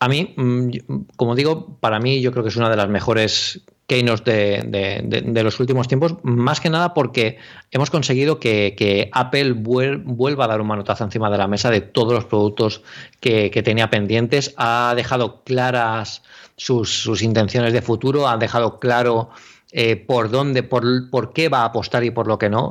A 0.00 0.08
mí, 0.08 0.34
mm, 0.36 0.70
como 1.16 1.34
digo, 1.34 1.76
para 1.80 2.00
mí 2.00 2.20
yo 2.22 2.32
creo 2.32 2.42
que 2.42 2.48
es 2.48 2.56
una 2.56 2.70
de 2.70 2.76
las 2.76 2.88
mejores 2.88 3.64
Keynotes 3.86 4.70
de, 4.70 5.42
los 5.42 5.60
últimos 5.60 5.88
tiempos, 5.88 6.14
más 6.22 6.58
que 6.60 6.70
nada 6.70 6.94
porque 6.94 7.36
hemos 7.70 7.90
conseguido 7.90 8.40
que, 8.40 9.10
Apple 9.12 9.52
vuelva 9.52 10.46
a 10.46 10.48
dar 10.48 10.62
un 10.62 10.68
manotazo 10.68 11.04
encima 11.04 11.28
de 11.30 11.36
la 11.36 11.48
mesa 11.48 11.70
de 11.70 11.82
todos 11.82 12.14
los 12.14 12.24
productos 12.24 12.82
que, 13.20 13.50
tenía 13.62 13.90
pendientes, 13.90 14.54
ha 14.56 14.94
dejado 14.96 15.42
claras 15.44 16.22
sus, 16.56 17.20
intenciones 17.20 17.74
de 17.74 17.82
futuro, 17.82 18.26
ha 18.26 18.38
dejado 18.38 18.78
claro 18.78 19.28
eh, 19.76 19.96
por 19.96 20.30
dónde, 20.30 20.62
por, 20.62 21.10
por, 21.10 21.32
qué 21.32 21.48
va 21.48 21.62
a 21.62 21.64
apostar 21.64 22.04
y 22.04 22.12
por 22.12 22.28
lo 22.28 22.38
que 22.38 22.48
no. 22.48 22.70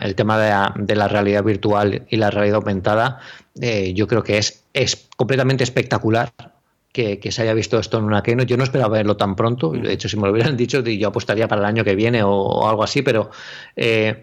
El 0.00 0.14
tema 0.14 0.38
de 0.38 0.94
la, 0.94 1.08
realidad 1.08 1.42
virtual 1.42 2.06
y 2.08 2.16
la 2.16 2.30
realidad 2.30 2.58
aumentada, 2.58 3.18
eh, 3.60 3.92
yo 3.92 4.06
creo 4.06 4.22
que 4.22 4.38
es, 4.38 4.62
es 4.72 5.08
completamente 5.16 5.64
espectacular 5.64 6.32
que, 6.92 7.18
se 7.32 7.42
haya 7.42 7.54
visto 7.54 7.76
esto 7.80 7.98
en 7.98 8.04
una 8.04 8.22
Keynote. 8.22 8.46
Yo 8.46 8.56
no 8.56 8.62
esperaba 8.62 8.98
verlo 8.98 9.16
tan 9.16 9.34
pronto. 9.34 9.72
De 9.72 9.92
hecho, 9.92 10.08
si 10.08 10.16
me 10.16 10.26
lo 10.28 10.32
hubieran 10.32 10.56
dicho, 10.56 10.80
yo 10.80 11.08
apostaría 11.08 11.48
para 11.48 11.62
el 11.62 11.66
año 11.66 11.82
que 11.82 11.96
viene 11.96 12.22
o, 12.22 12.68
algo 12.68 12.84
así, 12.84 13.02
pero 13.02 13.32
eh, 13.74 14.22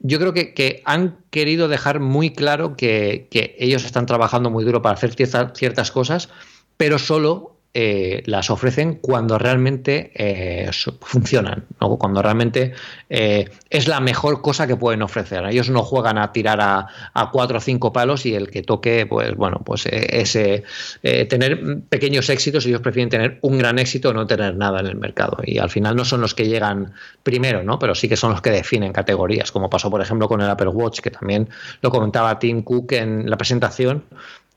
yo 0.00 0.18
creo 0.18 0.34
que, 0.34 0.82
han 0.84 1.18
querido 1.30 1.68
dejar 1.68 2.00
muy 2.00 2.30
claro 2.30 2.76
que, 2.76 3.28
que, 3.30 3.54
ellos 3.60 3.84
están 3.84 4.06
trabajando 4.06 4.50
muy 4.50 4.64
duro 4.64 4.82
para 4.82 4.96
hacer 4.96 5.14
ciertas 5.14 5.92
cosas, 5.92 6.30
pero 6.76 6.98
solo 6.98 7.51
eh, 7.74 8.22
las 8.26 8.50
ofrecen 8.50 8.96
cuando 8.96 9.38
realmente 9.38 10.12
eh, 10.14 10.70
funcionan, 11.00 11.64
cuando 11.78 12.20
realmente 12.20 12.74
eh, 13.08 13.48
es 13.70 13.88
la 13.88 13.98
mejor 14.00 14.42
cosa 14.42 14.66
que 14.66 14.76
pueden 14.76 15.00
ofrecer. 15.00 15.46
Ellos 15.46 15.70
no 15.70 15.82
juegan 15.82 16.18
a 16.18 16.32
tirar 16.32 16.60
a, 16.60 17.30
cuatro 17.32 17.56
o 17.56 17.60
cinco 17.62 17.90
palos 17.90 18.26
y 18.26 18.34
el 18.34 18.50
que 18.50 18.62
toque, 18.62 19.06
pues 19.06 19.34
bueno, 19.36 19.62
pues 19.64 19.86
ese 19.86 20.64
tener 21.00 21.80
pequeños 21.88 22.28
éxitos, 22.28 22.66
ellos 22.66 22.82
prefieren 22.82 23.08
tener 23.08 23.38
un 23.40 23.56
gran 23.56 23.78
éxito 23.78 24.10
o 24.10 24.12
no 24.12 24.26
tener 24.26 24.54
nada 24.54 24.80
en 24.80 24.86
el 24.88 24.96
mercado. 24.96 25.38
Y 25.42 25.56
al 25.56 25.70
final 25.70 25.96
no 25.96 26.04
son 26.04 26.20
los 26.20 26.34
que 26.34 26.46
llegan 26.46 26.92
primero, 27.22 27.62
¿no? 27.62 27.78
pero 27.78 27.94
sí 27.94 28.06
que 28.06 28.16
son 28.16 28.32
los 28.32 28.42
que 28.42 28.50
definen 28.50 28.92
categorías, 28.92 29.50
como 29.50 29.70
pasó 29.70 29.90
por 29.90 30.02
ejemplo 30.02 30.28
con 30.28 30.42
el 30.42 30.50
Apple 30.50 30.68
Watch, 30.68 31.00
que 31.00 31.10
también 31.10 31.48
lo 31.80 31.90
comentaba 31.90 32.38
Tim 32.38 32.62
Cook 32.62 32.92
en 32.92 33.30
la 33.30 33.38
presentación 33.38 34.04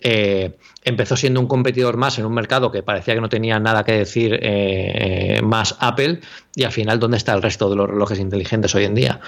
eh, 0.02 0.58
empezó 0.84 1.16
siendo 1.16 1.40
un 1.40 1.48
competidor 1.48 1.98
más 1.98 2.20
en 2.20 2.26
un 2.26 2.34
mercado 2.34 2.72
que 2.72 2.84
parecía 2.84 3.16
que 3.16 3.22
no 3.22 3.30
tenía 3.30 3.60
nada 3.60 3.84
que 3.84 3.94
decir 3.94 4.38
eh, 4.42 5.42
más 5.44 5.76
Apple 5.80 6.20
y 6.56 6.64
al 6.64 6.72
final 6.72 7.00
dónde 7.00 7.18
está 7.18 7.34
el 7.34 7.42
resto 7.42 7.70
de 7.70 7.76
los 7.76 7.90
relojes 7.90 8.20
inteligentes 8.20 8.76
hoy 8.76 8.84
en 8.84 8.96
día. 8.96 9.20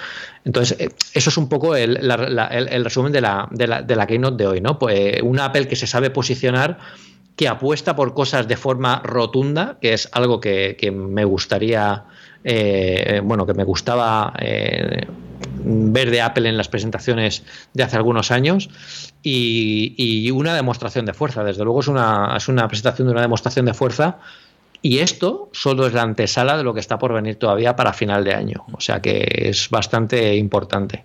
Entonces, 0.45 0.79
eh, 0.79 0.89
eso 1.13 1.29
es 1.29 1.37
un 1.37 1.49
poco 1.49 1.75
el, 1.75 1.97
resumen 2.83 3.11
de 3.11 3.21
la, 3.21 3.47
de, 3.51 3.67
la, 3.67 3.81
de 3.81 3.95
la 3.95 4.07
keynote 4.07 4.43
de 4.43 4.47
hoy, 4.47 4.61
¿no? 4.61 4.77
Pues 4.77 5.21
un 5.23 5.39
Apple 5.39 5.67
que 5.67 5.75
se 5.75 5.87
sabe 5.87 6.09
posicionar 6.09 6.77
que 7.37 7.47
apuesta 7.47 7.95
por 7.95 8.13
cosas 8.13 8.47
de 8.47 8.57
forma 8.57 8.99
rotunda, 9.05 9.77
que 9.79 9.93
es 9.93 10.09
algo 10.11 10.41
que, 10.41 10.91
me 10.91 11.23
gustaría, 11.23 12.03
bueno, 13.23 13.45
que 13.45 13.53
me 13.53 13.63
gustaba 13.63 14.33
ver 15.67 16.11
de 16.11 16.21
Apple 16.21 16.47
en 16.47 16.57
las 16.57 16.69
presentaciones 16.69 17.43
de 17.73 17.83
hace 17.83 17.97
algunos 17.97 18.31
años 18.31 18.69
y, 19.23 20.31
una 20.31 20.55
demostración 20.55 21.05
de 21.05 21.13
fuerza. 21.13 21.43
Desde 21.43 21.63
luego 21.63 21.79
es 21.81 21.87
una, 21.87 22.35
es 22.37 22.47
una 22.47 22.67
presentación 22.67 23.07
de 23.07 23.13
una 23.13 23.21
demostración 23.21 23.65
de 23.65 23.73
fuerza 23.73 24.17
y 24.81 24.99
esto 24.99 25.49
solo 25.53 25.87
es 25.87 25.93
la 25.93 26.03
antesala 26.03 26.57
de 26.57 26.63
lo 26.63 26.73
que 26.73 26.79
está 26.79 26.99
por 26.99 27.13
venir 27.13 27.37
todavía 27.37 27.75
para 27.75 27.93
final 27.93 28.23
de 28.23 28.33
año. 28.33 28.65
O 28.71 28.81
sea 28.81 29.01
que 29.01 29.25
es 29.49 29.69
bastante 29.69 30.35
importante. 30.35 31.03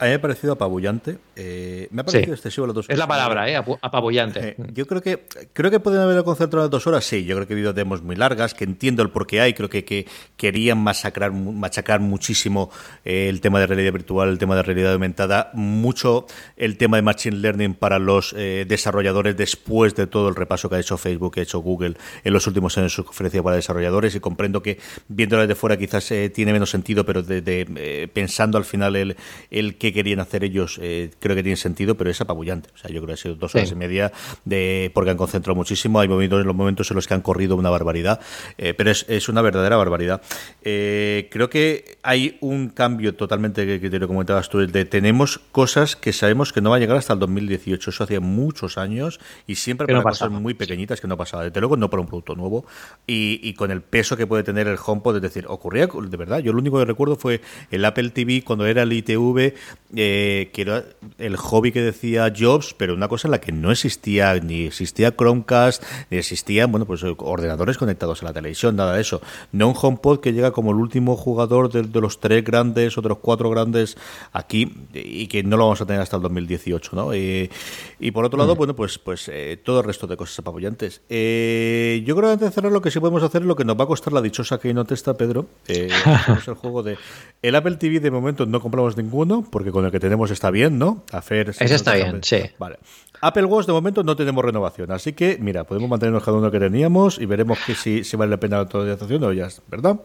A 0.00 0.04
mí 0.04 0.10
me 0.10 0.14
ha 0.14 0.20
parecido 0.20 0.52
apabullante. 0.52 1.18
Eh, 1.34 1.88
me 1.90 2.02
ha 2.02 2.04
parecido 2.04 2.34
excesivo 2.34 2.68
las 2.68 2.74
dos 2.74 2.86
horas. 2.86 2.94
Es 2.94 2.98
la 2.98 3.08
palabra, 3.08 3.50
¿eh? 3.50 3.56
apabullante. 3.56 4.50
Eh, 4.50 4.56
yo 4.72 4.86
creo 4.86 5.02
que 5.02 5.26
creo 5.52 5.72
que 5.72 5.80
pueden 5.80 6.00
haberlo 6.00 6.24
concentrado 6.24 6.66
las 6.66 6.70
dos 6.70 6.86
horas, 6.86 7.04
sí. 7.04 7.24
Yo 7.24 7.34
creo 7.34 7.48
que 7.48 7.54
he 7.54 7.56
habido 7.56 7.72
demos 7.72 8.02
muy 8.02 8.14
largas, 8.14 8.54
que 8.54 8.62
entiendo 8.62 9.02
el 9.02 9.10
por 9.10 9.26
qué 9.26 9.40
hay. 9.40 9.54
Creo 9.54 9.68
que, 9.68 9.84
que 9.84 10.06
querían 10.36 10.78
masacrar, 10.78 11.32
machacar 11.32 11.98
muchísimo 11.98 12.70
eh, 13.04 13.28
el 13.28 13.40
tema 13.40 13.58
de 13.58 13.66
realidad 13.66 13.92
virtual, 13.92 14.28
el 14.28 14.38
tema 14.38 14.54
de 14.54 14.62
realidad 14.62 14.92
aumentada, 14.92 15.50
mucho 15.54 16.26
el 16.56 16.76
tema 16.76 16.96
de 16.96 17.02
Machine 17.02 17.38
Learning 17.38 17.74
para 17.74 17.98
los 17.98 18.34
desarrolladores 18.34 19.36
después 19.36 19.94
de 19.96 20.06
todo 20.06 20.28
el 20.28 20.36
repaso 20.36 20.68
que 20.68 20.76
ha 20.76 20.80
hecho 20.80 20.96
Facebook, 20.96 21.34
que 21.34 21.40
ha 21.40 21.42
hecho 21.42 21.58
Google 21.58 21.96
en 22.22 22.32
los 22.32 22.46
últimos 22.46 22.78
años 22.78 22.92
su 22.92 23.04
conferencia 23.04 23.42
para 23.42 23.56
desarrolladores. 23.56 24.14
Y 24.14 24.20
comprendo 24.20 24.62
que 24.62 24.78
viéndolo 25.08 25.42
desde 25.42 25.56
fuera 25.56 25.76
quizás 25.76 26.12
tiene 26.32 26.52
menos 26.52 26.70
sentido, 26.70 27.04
pero 27.04 27.22
de, 27.22 28.08
pensando 28.12 28.58
al 28.58 28.64
final 28.64 28.94
el, 28.94 29.16
el 29.50 29.76
que 29.76 29.87
querían 29.92 30.20
hacer 30.20 30.44
ellos 30.44 30.78
eh, 30.82 31.10
creo 31.18 31.36
que 31.36 31.42
tiene 31.42 31.56
sentido, 31.56 31.96
pero 31.96 32.10
es 32.10 32.20
apabullante. 32.20 32.70
O 32.74 32.78
sea, 32.78 32.90
yo 32.90 33.00
creo 33.00 33.08
que 33.08 33.12
ha 33.14 33.16
sido 33.16 33.34
dos 33.34 33.54
horas 33.54 33.70
y 33.70 33.74
media 33.74 34.12
de 34.44 34.90
porque 34.94 35.10
han 35.10 35.16
concentrado 35.16 35.54
muchísimo. 35.56 36.00
Hay 36.00 36.08
momentos 36.08 36.40
en 36.40 36.46
los 36.46 36.56
momentos 36.56 36.90
en 36.90 36.96
los 36.96 37.06
que 37.06 37.14
han 37.14 37.20
corrido 37.20 37.56
una 37.56 37.70
barbaridad, 37.70 38.20
eh, 38.56 38.74
pero 38.74 38.90
es, 38.90 39.04
es, 39.08 39.28
una 39.28 39.42
verdadera 39.42 39.76
barbaridad. 39.76 40.22
Eh, 40.62 41.28
creo 41.30 41.50
que 41.50 41.98
hay 42.02 42.38
un 42.40 42.68
cambio 42.68 43.14
totalmente 43.14 43.80
que, 43.80 43.90
te 43.90 43.98
lo 43.98 44.08
comentabas 44.08 44.48
tú, 44.48 44.66
de 44.66 44.84
tenemos 44.84 45.38
cosas 45.52 45.96
que 45.96 46.12
sabemos 46.12 46.52
que 46.52 46.60
no 46.60 46.70
va 46.70 46.76
a 46.76 46.78
llegar 46.78 46.96
hasta 46.96 47.12
el 47.12 47.18
2018. 47.18 47.90
Eso 47.90 48.04
hacía 48.04 48.20
muchos 48.20 48.78
años 48.78 49.20
y 49.46 49.56
siempre 49.56 49.86
para 49.86 50.02
cosas 50.02 50.30
muy 50.30 50.54
pequeñitas 50.54 51.00
que 51.00 51.08
no 51.08 51.16
pasaba. 51.16 51.44
Desde 51.44 51.60
luego 51.60 51.76
no 51.76 51.90
para 51.90 52.00
un 52.00 52.06
producto 52.06 52.34
nuevo 52.34 52.66
y, 53.06 53.40
y 53.42 53.54
con 53.54 53.70
el 53.70 53.82
peso 53.82 54.16
que 54.16 54.26
puede 54.26 54.42
tener 54.42 54.66
el 54.66 54.78
HomePod, 54.84 55.16
es 55.16 55.22
decir, 55.22 55.46
ocurría 55.48 55.86
de 55.86 56.16
verdad. 56.16 56.38
Yo 56.40 56.52
lo 56.52 56.58
único 56.58 56.78
que 56.78 56.84
recuerdo 56.84 57.16
fue 57.16 57.40
el 57.70 57.84
Apple 57.84 58.10
TV 58.10 58.42
cuando 58.44 58.66
era 58.66 58.82
el 58.82 58.92
ITV 58.92 59.54
eh, 59.96 60.50
que 60.52 60.62
era 60.62 60.84
el 61.16 61.36
hobby 61.36 61.72
que 61.72 61.80
decía 61.80 62.30
Jobs, 62.36 62.74
pero 62.76 62.94
una 62.94 63.08
cosa 63.08 63.28
en 63.28 63.32
la 63.32 63.40
que 63.40 63.52
no 63.52 63.72
existía, 63.72 64.34
ni 64.34 64.66
existía 64.66 65.16
Chromecast, 65.16 65.82
ni 66.10 66.18
existían, 66.18 66.70
bueno, 66.70 66.84
pues 66.84 67.02
ordenadores 67.04 67.78
conectados 67.78 68.22
a 68.22 68.26
la 68.26 68.32
televisión, 68.32 68.76
nada 68.76 68.94
de 68.94 69.00
eso. 69.00 69.22
No 69.52 69.68
un 69.68 69.74
HomePod 69.80 70.20
que 70.20 70.32
llega 70.32 70.50
como 70.50 70.72
el 70.72 70.76
último 70.76 71.16
jugador 71.16 71.70
de, 71.70 72.00
los 72.00 72.20
tres 72.20 72.44
grandes, 72.44 72.98
otros 72.98 73.18
cuatro 73.18 73.48
grandes 73.50 73.96
aquí, 74.32 74.72
y 74.92 75.26
que 75.26 75.42
no 75.42 75.56
lo 75.56 75.64
vamos 75.64 75.80
a 75.80 75.86
tener 75.86 76.02
hasta 76.02 76.16
el 76.16 76.22
2018, 76.22 76.90
¿no? 76.94 77.14
y 77.14 78.10
por 78.12 78.24
otro 78.24 78.38
lado, 78.38 78.54
mm. 78.54 78.58
bueno, 78.58 78.76
pues, 78.76 78.98
pues 78.98 79.28
eh, 79.32 79.58
todo 79.62 79.80
el 79.80 79.86
resto 79.86 80.06
de 80.06 80.16
cosas 80.16 80.38
apabullantes. 80.38 81.00
Eh, 81.08 82.02
yo 82.06 82.14
creo 82.14 82.28
que 82.28 82.32
antes 82.34 82.48
de 82.48 82.54
cerrar 82.54 82.72
lo 82.72 82.80
que 82.80 82.90
sí 82.90 83.00
podemos 83.00 83.22
hacer 83.22 83.42
es 83.42 83.48
lo 83.48 83.56
que 83.56 83.64
nos 83.64 83.78
va 83.78 83.84
a 83.84 83.86
costar 83.86 84.12
la 84.12 84.22
dichosa 84.22 84.58
que 84.58 84.72
no 84.72 84.84
testa 84.84 85.16
Pedro. 85.16 85.46
Eh, 85.66 85.88
el 86.46 86.54
juego 86.54 86.82
de... 86.82 86.96
El 87.42 87.54
Apple 87.54 87.76
TV 87.76 88.00
de 88.00 88.10
momento 88.10 88.46
no 88.46 88.60
compramos 88.60 88.96
ninguno, 88.96 89.44
porque 89.50 89.67
con 89.72 89.84
el 89.84 89.90
que 89.90 90.00
tenemos 90.00 90.30
está 90.30 90.50
bien, 90.50 90.78
¿no? 90.78 91.04
Hacer, 91.12 91.50
Ese 91.50 91.74
está 91.74 91.94
bien, 91.94 92.20
sí. 92.22 92.42
Vale. 92.58 92.78
Apple 93.20 93.44
Watch 93.44 93.66
de 93.66 93.72
momento 93.72 94.02
no 94.02 94.16
tenemos 94.16 94.44
renovación, 94.44 94.92
así 94.92 95.12
que 95.12 95.38
mira, 95.40 95.64
podemos 95.64 95.90
mantenernos 95.90 96.22
cada 96.22 96.36
uno 96.36 96.50
que 96.50 96.60
teníamos 96.60 97.18
y 97.18 97.26
veremos 97.26 97.58
que 97.66 97.74
si, 97.74 98.04
si 98.04 98.16
vale 98.16 98.30
la 98.30 98.36
pena 98.38 98.56
la 98.56 98.62
actualización 98.62 99.24
o 99.24 99.32
ya, 99.32 99.48
¿verdad? 99.68 100.00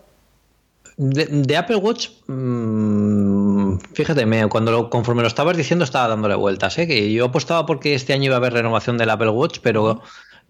De, 0.96 1.58
Apple 1.58 1.78
Watch, 1.78 2.10
mmm, 2.28 3.78
fíjate, 3.94 4.28
cuando 4.48 4.72
lo, 4.72 4.90
conforme 4.92 5.24
lo 5.24 5.28
estabas 5.28 5.58
diciendo 5.58 5.84
estaba 5.86 6.08
dándole 6.08 6.36
vueltas, 6.36 6.78
¿eh? 6.78 6.86
que 6.86 7.12
yo 7.12 7.26
apostaba 7.26 7.66
porque 7.66 7.96
este 7.96 8.14
año 8.14 8.26
iba 8.26 8.36
a 8.36 8.38
haber 8.38 8.54
renovación 8.54 9.00
del 9.00 9.10
Apple 9.10 9.30
Watch, 9.30 9.58
pero 9.64 10.04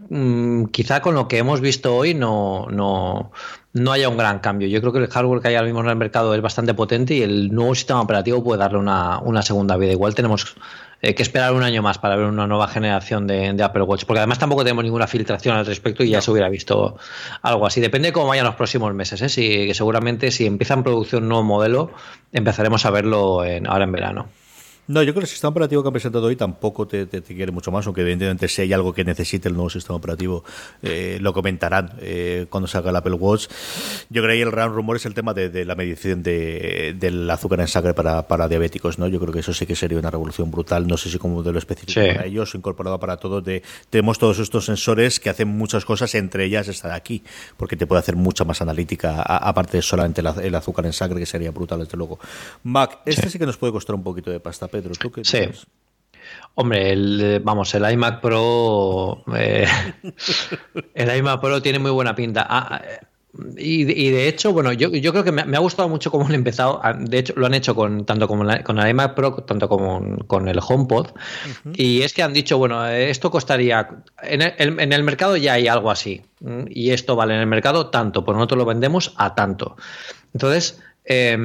mm, 0.09 0.65
quizá 0.65 1.01
con 1.01 1.15
lo 1.15 1.27
que 1.27 1.37
hemos 1.37 1.61
visto 1.61 1.95
hoy 1.95 2.13
no, 2.13 2.67
no, 2.69 3.31
no 3.73 3.91
haya 3.91 4.07
un 4.07 4.17
gran 4.17 4.39
cambio. 4.39 4.67
Yo 4.67 4.79
creo 4.81 4.93
que 4.93 4.99
el 4.99 5.07
hardware 5.07 5.41
que 5.41 5.47
hay 5.49 5.55
ahora 5.55 5.65
mismo 5.65 5.81
en 5.81 5.89
el 5.89 5.95
mercado 5.95 6.33
es 6.35 6.41
bastante 6.41 6.73
potente 6.73 7.15
y 7.15 7.23
el 7.23 7.53
nuevo 7.53 7.73
sistema 7.73 8.01
operativo 8.01 8.43
puede 8.43 8.59
darle 8.59 8.77
una, 8.77 9.41
segunda 9.41 9.77
vida. 9.77 9.91
Igual 9.91 10.13
tenemos 10.13 10.55
eh, 11.01 11.15
que 11.15 11.23
esperar 11.23 11.53
un 11.53 11.63
año 11.63 11.81
más 11.81 11.97
para 11.97 12.15
ver 12.15 12.27
una 12.27 12.45
nueva 12.45 12.67
generación 12.67 13.25
de, 13.25 13.55
Apple 13.63 13.83
Watch, 13.83 14.05
porque 14.05 14.19
además 14.19 14.39
tampoco 14.39 14.63
tenemos 14.63 14.83
ninguna 14.83 15.07
filtración 15.07 15.57
al 15.57 15.65
respecto 15.65 16.03
y 16.03 16.09
ya 16.09 16.21
se 16.21 16.31
hubiera 16.31 16.49
visto 16.49 16.97
algo 17.41 17.65
así. 17.65 17.81
Depende 17.81 18.09
de 18.09 18.13
cómo 18.13 18.27
vayan 18.27 18.45
los 18.45 18.55
próximos 18.55 18.93
meses. 18.93 19.21
¿eh? 19.21 19.29
Si, 19.29 19.73
seguramente 19.73 20.29
si 20.29 20.45
empieza 20.45 20.75
en 20.75 20.83
producción 20.83 21.23
un 21.23 21.29
nuevo 21.29 21.43
modelo, 21.43 21.91
empezaremos 22.31 22.85
a 22.85 22.91
verlo 22.91 23.41
ahora 23.41 23.83
en 23.83 23.91
verano. 23.91 24.29
No, 24.85 25.01
yo 25.01 25.13
creo 25.13 25.21
que 25.21 25.25
el 25.25 25.27
sistema 25.27 25.51
operativo 25.51 25.81
que 25.81 25.87
han 25.87 25.93
presentado 25.93 26.25
hoy 26.25 26.35
tampoco 26.35 26.85
te, 26.87 27.07
quiere 27.07 27.53
mucho 27.53 27.71
más, 27.71 27.85
aunque 27.85 28.01
evidentemente 28.01 28.49
si 28.49 28.63
hay 28.63 28.73
algo 28.73 28.93
que 28.93 29.05
necesite 29.05 29.47
el 29.47 29.53
nuevo 29.53 29.69
sistema 29.69 29.95
operativo, 29.95 30.43
eh, 30.81 31.19
lo 31.21 31.31
comentarán 31.31 31.93
eh, 32.01 32.47
cuando 32.49 32.67
salga 32.67 32.89
el 32.89 32.95
Apple 32.97 33.13
Watch. 33.13 33.47
Yo 34.09 34.21
creo 34.21 34.35
que 34.35 34.41
el 34.41 34.51
gran 34.51 34.73
rumor 34.73 34.97
es 34.97 35.05
el 35.05 35.13
tema 35.13 35.33
de, 35.33 35.63
la 35.63 35.75
medición 35.75 36.21
de, 36.21 36.95
del 36.99 37.29
azúcar 37.29 37.61
en 37.61 37.69
sangre 37.69 37.93
para, 37.93 38.27
para, 38.27 38.49
diabéticos, 38.49 38.99
¿no? 38.99 39.07
Yo 39.07 39.21
creo 39.21 39.31
que 39.31 39.39
eso 39.39 39.53
sí 39.53 39.65
que 39.65 39.75
sería 39.75 39.97
una 39.97 40.11
revolución 40.11 40.51
brutal, 40.51 40.85
no 40.85 40.97
sé 40.97 41.09
si 41.09 41.17
como 41.17 41.35
modelo 41.35 41.59
específico 41.59 42.01
para 42.05 42.25
ellos, 42.25 42.53
incorporado 42.53 42.99
para 42.99 43.15
todos, 43.15 43.41
de, 43.43 43.63
tenemos 43.89 44.19
todos 44.19 44.39
estos 44.39 44.65
sensores 44.65 45.21
que 45.21 45.29
hacen 45.29 45.47
muchas 45.47 45.85
cosas, 45.85 46.13
entre 46.15 46.43
ellas 46.43 46.67
estar 46.67 46.91
aquí, 46.91 47.23
porque 47.55 47.77
te 47.77 47.87
puede 47.87 47.99
hacer 47.99 48.17
mucha 48.17 48.43
más 48.43 48.61
analítica, 48.61 49.21
aparte 49.21 49.77
de 49.77 49.81
solamente 49.81 50.21
el, 50.21 50.55
azúcar 50.55 50.85
en 50.85 50.93
sangre, 50.93 51.19
que 51.19 51.25
sería 51.25 51.51
brutal, 51.51 51.79
desde 51.79 51.97
luego. 51.97 52.19
Mac, 52.63 52.99
este 53.05 53.29
sí 53.29 53.39
que 53.39 53.45
nos 53.45 53.55
puede 53.55 53.71
costar 53.71 53.95
un 53.95 54.03
poquito 54.03 54.29
de 54.29 54.41
pasta 54.41 54.67
Pedro, 54.73 54.93
¿tú 54.95 55.11
qué 55.11 55.23
Sí. 55.23 55.39
Hombre, 56.55 56.91
el, 56.91 57.41
vamos, 57.43 57.73
el 57.75 57.89
iMac 57.91 58.21
Pro. 58.21 59.23
Eh, 59.35 59.67
el 60.95 61.17
iMac 61.17 61.39
Pro 61.39 61.61
tiene 61.61 61.77
muy 61.77 61.91
buena 61.91 62.15
pinta. 62.15 62.45
Ah, 62.49 62.81
y, 63.57 63.85
de 63.85 64.27
hecho, 64.27 64.51
bueno, 64.51 64.73
yo, 64.73 64.89
yo 64.89 65.11
creo 65.11 65.23
que 65.23 65.31
me, 65.31 65.41
ha 65.41 65.59
gustado 65.59 65.89
mucho 65.89 66.09
cómo 66.09 66.25
han 66.25 66.33
empezado. 66.33 66.79
Ah, 66.83 66.93
de 66.93 67.19
hecho, 67.19 67.33
lo 67.35 67.45
han 67.45 67.53
hecho 67.53 67.75
con 67.75 68.05
tanto 68.05 68.27
como 68.27 68.45
con 68.63 68.79
el 68.79 68.89
iMac 68.89 69.13
Pro, 69.13 69.35
tanto 69.43 69.69
como 69.69 70.17
con 70.25 70.47
el 70.47 70.59
HomePod. 70.59 71.11
Y 71.75 72.01
es 72.01 72.13
que 72.13 72.23
han 72.23 72.33
dicho, 72.33 72.57
bueno, 72.57 72.87
esto 72.87 73.29
costaría. 73.29 73.89
En 74.23 74.41
el, 74.41 74.53
en 74.57 74.91
el, 74.91 75.03
mercado 75.03 75.37
ya 75.37 75.53
hay 75.53 75.67
algo 75.67 75.91
así. 75.91 76.23
Y 76.69 76.91
esto 76.91 77.15
vale 77.15 77.35
en 77.35 77.41
el 77.41 77.47
mercado 77.47 77.91
tanto, 77.91 78.25
pues 78.25 78.35
nosotros 78.35 78.57
lo 78.57 78.65
vendemos 78.65 79.13
a 79.17 79.35
tanto. 79.35 79.77
Entonces. 80.33 80.81
Eh, 81.05 81.37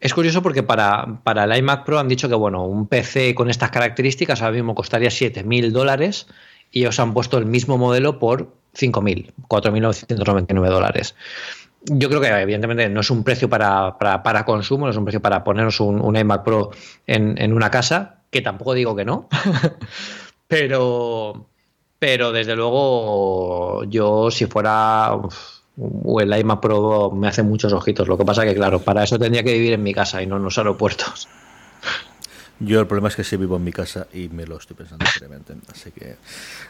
es 0.00 0.14
curioso 0.14 0.42
porque 0.42 0.62
para, 0.62 1.20
para, 1.22 1.44
el 1.44 1.56
iMac 1.58 1.84
Pro 1.84 1.98
han 1.98 2.08
dicho 2.08 2.28
que 2.28 2.34
bueno, 2.34 2.64
un 2.64 2.86
PC 2.86 3.34
con 3.34 3.50
estas 3.50 3.70
características 3.70 4.40
ahora 4.40 4.54
mismo 4.54 4.74
costaría 4.74 5.10
7.000 5.10 5.70
dólares 5.70 6.26
y 6.70 6.86
os 6.86 6.98
han 6.98 7.12
puesto 7.12 7.36
el 7.36 7.46
mismo 7.46 7.76
modelo 7.76 8.18
por 8.18 8.52
5.000, 8.74 9.32
4.999 9.48 10.68
dólares. 10.68 11.14
Yo 11.84 12.08
creo 12.08 12.20
que 12.20 12.28
evidentemente 12.28 12.88
no 12.88 13.00
es 13.00 13.10
un 13.10 13.24
precio 13.24 13.48
para, 13.48 13.98
para, 13.98 14.44
consumo, 14.44 14.86
no 14.86 14.90
es 14.90 14.96
un 14.96 15.04
precio 15.04 15.20
para 15.20 15.44
ponernos 15.44 15.80
un, 15.80 16.16
iMac 16.16 16.44
Pro 16.44 16.70
en, 17.06 17.52
una 17.52 17.70
casa, 17.70 18.22
que 18.30 18.42
tampoco 18.42 18.74
digo 18.74 18.94
que 18.94 19.04
no, 19.04 19.28
pero, 20.48 21.46
pero 21.98 22.32
desde 22.32 22.54
luego 22.54 23.84
yo 23.84 24.30
si 24.30 24.46
fuera 24.46 25.18
o 25.78 26.20
el 26.20 26.36
iMac 26.36 26.60
Pro 26.60 27.10
me 27.10 27.28
hace 27.28 27.42
muchos 27.42 27.72
ojitos. 27.72 28.08
Lo 28.08 28.18
que 28.18 28.24
pasa 28.24 28.44
que, 28.44 28.54
claro, 28.54 28.80
para 28.80 29.04
eso 29.04 29.18
tendría 29.18 29.42
que 29.42 29.52
vivir 29.52 29.72
en 29.72 29.82
mi 29.82 29.94
casa 29.94 30.22
y 30.22 30.26
no 30.26 30.36
en 30.36 30.42
los 30.42 30.58
aeropuertos. 30.58 31.28
Yo 32.62 32.78
el 32.78 32.86
problema 32.86 33.08
es 33.08 33.16
que 33.16 33.24
sí 33.24 33.38
vivo 33.38 33.56
en 33.56 33.64
mi 33.64 33.72
casa 33.72 34.06
y 34.12 34.28
me 34.28 34.44
lo 34.44 34.58
estoy 34.58 34.76
pensando 34.76 35.06
seriamente. 35.06 35.54
Así 35.72 35.90
que. 35.92 36.16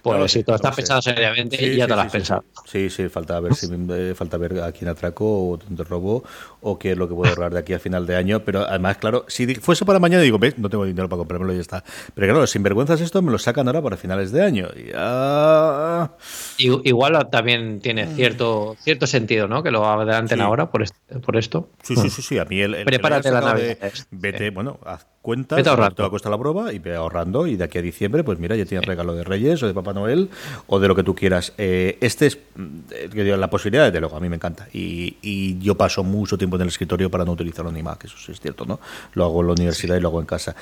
Pues 0.02 0.30
si 0.30 0.44
tú 0.44 0.54
estás 0.54 0.76
pensando 0.76 1.02
seriamente, 1.02 1.76
ya 1.76 1.88
te 1.88 1.94
lo 1.96 2.00
has 2.00 2.12
pensado. 2.12 2.44
Sí, 2.64 2.88
sí, 2.90 3.08
falta 3.08 3.40
ver 3.40 3.56
si 3.56 3.66
falta 4.14 4.36
ver 4.36 4.60
a 4.60 4.70
quién 4.70 4.88
atraco 4.88 5.24
o 5.24 5.56
dónde 5.56 5.82
robo 5.82 6.22
o 6.60 6.78
qué 6.78 6.92
es 6.92 6.98
lo 6.98 7.08
que 7.08 7.14
puedo 7.14 7.30
ahorrar 7.30 7.52
de 7.52 7.58
aquí 7.58 7.72
a 7.72 7.78
final 7.78 8.06
de 8.06 8.16
año. 8.16 8.40
Pero 8.40 8.60
además, 8.60 8.96
claro, 8.98 9.24
si 9.28 9.54
fuese 9.56 9.84
para 9.84 9.98
mañana, 9.98 10.22
digo, 10.22 10.38
¿ves? 10.38 10.58
No 10.58 10.68
tengo 10.68 10.84
dinero 10.84 11.08
para 11.08 11.18
comprármelo 11.18 11.52
y 11.52 11.56
ya 11.56 11.62
está. 11.62 11.84
Pero 12.14 12.26
claro, 12.28 12.46
sin 12.46 12.62
vergüenzas 12.62 13.00
esto 13.00 13.22
me 13.22 13.30
lo 13.30 13.38
sacan 13.38 13.66
ahora 13.66 13.82
para 13.82 13.96
finales 13.96 14.32
de 14.32 14.42
año. 14.42 14.68
Ya... 14.74 16.12
Igual 16.58 17.28
también 17.30 17.80
tiene 17.80 18.06
cierto 18.14 18.76
cierto 18.80 19.06
sentido, 19.06 19.48
¿no? 19.48 19.62
Que 19.62 19.70
lo 19.70 19.84
adelanten 19.86 20.40
ahora 20.40 20.70
por, 20.70 20.84
por 21.22 21.36
esto. 21.36 21.68
Sí, 21.82 21.96
sí, 21.96 22.10
sí, 22.10 22.22
sí. 22.22 22.38
A 22.38 22.44
mí 22.44 22.60
el. 22.60 22.84
Prepárate 22.84 23.30
la 23.30 23.40
nave. 23.40 23.78
vete, 24.10 24.50
bueno, 24.50 24.78
haz 24.84 25.06
cuentas, 25.22 25.62
te 25.62 25.70
va 25.70 25.86
a 25.86 26.10
costar 26.10 26.32
la 26.32 26.38
prueba 26.38 26.72
y 26.72 26.78
ve 26.78 26.94
ahorrando 26.94 27.46
y 27.46 27.56
de 27.56 27.64
aquí 27.64 27.78
a 27.78 27.82
diciembre, 27.82 28.24
pues 28.24 28.38
mira, 28.38 28.56
ya 28.56 28.64
tienes 28.64 28.86
regalo 28.86 29.14
de 29.14 29.22
Reyes 29.22 29.62
o 29.62 29.66
de 29.66 29.74
Papá 29.74 29.92
Noel 29.92 30.30
o 30.66 30.80
de 30.80 30.88
lo 30.88 30.94
que 30.94 31.02
tú 31.02 31.14
quieras. 31.14 31.52
Eh, 31.58 31.98
este 32.00 32.26
es 32.26 32.38
mm, 32.56 33.38
la 33.38 33.50
posibilidad, 33.50 33.84
desde 33.86 34.00
luego, 34.00 34.16
a 34.16 34.20
mí 34.20 34.28
me 34.28 34.36
encanta. 34.36 34.68
Y, 34.72 35.16
y, 35.20 35.58
yo 35.58 35.74
paso 35.74 36.04
mucho 36.04 36.38
tiempo 36.38 36.49
en 36.56 36.62
el 36.62 36.68
escritorio 36.68 37.10
para 37.10 37.24
no 37.24 37.32
utilizarlo 37.32 37.70
ni 37.72 37.82
Mac, 37.82 38.04
eso 38.04 38.16
sí 38.18 38.32
es 38.32 38.40
cierto, 38.40 38.64
¿no? 38.64 38.80
Lo 39.14 39.24
hago 39.24 39.40
en 39.40 39.46
la 39.48 39.52
universidad 39.54 39.96
y 39.96 40.00
lo 40.00 40.08
hago 40.08 40.20
en 40.20 40.26
casa. 40.26 40.54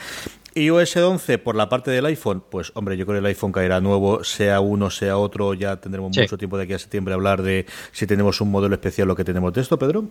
Y 0.55 0.71
OS 0.71 0.97
11, 0.97 1.39
por 1.39 1.55
la 1.55 1.69
parte 1.69 1.91
del 1.91 2.07
iPhone, 2.07 2.43
pues 2.49 2.73
hombre, 2.75 2.97
yo 2.97 3.07
creo 3.07 3.17
que 3.17 3.21
el 3.21 3.27
iPhone 3.27 3.53
caerá 3.53 3.81
nuevo, 3.81 4.25
sea 4.25 4.61
uno, 4.61 4.91
sea 4.91 5.17
otro, 5.17 5.55
ya 5.55 5.77
tendremos 5.77 6.17
mucho 6.17 6.39
tiempo 6.39 6.57
de 6.57 6.65
aquí 6.65 6.73
a 6.73 6.79
septiembre 6.79 7.15
a 7.15 7.17
hablar 7.17 7.43
de 7.43 7.67
si 7.93 8.07
tenemos 8.07 8.41
un 8.41 8.51
modelo 8.51 8.75
especial 8.75 9.09
lo 9.09 9.17
que 9.17 9.25
tenemos 9.25 9.53
de 9.53 9.61
esto, 9.61 9.79
Pedro. 9.79 10.05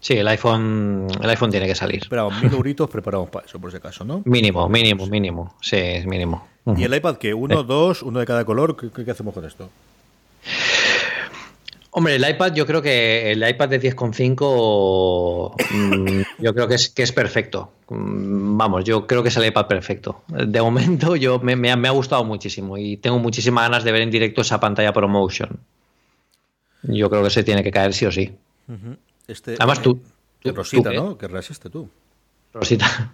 Sí, 0.00 0.14
el 0.14 0.28
iPhone, 0.28 1.08
el 1.20 1.30
iPhone 1.30 1.50
tiene 1.50 1.66
que 1.66 1.74
salir. 1.74 2.06
Pero 2.08 2.30
mil 2.30 2.52
euritos 2.52 2.88
preparamos 2.88 3.30
para 3.30 3.46
eso, 3.46 3.58
por 3.58 3.70
ese 3.70 3.80
caso, 3.80 4.04
¿no? 4.04 4.22
Mínimo, 4.24 4.68
mínimo, 4.68 5.06
mínimo. 5.06 5.54
Sí, 5.60 5.76
es 5.76 6.06
mínimo. 6.06 6.46
¿Y 6.76 6.84
el 6.84 6.94
iPad 6.94 7.16
qué? 7.16 7.34
¿Uno, 7.34 7.62
dos, 7.62 8.02
uno 8.02 8.20
de 8.20 8.26
cada 8.26 8.44
color? 8.44 8.76
¿Qué, 8.76 9.10
hacemos 9.10 9.34
con 9.34 9.44
esto? 9.44 9.70
Hombre, 11.90 12.16
el 12.16 12.28
iPad, 12.28 12.52
yo 12.54 12.66
creo 12.66 12.82
que 12.82 13.32
el 13.32 13.48
iPad 13.48 13.68
de 13.70 13.80
10,5 13.80 15.54
mm, 15.70 16.22
yo 16.42 16.54
creo 16.54 16.68
que 16.68 16.74
es, 16.74 16.90
que 16.90 17.02
es 17.02 17.12
perfecto. 17.12 17.72
Mm, 17.88 18.56
vamos, 18.58 18.84
yo 18.84 19.06
creo 19.06 19.22
que 19.22 19.30
es 19.30 19.36
el 19.36 19.46
iPad 19.46 19.66
perfecto. 19.66 20.22
De 20.28 20.60
momento 20.60 21.16
yo 21.16 21.38
me, 21.38 21.56
me, 21.56 21.70
ha, 21.70 21.90
gustado 21.90 22.24
muchísimo 22.24 22.76
y 22.76 22.98
tengo 22.98 23.18
muchísimas 23.18 23.64
ganas 23.64 23.84
de 23.84 23.92
ver 23.92 24.02
en 24.02 24.10
directo 24.10 24.42
esa 24.42 24.60
pantalla 24.60 24.92
ProMotion. 24.92 25.58
Yo 26.82 27.08
creo 27.10 27.24
que 27.24 27.30
se 27.30 27.42
tiene 27.42 27.62
que 27.62 27.70
caer 27.70 27.94
sí 27.94 28.06
o 28.06 28.12
sí. 28.12 28.32
Este, 29.26 29.54
Además, 29.58 29.82
tú. 29.82 30.00
Rosita, 30.44 30.92
¿no? 30.92 31.16
Que 31.18 31.26
resiste 31.26 31.70
tú. 31.70 31.88
Rosita. 32.52 33.12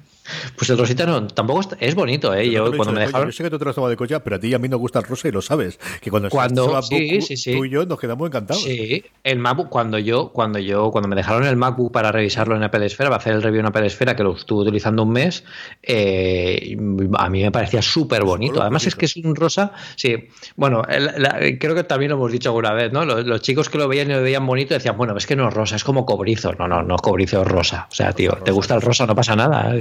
Pues 0.57 0.71
el 0.71 0.79
rosita 0.79 1.05
no, 1.05 1.27
tampoco 1.27 1.61
es, 1.79 1.95
bonito, 1.95 2.35
¿eh? 2.35 2.51
Yo, 2.51 2.75
cuando 2.77 2.93
me 2.93 3.01
dejaron... 3.01 3.29
yo 3.29 3.33
sé 3.33 3.43
que 3.45 3.51
tú 3.51 3.59
te 3.59 3.65
lo 3.65 3.71
has 3.71 3.75
tomado 3.75 3.91
de 3.91 3.97
coche, 3.97 4.19
pero 4.21 4.37
a 4.37 4.39
ti 4.39 4.49
y 4.49 4.55
a 4.55 4.59
mí 4.59 4.69
nos 4.69 4.81
gusta 4.81 4.99
el 5.01 5.05
rosa 5.05 5.29
y 5.29 5.33
lo 5.33 5.43
sabes. 5.43 5.79
Que 6.01 6.11
cuando, 6.11 6.31
cuando 6.31 6.83
sí, 6.83 7.21
sí, 7.21 7.37
sí. 7.37 7.53
tú 7.53 7.65
y 7.65 7.71
yo 7.71 7.85
nos 7.85 7.99
quedamos 7.99 8.27
encantados. 8.27 8.63
Sí, 8.63 9.05
el 9.23 9.39
MacBook, 9.39 9.69
cuando 9.69 9.99
yo, 9.99 10.31
cuando 10.31 10.59
yo, 10.59 10.91
cuando 10.91 11.09
me 11.09 11.17
dejaron 11.17 11.45
el 11.45 11.57
MacBook 11.57 11.93
para 11.93 12.11
revisarlo 12.11 12.57
en 12.57 12.63
Apple 12.63 12.87
Esfera, 12.87 13.11
para 13.11 13.21
hacer 13.21 13.35
el 13.35 13.43
review 13.43 13.61
en 13.61 13.67
Apple 13.67 13.87
Esfera, 13.87 14.17
que 14.17 14.23
lo 14.23 14.35
estuve 14.35 14.63
utilizando 14.63 15.03
un 15.03 15.11
mes, 15.11 15.45
eh, 15.83 16.77
a 17.19 17.29
mí 17.29 17.43
me 17.43 17.51
parecía 17.51 17.83
súper 17.83 18.25
bonito. 18.25 18.63
Además 18.63 18.87
es 18.87 18.97
que 18.97 19.05
es 19.05 19.17
un 19.17 19.37
rosa, 19.37 19.73
sí. 19.97 20.29
Bueno, 20.57 20.83
creo 21.61 21.75
que 21.75 21.85
también 21.85 22.11
lo 22.11 22.17
hemos 22.17 22.33
dicho 22.33 22.49
alguna 22.49 22.73
vez, 22.73 22.93
¿no? 22.93 23.05
Los, 23.05 23.43
chicos 23.43 23.69
que 23.69 23.77
lo 23.77 23.89
veían 23.89 24.11
y 24.11 24.15
lo 24.15 24.23
veían 24.23 24.47
bonito 24.47 24.73
decían, 24.73 24.97
bueno, 24.97 25.15
es 25.17 25.27
que 25.27 25.37
no 25.37 25.49
es 25.49 25.55
rosa, 25.55 25.77
es 25.77 25.85
como 25.85 26.07
cobrizo. 26.07 26.53
No, 26.55 26.67
no, 26.67 26.83
no 26.83 26.97
cobrizo 26.97 27.43
es 27.43 27.49
rosa. 27.49 27.89
O 27.91 27.95
sea, 27.95 28.13
tío, 28.13 28.33
te 28.45 28.53
gusta 28.53 28.75
el 28.75 28.81
rosa, 28.81 29.07
no 29.07 29.15
pasa 29.15 29.37
nada. 29.37 29.75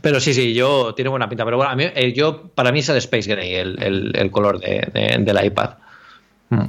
Pero 0.00 0.20
sí, 0.20 0.34
sí, 0.34 0.54
yo 0.54 0.94
tiene 0.94 1.08
buena 1.08 1.28
pinta. 1.28 1.44
Pero 1.44 1.56
bueno, 1.56 1.72
a 1.72 1.76
mí, 1.76 1.84
eh, 1.94 2.12
yo, 2.12 2.48
para 2.48 2.72
mí 2.72 2.80
es 2.80 2.88
el 2.88 2.96
Space 2.98 3.28
Gray, 3.28 3.54
el, 3.54 4.30
color 4.30 4.60
de, 4.60 5.18
del 5.20 5.44
iPad. 5.44 5.74
Hmm. 6.50 6.66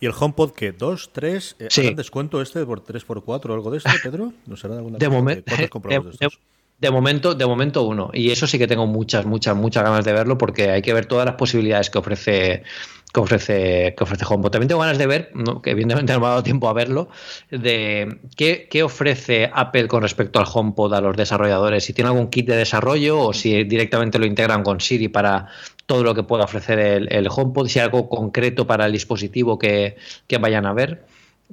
¿Y 0.00 0.06
el 0.06 0.12
HomePod 0.18 0.50
qué? 0.52 0.72
¿Dos? 0.72 1.10
¿Tres? 1.12 1.54
Eh, 1.60 1.68
sí. 1.70 1.94
descuento 1.94 2.42
este 2.42 2.66
por 2.66 2.84
3x4 2.84 3.50
o 3.50 3.54
algo 3.54 3.70
de 3.70 3.78
esto, 3.78 3.90
Pedro? 4.02 4.32
¿No 4.46 4.56
será 4.56 4.74
de 4.74 4.78
alguna 4.78 4.98
de, 4.98 5.08
momento 5.08 5.54
de, 6.78 6.90
momento, 6.90 7.34
de 7.36 7.46
momento 7.46 7.84
uno. 7.84 8.10
Y 8.12 8.32
eso 8.32 8.48
sí 8.48 8.58
que 8.58 8.66
tengo 8.66 8.88
muchas, 8.88 9.24
muchas, 9.26 9.54
muchas 9.54 9.84
ganas 9.84 10.04
de 10.04 10.12
verlo 10.12 10.36
porque 10.36 10.70
hay 10.70 10.82
que 10.82 10.92
ver 10.92 11.06
todas 11.06 11.24
las 11.24 11.36
posibilidades 11.36 11.88
que 11.88 11.98
ofrece 11.98 12.64
que 13.12 13.20
ofrece, 13.20 13.94
que 13.96 14.04
ofrece 14.04 14.24
HomePod. 14.28 14.50
También 14.50 14.68
tengo 14.68 14.80
ganas 14.80 14.98
de 14.98 15.06
ver, 15.06 15.32
que 15.62 15.70
evidentemente 15.70 16.12
no 16.14 16.20
me 16.20 16.26
ha 16.26 16.30
dado 16.30 16.42
tiempo 16.42 16.68
a 16.68 16.72
verlo, 16.72 17.08
de 17.50 18.18
qué, 18.36 18.68
qué, 18.70 18.82
ofrece 18.82 19.50
Apple 19.52 19.88
con 19.88 20.02
respecto 20.02 20.38
al 20.38 20.46
HomePod 20.52 20.94
a 20.94 21.00
los 21.00 21.16
desarrolladores. 21.16 21.84
Si 21.84 21.92
tiene 21.92 22.08
algún 22.08 22.28
kit 22.28 22.46
de 22.46 22.56
desarrollo 22.56 23.20
o 23.20 23.32
si 23.32 23.64
directamente 23.64 24.18
lo 24.18 24.26
integran 24.26 24.62
con 24.62 24.80
Siri 24.80 25.08
para 25.08 25.48
todo 25.86 26.02
lo 26.02 26.14
que 26.14 26.22
pueda 26.22 26.44
ofrecer 26.44 26.78
el, 26.78 27.12
el 27.12 27.28
HomePod, 27.30 27.68
si 27.68 27.78
hay 27.78 27.84
algo 27.84 28.08
concreto 28.08 28.66
para 28.66 28.86
el 28.86 28.92
dispositivo 28.92 29.58
que, 29.58 29.96
que 30.26 30.38
vayan 30.38 30.66
a 30.66 30.72
ver. 30.72 31.04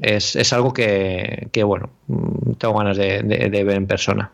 Es, 0.01 0.37
es 0.37 0.53
algo 0.53 0.71
que, 0.71 1.49
que, 1.51 1.61
bueno, 1.63 1.89
tengo 2.57 2.77
ganas 2.77 2.95
de 2.95 3.63
ver 3.65 3.75
en 3.75 3.85
persona. 3.85 4.31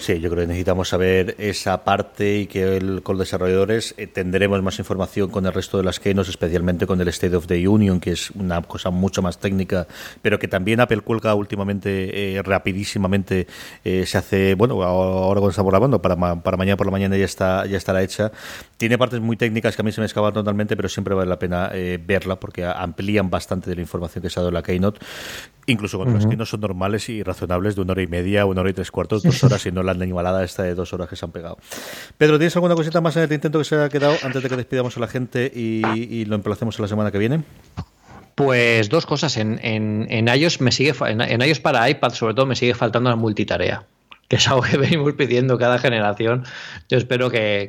Sí, 0.00 0.18
yo 0.18 0.30
creo 0.30 0.44
que 0.44 0.46
necesitamos 0.46 0.88
saber 0.88 1.34
esa 1.36 1.84
parte 1.84 2.38
y 2.38 2.46
que 2.46 2.78
el, 2.78 3.02
con 3.02 3.18
los 3.18 3.26
desarrolladores 3.26 3.94
eh, 3.98 4.06
tendremos 4.06 4.62
más 4.62 4.78
información 4.78 5.28
con 5.28 5.44
el 5.44 5.52
resto 5.52 5.76
de 5.76 5.84
las 5.84 6.00
keynotes, 6.00 6.30
especialmente 6.30 6.86
con 6.86 6.98
el 7.02 7.08
State 7.08 7.36
of 7.36 7.46
the 7.46 7.68
Union, 7.68 8.00
que 8.00 8.12
es 8.12 8.30
una 8.30 8.62
cosa 8.62 8.88
mucho 8.88 9.20
más 9.20 9.38
técnica, 9.38 9.86
pero 10.22 10.38
que 10.38 10.48
también 10.48 10.80
Apple 10.80 11.02
cuelga 11.02 11.34
últimamente 11.34 12.34
eh, 12.34 12.42
rapidísimamente. 12.42 13.46
Eh, 13.84 14.06
se 14.06 14.16
hace, 14.16 14.54
bueno, 14.54 14.82
ahora 14.82 15.40
cuando 15.40 15.50
estamos 15.50 15.70
grabando, 15.70 16.00
para, 16.00 16.16
para 16.16 16.56
mañana 16.56 16.78
por 16.78 16.86
la 16.86 16.92
mañana 16.92 17.18
ya 17.18 17.26
está 17.26 17.66
ya 17.66 17.76
estará 17.76 18.02
hecha. 18.02 18.32
Tiene 18.78 18.96
partes 18.96 19.20
muy 19.20 19.36
técnicas 19.36 19.76
que 19.76 19.82
a 19.82 19.84
mí 19.84 19.92
se 19.92 20.00
me 20.00 20.06
escapan 20.06 20.32
totalmente, 20.32 20.76
pero 20.76 20.88
siempre 20.88 21.14
vale 21.14 21.28
la 21.28 21.38
pena 21.38 21.70
verla 22.06 22.40
porque 22.40 22.64
amplían 22.64 23.28
bastante 23.28 23.68
de 23.68 23.76
la 23.76 23.82
información 23.82 24.22
que 24.22 24.30
se 24.30 24.40
ha 24.40 24.42
dado 24.42 24.48
en 24.48 24.54
la 24.54 24.62
keynote 24.62 24.98
incluso 25.70 25.98
con 25.98 26.12
las 26.12 26.26
que 26.26 26.36
no 26.36 26.46
son 26.46 26.60
normales 26.60 27.08
y 27.08 27.22
razonables 27.22 27.76
de 27.76 27.82
una 27.82 27.92
hora 27.92 28.02
y 28.02 28.06
media, 28.06 28.46
una 28.46 28.60
hora 28.60 28.70
y 28.70 28.72
tres 28.72 28.90
cuartos, 28.90 29.22
dos 29.22 29.42
horas, 29.44 29.64
y 29.66 29.72
no 29.72 29.82
la 29.82 29.89
animalada 29.90 30.44
esta 30.44 30.62
de 30.62 30.74
dos 30.74 30.92
horas 30.92 31.08
que 31.08 31.16
se 31.16 31.24
han 31.24 31.32
pegado. 31.32 31.58
Pedro, 32.18 32.38
¿tienes 32.38 32.54
alguna 32.56 32.74
cosita 32.74 33.00
más 33.00 33.16
en 33.16 33.24
el 33.24 33.32
intento 33.32 33.58
que 33.58 33.64
se 33.64 33.76
ha 33.76 33.88
quedado 33.88 34.16
antes 34.22 34.42
de 34.42 34.48
que 34.48 34.56
despidamos 34.56 34.96
a 34.96 35.00
la 35.00 35.08
gente 35.08 35.50
y, 35.54 36.24
lo 36.24 36.36
emplacemos 36.36 36.78
a 36.78 36.82
la 36.82 36.88
semana 36.88 37.10
que 37.10 37.18
viene? 37.18 37.42
Pues 38.34 38.88
dos 38.88 39.06
cosas. 39.06 39.36
En, 39.36 39.58
en, 39.62 40.28
iOS 40.28 40.60
me 40.60 40.72
sigue 40.72 40.94
en, 41.06 41.42
iOS 41.42 41.60
para 41.60 41.88
iPad, 41.88 42.12
sobre 42.12 42.34
todo, 42.34 42.46
me 42.46 42.56
sigue 42.56 42.74
faltando 42.74 43.10
la 43.10 43.16
multitarea. 43.16 43.84
que 44.28 44.36
es 44.36 44.48
algo 44.48 44.62
que 44.62 44.76
venimos 44.78 45.12
pidiendo 45.14 45.58
cada 45.58 45.78
generación. 45.78 46.44
Yo 46.88 46.98
espero 46.98 47.30
que, 47.30 47.68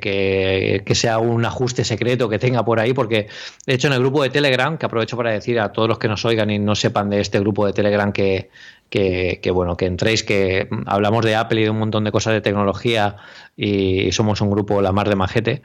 que, 0.86 0.96
sea 0.96 1.18
un 1.18 1.44
ajuste 1.44 1.84
secreto 1.84 2.30
que 2.30 2.40
tenga 2.40 2.64
por 2.64 2.80
ahí, 2.80 2.94
porque 2.94 3.28
de 3.66 3.74
hecho 3.74 3.88
en 3.88 3.94
el 3.94 4.00
grupo 4.00 4.22
de 4.24 4.30
Telegram, 4.30 4.78
que 4.78 4.86
aprovecho 4.86 5.18
para 5.18 5.32
decir 5.32 5.60
a 5.60 5.72
todos 5.72 5.90
los 5.90 5.98
que 5.98 6.08
nos 6.08 6.24
oigan 6.26 6.52
y 6.52 6.60
no 6.60 6.76
sepan 6.76 7.10
de 7.10 7.20
este 7.20 7.40
grupo 7.40 7.66
de 7.66 7.74
Telegram 7.74 8.12
que, 8.14 8.50
que, 8.92 9.52
bueno, 9.54 9.78
que 9.78 9.86
entréis, 9.86 10.24
que 10.24 10.68
hablamos 10.86 11.24
de 11.24 11.36
Apple 11.36 11.62
y 11.62 11.64
de 11.64 11.70
un 11.70 11.80
montón 11.80 12.04
de 12.04 12.12
cosas 12.12 12.34
de 12.34 12.42
tecnología 12.42 13.16
y 13.56 14.12
somos 14.12 14.42
un 14.42 14.52
grupo 14.52 14.82
la 14.82 14.92
mar 14.92 15.08
de 15.08 15.16
majete. 15.16 15.62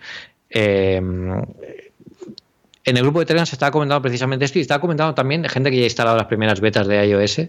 Eh, 0.48 0.96
en 2.86 2.96
el 2.96 3.02
grupo 3.02 3.18
de 3.18 3.26
Telegram 3.26 3.44
se 3.44 3.56
estaba 3.56 3.72
comentando 3.72 4.00
precisamente 4.00 4.44
esto 4.44 4.60
y 4.60 4.62
estaba 4.62 4.80
comentando 4.80 5.12
también 5.12 5.44
gente 5.46 5.72
que 5.72 5.76
ya 5.76 5.82
ha 5.82 5.86
instalado 5.86 6.16
las 6.16 6.26
primeras 6.26 6.60
betas 6.60 6.86
de 6.86 7.04
iOS, 7.04 7.48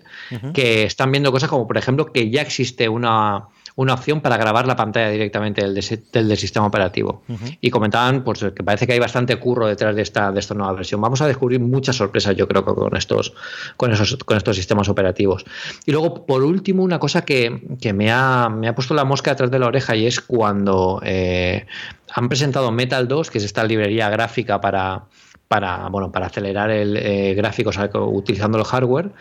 que 0.51 0.83
están 0.83 1.11
viendo 1.11 1.31
cosas 1.31 1.47
como, 1.47 1.67
por 1.67 1.77
ejemplo, 1.77 2.11
que 2.11 2.31
ya 2.31 2.41
existe 2.41 2.89
una, 2.89 3.45
una 3.77 3.93
opción 3.93 4.21
para 4.21 4.37
grabar 4.37 4.65
la 4.65 4.75
pantalla 4.75 5.09
directamente 5.09 5.61
del, 5.61 5.75
del, 5.75 6.37
sistema 6.37 6.65
operativo. 6.65 7.21
Y 7.61 7.69
comentaban 7.69 8.23
pues, 8.23 8.39
que 8.39 8.63
parece 8.63 8.87
que 8.87 8.93
hay 8.93 8.99
bastante 8.99 9.35
curro 9.35 9.67
detrás 9.67 9.95
de 9.95 10.01
esta, 10.01 10.31
de 10.31 10.39
esta 10.39 10.55
nueva 10.55 10.73
versión. 10.73 10.99
Vamos 10.99 11.21
a 11.21 11.27
descubrir 11.27 11.59
muchas 11.59 11.95
sorpresas, 11.95 12.35
yo 12.35 12.47
creo, 12.47 12.65
con 12.65 12.97
estos, 12.97 13.35
con 13.77 13.93
esos, 13.93 14.15
con 14.17 14.35
estos 14.35 14.55
sistemas 14.55 14.89
operativos. 14.89 15.45
Y 15.85 15.91
luego, 15.91 16.25
por 16.25 16.41
último, 16.41 16.81
una 16.81 16.97
cosa 16.97 17.23
que, 17.23 17.61
me, 17.93 18.11
ha, 18.11 18.49
me, 18.49 18.67
ha, 18.67 18.73
puesto 18.73 18.95
la 18.95 19.05
mosca 19.05 19.29
detrás 19.29 19.51
de 19.51 19.59
la 19.59 19.67
oreja 19.67 19.95
y 19.95 20.07
es 20.07 20.21
cuando 20.21 20.99
eh, 21.05 21.67
han 22.11 22.29
presentado 22.29 22.71
Metal 22.71 23.07
2, 23.07 23.29
que 23.29 23.37
es 23.37 23.43
esta 23.43 23.63
librería 23.63 24.09
gráfica 24.09 24.59
para 24.59 25.03
para, 25.47 25.87
bueno, 25.87 26.11
para 26.11 26.25
acelerar 26.25 26.71
el 26.71 26.97
eh, 26.97 27.33
gráfico 27.33 27.71
utilizando 28.09 28.57
el 28.57 28.65
hardware, 28.65 29.11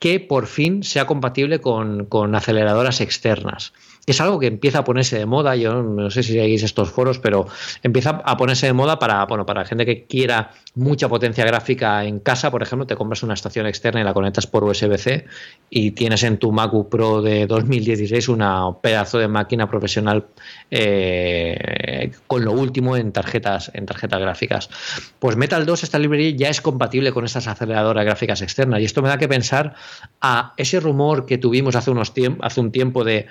que 0.00 0.20
por 0.20 0.46
fin 0.46 0.82
sea 0.82 1.06
compatible 1.06 1.60
con, 1.60 2.06
con 2.06 2.34
aceleradoras 2.34 3.02
externas 3.02 3.74
es 4.06 4.20
algo 4.20 4.38
que 4.38 4.46
empieza 4.46 4.78
a 4.78 4.84
ponerse 4.84 5.18
de 5.18 5.26
moda. 5.26 5.56
Yo 5.56 5.82
no 5.82 6.10
sé 6.10 6.22
si 6.22 6.32
seguís 6.32 6.62
estos 6.62 6.90
foros, 6.90 7.18
pero 7.18 7.46
empieza 7.82 8.22
a 8.24 8.36
ponerse 8.36 8.66
de 8.66 8.72
moda 8.72 8.98
para, 8.98 9.24
bueno, 9.26 9.44
para 9.44 9.64
gente 9.64 9.84
que 9.84 10.04
quiera 10.04 10.52
mucha 10.76 11.08
potencia 11.08 11.44
gráfica 11.44 12.04
en 12.04 12.20
casa. 12.20 12.50
Por 12.52 12.62
ejemplo, 12.62 12.86
te 12.86 12.94
compras 12.94 13.24
una 13.24 13.34
estación 13.34 13.66
externa 13.66 14.00
y 14.00 14.04
la 14.04 14.14
conectas 14.14 14.46
por 14.46 14.62
USB-C 14.62 15.24
y 15.70 15.90
tienes 15.90 16.22
en 16.22 16.38
tu 16.38 16.52
MacBook 16.52 16.88
Pro 16.88 17.20
de 17.20 17.46
2016 17.46 18.28
una 18.28 18.66
pedazo 18.80 19.18
de 19.18 19.26
máquina 19.26 19.68
profesional 19.68 20.26
eh, 20.70 22.12
con 22.28 22.44
lo 22.44 22.52
último 22.52 22.96
en 22.96 23.10
tarjetas, 23.10 23.72
en 23.74 23.86
tarjetas 23.86 24.20
gráficas. 24.20 24.70
Pues 25.18 25.36
Metal 25.36 25.66
2, 25.66 25.82
esta 25.82 25.98
librería 25.98 26.36
ya 26.36 26.48
es 26.48 26.60
compatible 26.60 27.10
con 27.10 27.24
estas 27.24 27.48
aceleradoras 27.48 28.04
gráficas 28.04 28.40
externas. 28.40 28.80
Y 28.80 28.84
esto 28.84 29.02
me 29.02 29.08
da 29.08 29.18
que 29.18 29.26
pensar 29.26 29.74
a 30.20 30.54
ese 30.56 30.78
rumor 30.78 31.26
que 31.26 31.38
tuvimos 31.38 31.74
hace, 31.74 31.90
unos 31.90 32.12
hace 32.40 32.60
un 32.60 32.70
tiempo 32.70 33.02
de 33.02 33.26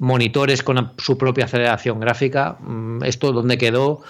monitores 0.00 0.62
con 0.62 0.92
su 0.98 1.16
propia 1.16 1.44
aceleración 1.44 2.00
gráfica. 2.00 2.56
Mm, 2.60 3.04
esto 3.04 3.32
donde 3.32 3.58
quedó 3.58 4.00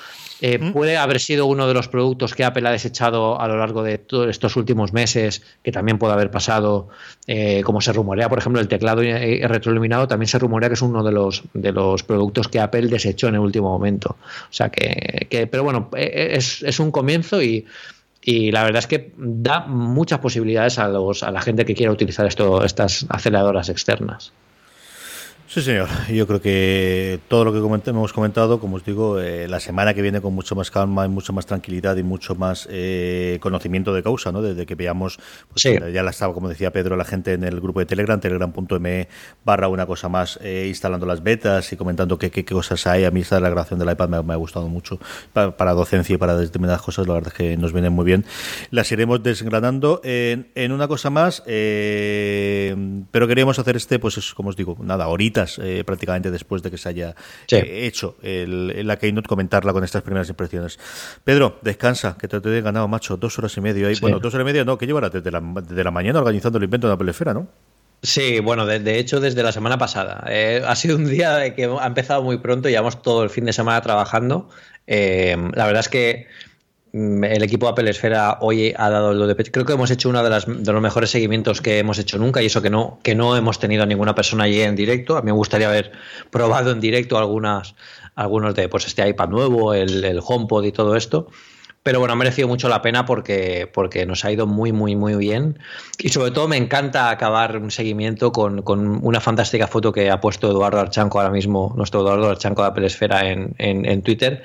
eh, 0.41 0.71
puede 0.73 0.97
haber 0.97 1.21
sido 1.21 1.45
uno 1.45 1.67
de 1.67 1.75
los 1.75 1.89
productos 1.89 2.35
que 2.35 2.45
Apple 2.45 2.67
ha 2.67 2.71
desechado 2.71 3.39
a 3.39 3.47
lo 3.47 3.59
largo 3.59 3.83
de 3.83 3.99
todos 3.99 4.31
estos 4.31 4.57
últimos 4.57 4.95
meses, 4.95 5.43
que 5.63 5.71
también 5.71 5.99
puede 5.99 6.15
haber 6.15 6.31
pasado, 6.31 6.89
eh, 7.27 7.61
como 7.63 7.83
se 7.83 7.93
rumorea, 7.93 8.31
por 8.31 8.39
ejemplo, 8.39 8.61
el 8.61 8.69
teclado 8.69 9.03
retroiluminado 9.03 10.09
también 10.09 10.29
se 10.29 10.39
rumorea 10.39 10.71
que 10.71 10.75
es 10.75 10.83
uno 10.83 11.03
de 11.03 11.13
los, 11.13 11.43
de 11.53 11.73
los 11.73 12.05
productos 12.05 12.49
que 12.49 12.61
Apple 12.61 12.87
desechó 12.87 13.29
en 13.29 13.35
el 13.35 13.41
último 13.41 13.69
momento. 13.69 14.17
O 14.23 14.53
sea 14.53 14.71
que, 14.71 15.47
pero 15.51 15.63
bueno, 15.63 15.91
e, 15.95 16.31
es, 16.37 16.63
es 16.63 16.81
un 16.81 16.91
comienzo 16.91 17.43
y 17.43 17.67
y 18.23 18.53
la 18.53 18.65
verdad 18.65 18.81
es 18.81 18.87
que 18.87 19.13
da 19.17 19.61
muchas 19.61 20.19
posibilidades 20.19 20.79
a, 20.79 20.89
los, 20.89 21.23
a 21.23 21.31
la 21.31 21.41
gente 21.41 21.65
que 21.65 21.75
quiera 21.75 21.91
utilizar 21.91 22.27
esto, 22.27 22.63
estas 22.63 23.07
aceleradoras 23.09 23.71
externas. 23.71 24.33
Sí, 25.53 25.63
señor. 25.63 25.89
Yo 26.09 26.29
creo 26.29 26.41
que 26.41 27.19
todo 27.27 27.45
lo 27.45 27.53
que 27.53 27.91
hemos 27.91 28.13
comentado, 28.13 28.61
como 28.61 28.77
os 28.77 28.85
digo, 28.85 29.19
eh, 29.19 29.49
la 29.49 29.59
semana 29.59 29.95
que 29.95 30.01
viene 30.01 30.21
con 30.21 30.33
mucho 30.33 30.55
más 30.55 30.71
calma 30.71 31.05
y 31.05 31.09
mucha 31.09 31.33
más 31.33 31.45
tranquilidad 31.45 31.97
y 31.97 32.05
mucho 32.05 32.37
más 32.37 32.69
eh, 32.71 33.39
conocimiento 33.41 33.93
de 33.93 34.01
causa, 34.05 34.31
¿no? 34.31 34.43
Desde 34.43 34.65
que 34.65 34.77
veamos, 34.77 35.19
pues 35.49 35.65
ya 35.65 36.05
la 36.05 36.11
estaba, 36.11 36.35
como 36.35 36.49
decía 36.49 36.71
Pedro, 36.71 36.97
la 36.97 37.05
gente 37.05 37.33
en 37.33 37.43
el 37.43 37.61
grupo 37.61 37.81
de 37.81 37.87
Telegram, 37.87 38.21
telegram.me 38.21 39.09
barra 39.45 39.67
una 39.67 39.87
cosa 39.87 40.09
más, 40.09 40.39
eh, 40.41 40.67
instalando 40.69 41.05
las 41.05 41.21
betas 41.25 41.73
y 41.73 41.77
comentando 41.77 42.17
qué, 42.17 42.31
qué, 42.31 42.45
cosas 42.45 42.87
hay. 42.87 43.05
A 43.05 43.11
mí 43.11 43.23
esta 43.23 43.35
de 43.35 43.41
la 43.41 43.49
grabación 43.49 43.81
del 43.81 43.91
iPad 43.91 44.23
me, 44.23 44.33
ha 44.33 44.37
gustado 44.37 44.69
mucho 44.69 45.01
para, 45.33 45.73
docencia 45.73 46.15
y 46.15 46.17
para 46.17 46.37
determinadas 46.37 46.83
cosas, 46.83 47.09
la 47.09 47.15
verdad 47.15 47.33
es 47.33 47.37
que 47.37 47.57
nos 47.57 47.73
vienen 47.73 47.93
muy 47.93 48.05
bien. 48.05 48.25
Las 48.71 48.93
iremos 48.93 49.21
desgranando 49.21 50.01
en, 50.05 50.53
en 50.55 50.71
una 50.71 50.87
cosa 50.87 51.11
más, 51.11 51.43
pero 51.45 53.27
queríamos 53.27 53.59
hacer 53.59 53.75
este, 53.75 53.99
pues 53.99 54.33
como 54.33 54.51
os 54.51 54.57
digo, 54.57 54.77
nada, 54.81 55.07
ahorita 55.07 55.40
eh, 55.63 55.83
prácticamente 55.85 56.31
después 56.31 56.63
de 56.63 56.71
que 56.71 56.79
se 56.79 56.89
haya 56.89 57.15
eh, 57.51 57.87
hecho 57.87 58.17
el, 58.23 58.87
la 58.87 58.99
Keynote, 58.99 59.29
comentarla 59.29 59.73
con 59.73 59.85
estas 59.85 60.03
primeras 60.03 60.29
impresiones. 60.29 60.79
Pedro, 61.25 61.59
descansa, 61.63 62.17
que 62.19 62.29
te, 62.29 62.37
he 62.37 62.61
ganado, 62.61 62.89
macho, 62.89 63.17
dos 63.17 63.39
horas 63.39 63.57
y 63.57 63.61
media. 63.61 63.89
Bueno, 64.01 64.19
dos 64.19 64.35
horas 64.35 64.45
y 64.45 64.47
media 64.47 64.65
no, 64.65 64.79
que 64.79 64.87
llevará 64.87 65.09
desde 65.09 65.31
la, 65.31 65.41
desde 65.41 65.85
la 65.85 65.91
mañana 65.91 66.19
organizando 66.19 66.59
el 66.59 66.65
invento 66.65 66.87
de 66.87 66.95
la 66.95 66.99
pelefera, 66.99 67.35
¿no? 67.35 67.49
Sí, 68.03 68.41
bueno, 68.41 68.65
de, 68.65 68.99
hecho 68.99 69.21
desde 69.21 69.43
la 69.43 69.53
semana 69.53 69.77
pasada. 69.77 70.25
Eh, 70.29 70.63
ha 70.67 70.75
sido 70.75 70.97
un 70.97 71.07
día 71.07 71.55
que 71.55 71.65
ha 71.65 71.87
empezado 71.87 72.23
muy 72.23 72.39
pronto, 72.39 72.69
llevamos 72.69 73.03
todo 73.03 73.23
el 73.23 73.31
fin 73.31 73.45
de 73.45 73.53
semana 73.53 73.81
trabajando. 73.83 74.49
la 74.87 75.67
verdad 75.67 75.81
es 75.81 75.89
que 75.89 76.27
el 76.93 77.43
equipo 77.43 77.69
Apple 77.69 77.89
Esfera 77.89 78.39
hoy 78.41 78.75
ha 78.77 78.91
dado 78.91 79.13
lo 79.13 79.27
de 79.27 79.37
Creo 79.37 79.65
que 79.65 79.73
hemos 79.73 79.91
hecho 79.91 80.09
uno 80.09 80.23
de, 80.23 80.31
de, 80.31 80.73
los 80.73 80.83
mejores 80.83 81.11
seguimientos 81.11 81.61
que 81.61 81.79
hemos 81.79 81.99
hecho 81.99 82.19
nunca 82.19 82.43
y 82.43 82.47
eso 82.47 82.63
que 82.63 82.71
no, 82.71 82.99
que 83.03 83.15
no 83.15 83.37
hemos 83.37 83.59
tenido 83.59 83.87
ninguna 83.87 84.15
persona 84.15 84.45
allí 84.45 84.61
en 84.61 84.75
directo. 84.75 85.17
A 85.17 85.23
mí 85.23 85.27
me 85.27 85.33
gustaría 85.33 85.69
haber 85.69 85.93
probado 86.31 86.73
en 86.73 86.81
directo 86.81 87.19
algunas, 87.19 87.75
algunos 88.15 88.55
de 88.55 88.69
pues 88.69 88.87
este 88.87 89.09
iPad 89.09 89.29
nuevo, 89.29 89.73
el, 89.73 90.05
el 90.05 90.21
HomePod 90.25 90.65
y 90.65 90.73
todo 90.73 90.97
esto. 90.97 91.29
Pero 91.83 91.99
bueno, 91.99 92.13
ha 92.13 92.17
merecido 92.17 92.47
mucho 92.47 92.69
la 92.69 92.83
pena 92.83 93.07
porque, 93.07 93.71
porque 93.73 94.05
nos 94.05 94.25
ha 94.27 94.33
ido 94.33 94.47
muy, 94.47 94.71
muy, 94.71 94.97
muy 94.97 95.15
bien. 95.15 95.59
Y 95.99 96.11
sobre 96.11 96.31
todo 96.31 96.47
me 96.47 96.59
encanta 96.59 97.09
acabar 97.09 97.57
un 97.57 97.71
seguimiento 97.71 98.33
con, 98.33 98.61
con 98.63 99.03
una 99.03 99.21
fantástica 99.21 99.67
foto 99.67 99.91
que 99.91 100.11
ha 100.11 100.21
puesto 100.21 100.51
Eduardo 100.51 100.81
Archanco 100.81 101.19
ahora 101.19 101.33
mismo, 101.33 101.73
nuestro 101.77 102.01
Eduardo 102.01 102.29
Archanco 102.29 102.63
de 102.63 102.69
Apple 102.69 102.87
Esfera 102.87 103.27
en, 103.31 103.55
en, 103.57 103.87
en 103.87 104.03
Twitter 104.03 104.45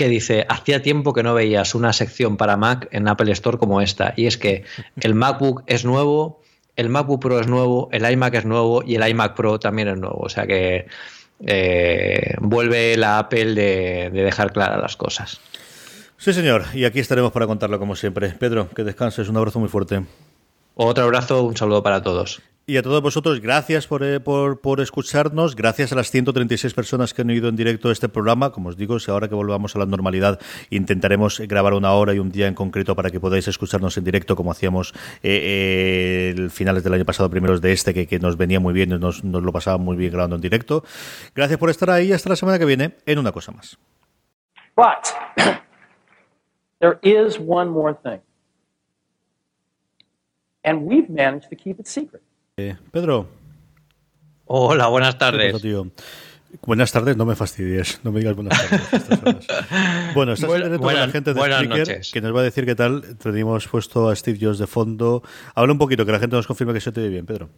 que 0.00 0.08
dice, 0.08 0.46
hacía 0.48 0.80
tiempo 0.80 1.12
que 1.12 1.22
no 1.22 1.34
veías 1.34 1.74
una 1.74 1.92
sección 1.92 2.38
para 2.38 2.56
Mac 2.56 2.88
en 2.90 3.06
Apple 3.06 3.30
Store 3.32 3.58
como 3.58 3.82
esta. 3.82 4.14
Y 4.16 4.24
es 4.24 4.38
que 4.38 4.64
el 5.02 5.14
MacBook 5.14 5.62
es 5.66 5.84
nuevo, 5.84 6.40
el 6.74 6.88
MacBook 6.88 7.20
Pro 7.20 7.38
es 7.38 7.48
nuevo, 7.48 7.90
el 7.92 8.10
iMac 8.10 8.32
es 8.36 8.46
nuevo 8.46 8.82
y 8.82 8.94
el 8.94 9.06
iMac 9.06 9.36
Pro 9.36 9.60
también 9.60 9.88
es 9.88 9.98
nuevo. 9.98 10.16
O 10.20 10.30
sea 10.30 10.46
que 10.46 10.86
eh, 11.46 12.34
vuelve 12.40 12.96
la 12.96 13.18
Apple 13.18 13.52
de, 13.52 14.08
de 14.10 14.22
dejar 14.22 14.54
claras 14.54 14.80
las 14.80 14.96
cosas. 14.96 15.38
Sí, 16.16 16.32
señor. 16.32 16.64
Y 16.72 16.86
aquí 16.86 16.98
estaremos 16.98 17.30
para 17.30 17.46
contarlo 17.46 17.78
como 17.78 17.94
siempre. 17.94 18.30
Pedro, 18.30 18.70
que 18.70 18.84
descanses. 18.84 19.28
Un 19.28 19.36
abrazo 19.36 19.60
muy 19.60 19.68
fuerte. 19.68 20.02
Otro 20.76 21.04
abrazo, 21.04 21.42
un 21.42 21.58
saludo 21.58 21.82
para 21.82 22.02
todos. 22.02 22.40
Y 22.70 22.76
a 22.76 22.82
todos 22.82 23.02
vosotros, 23.02 23.40
gracias 23.40 23.88
eh, 24.00 24.20
por, 24.20 24.60
por, 24.60 24.80
escucharnos, 24.80 25.56
gracias 25.56 25.90
a 25.90 25.96
las 25.96 26.12
136 26.12 26.72
personas 26.72 27.12
que 27.12 27.22
han 27.22 27.30
oído 27.30 27.48
en 27.48 27.56
directo 27.56 27.90
este 27.90 28.08
programa. 28.08 28.52
Como 28.52 28.68
os 28.68 28.76
digo, 28.76 29.00
si 29.00 29.10
ahora 29.10 29.26
que 29.26 29.34
volvamos 29.34 29.74
a 29.74 29.80
la 29.80 29.86
normalidad, 29.86 30.38
intentaremos 30.70 31.40
grabar 31.40 31.74
una 31.74 31.92
hora 31.94 32.14
y 32.14 32.20
un 32.20 32.30
día 32.30 32.46
en 32.46 32.54
concreto 32.54 32.94
para 32.94 33.10
que 33.10 33.18
podáis 33.18 33.48
escucharnos 33.48 33.96
en 33.96 34.04
directo, 34.04 34.36
como 34.36 34.52
hacíamos 34.52 34.94
eh, 35.24 36.36
eh 36.36 36.48
finales 36.50 36.84
del 36.84 36.94
año 36.94 37.04
pasado, 37.04 37.28
primeros 37.28 37.60
de 37.60 37.72
este, 37.72 38.06
que, 38.06 38.18
nos 38.20 38.36
venía 38.36 38.60
muy 38.60 38.72
bien, 38.72 38.90
nos, 39.00 39.24
nos 39.24 39.42
lo 39.42 39.52
pasaba 39.52 39.76
muy 39.76 39.96
bien 39.96 40.12
grabando 40.12 40.36
en 40.36 40.42
directo. 40.42 40.84
Gracias 41.34 41.58
por 41.58 41.70
estar 41.70 41.90
ahí 41.90 42.12
hasta 42.12 42.28
la 42.28 42.36
semana 42.36 42.56
que 42.56 42.66
viene 42.66 42.94
en 43.04 43.18
una 43.18 43.32
cosa 43.32 43.50
más. 43.50 43.80
there 46.78 47.00
is 47.02 47.36
one 47.36 47.68
more 47.68 47.98
thing. 48.00 48.20
And 50.62 50.82
we've 50.82 51.10
managed 51.10 51.50
to 51.50 51.56
keep 51.56 51.80
it 51.80 51.88
secret. 51.88 52.22
Eh, 52.60 52.76
Pedro. 52.90 53.26
Hola, 54.44 54.88
buenas 54.88 55.16
tardes. 55.16 55.62
Buenas 56.66 56.92
tardes, 56.92 57.16
no 57.16 57.24
me 57.24 57.34
fastidies, 57.34 58.00
no 58.02 58.12
me 58.12 58.20
digas 58.20 58.36
buenas 58.36 58.58
tardes. 58.58 59.46
bueno, 60.14 60.32
estás 60.32 60.50
en 60.50 60.82
la 60.82 61.08
gente 61.08 61.32
de 61.32 61.40
Spreaker 61.40 62.00
que 62.12 62.20
nos 62.20 62.36
va 62.36 62.40
a 62.40 62.42
decir 62.42 62.66
qué 62.66 62.74
tal. 62.74 63.16
Tenemos 63.16 63.66
puesto 63.66 64.10
a 64.10 64.16
Steve 64.16 64.38
Jobs 64.38 64.58
de 64.58 64.66
fondo. 64.66 65.22
Habla 65.54 65.72
un 65.72 65.78
poquito, 65.78 66.04
que 66.04 66.12
la 66.12 66.18
gente 66.18 66.36
nos 66.36 66.46
confirme 66.46 66.74
que 66.74 66.80
se 66.80 66.92
te 66.92 67.00
ve 67.00 67.08
bien, 67.08 67.24
Pedro. 67.24 67.48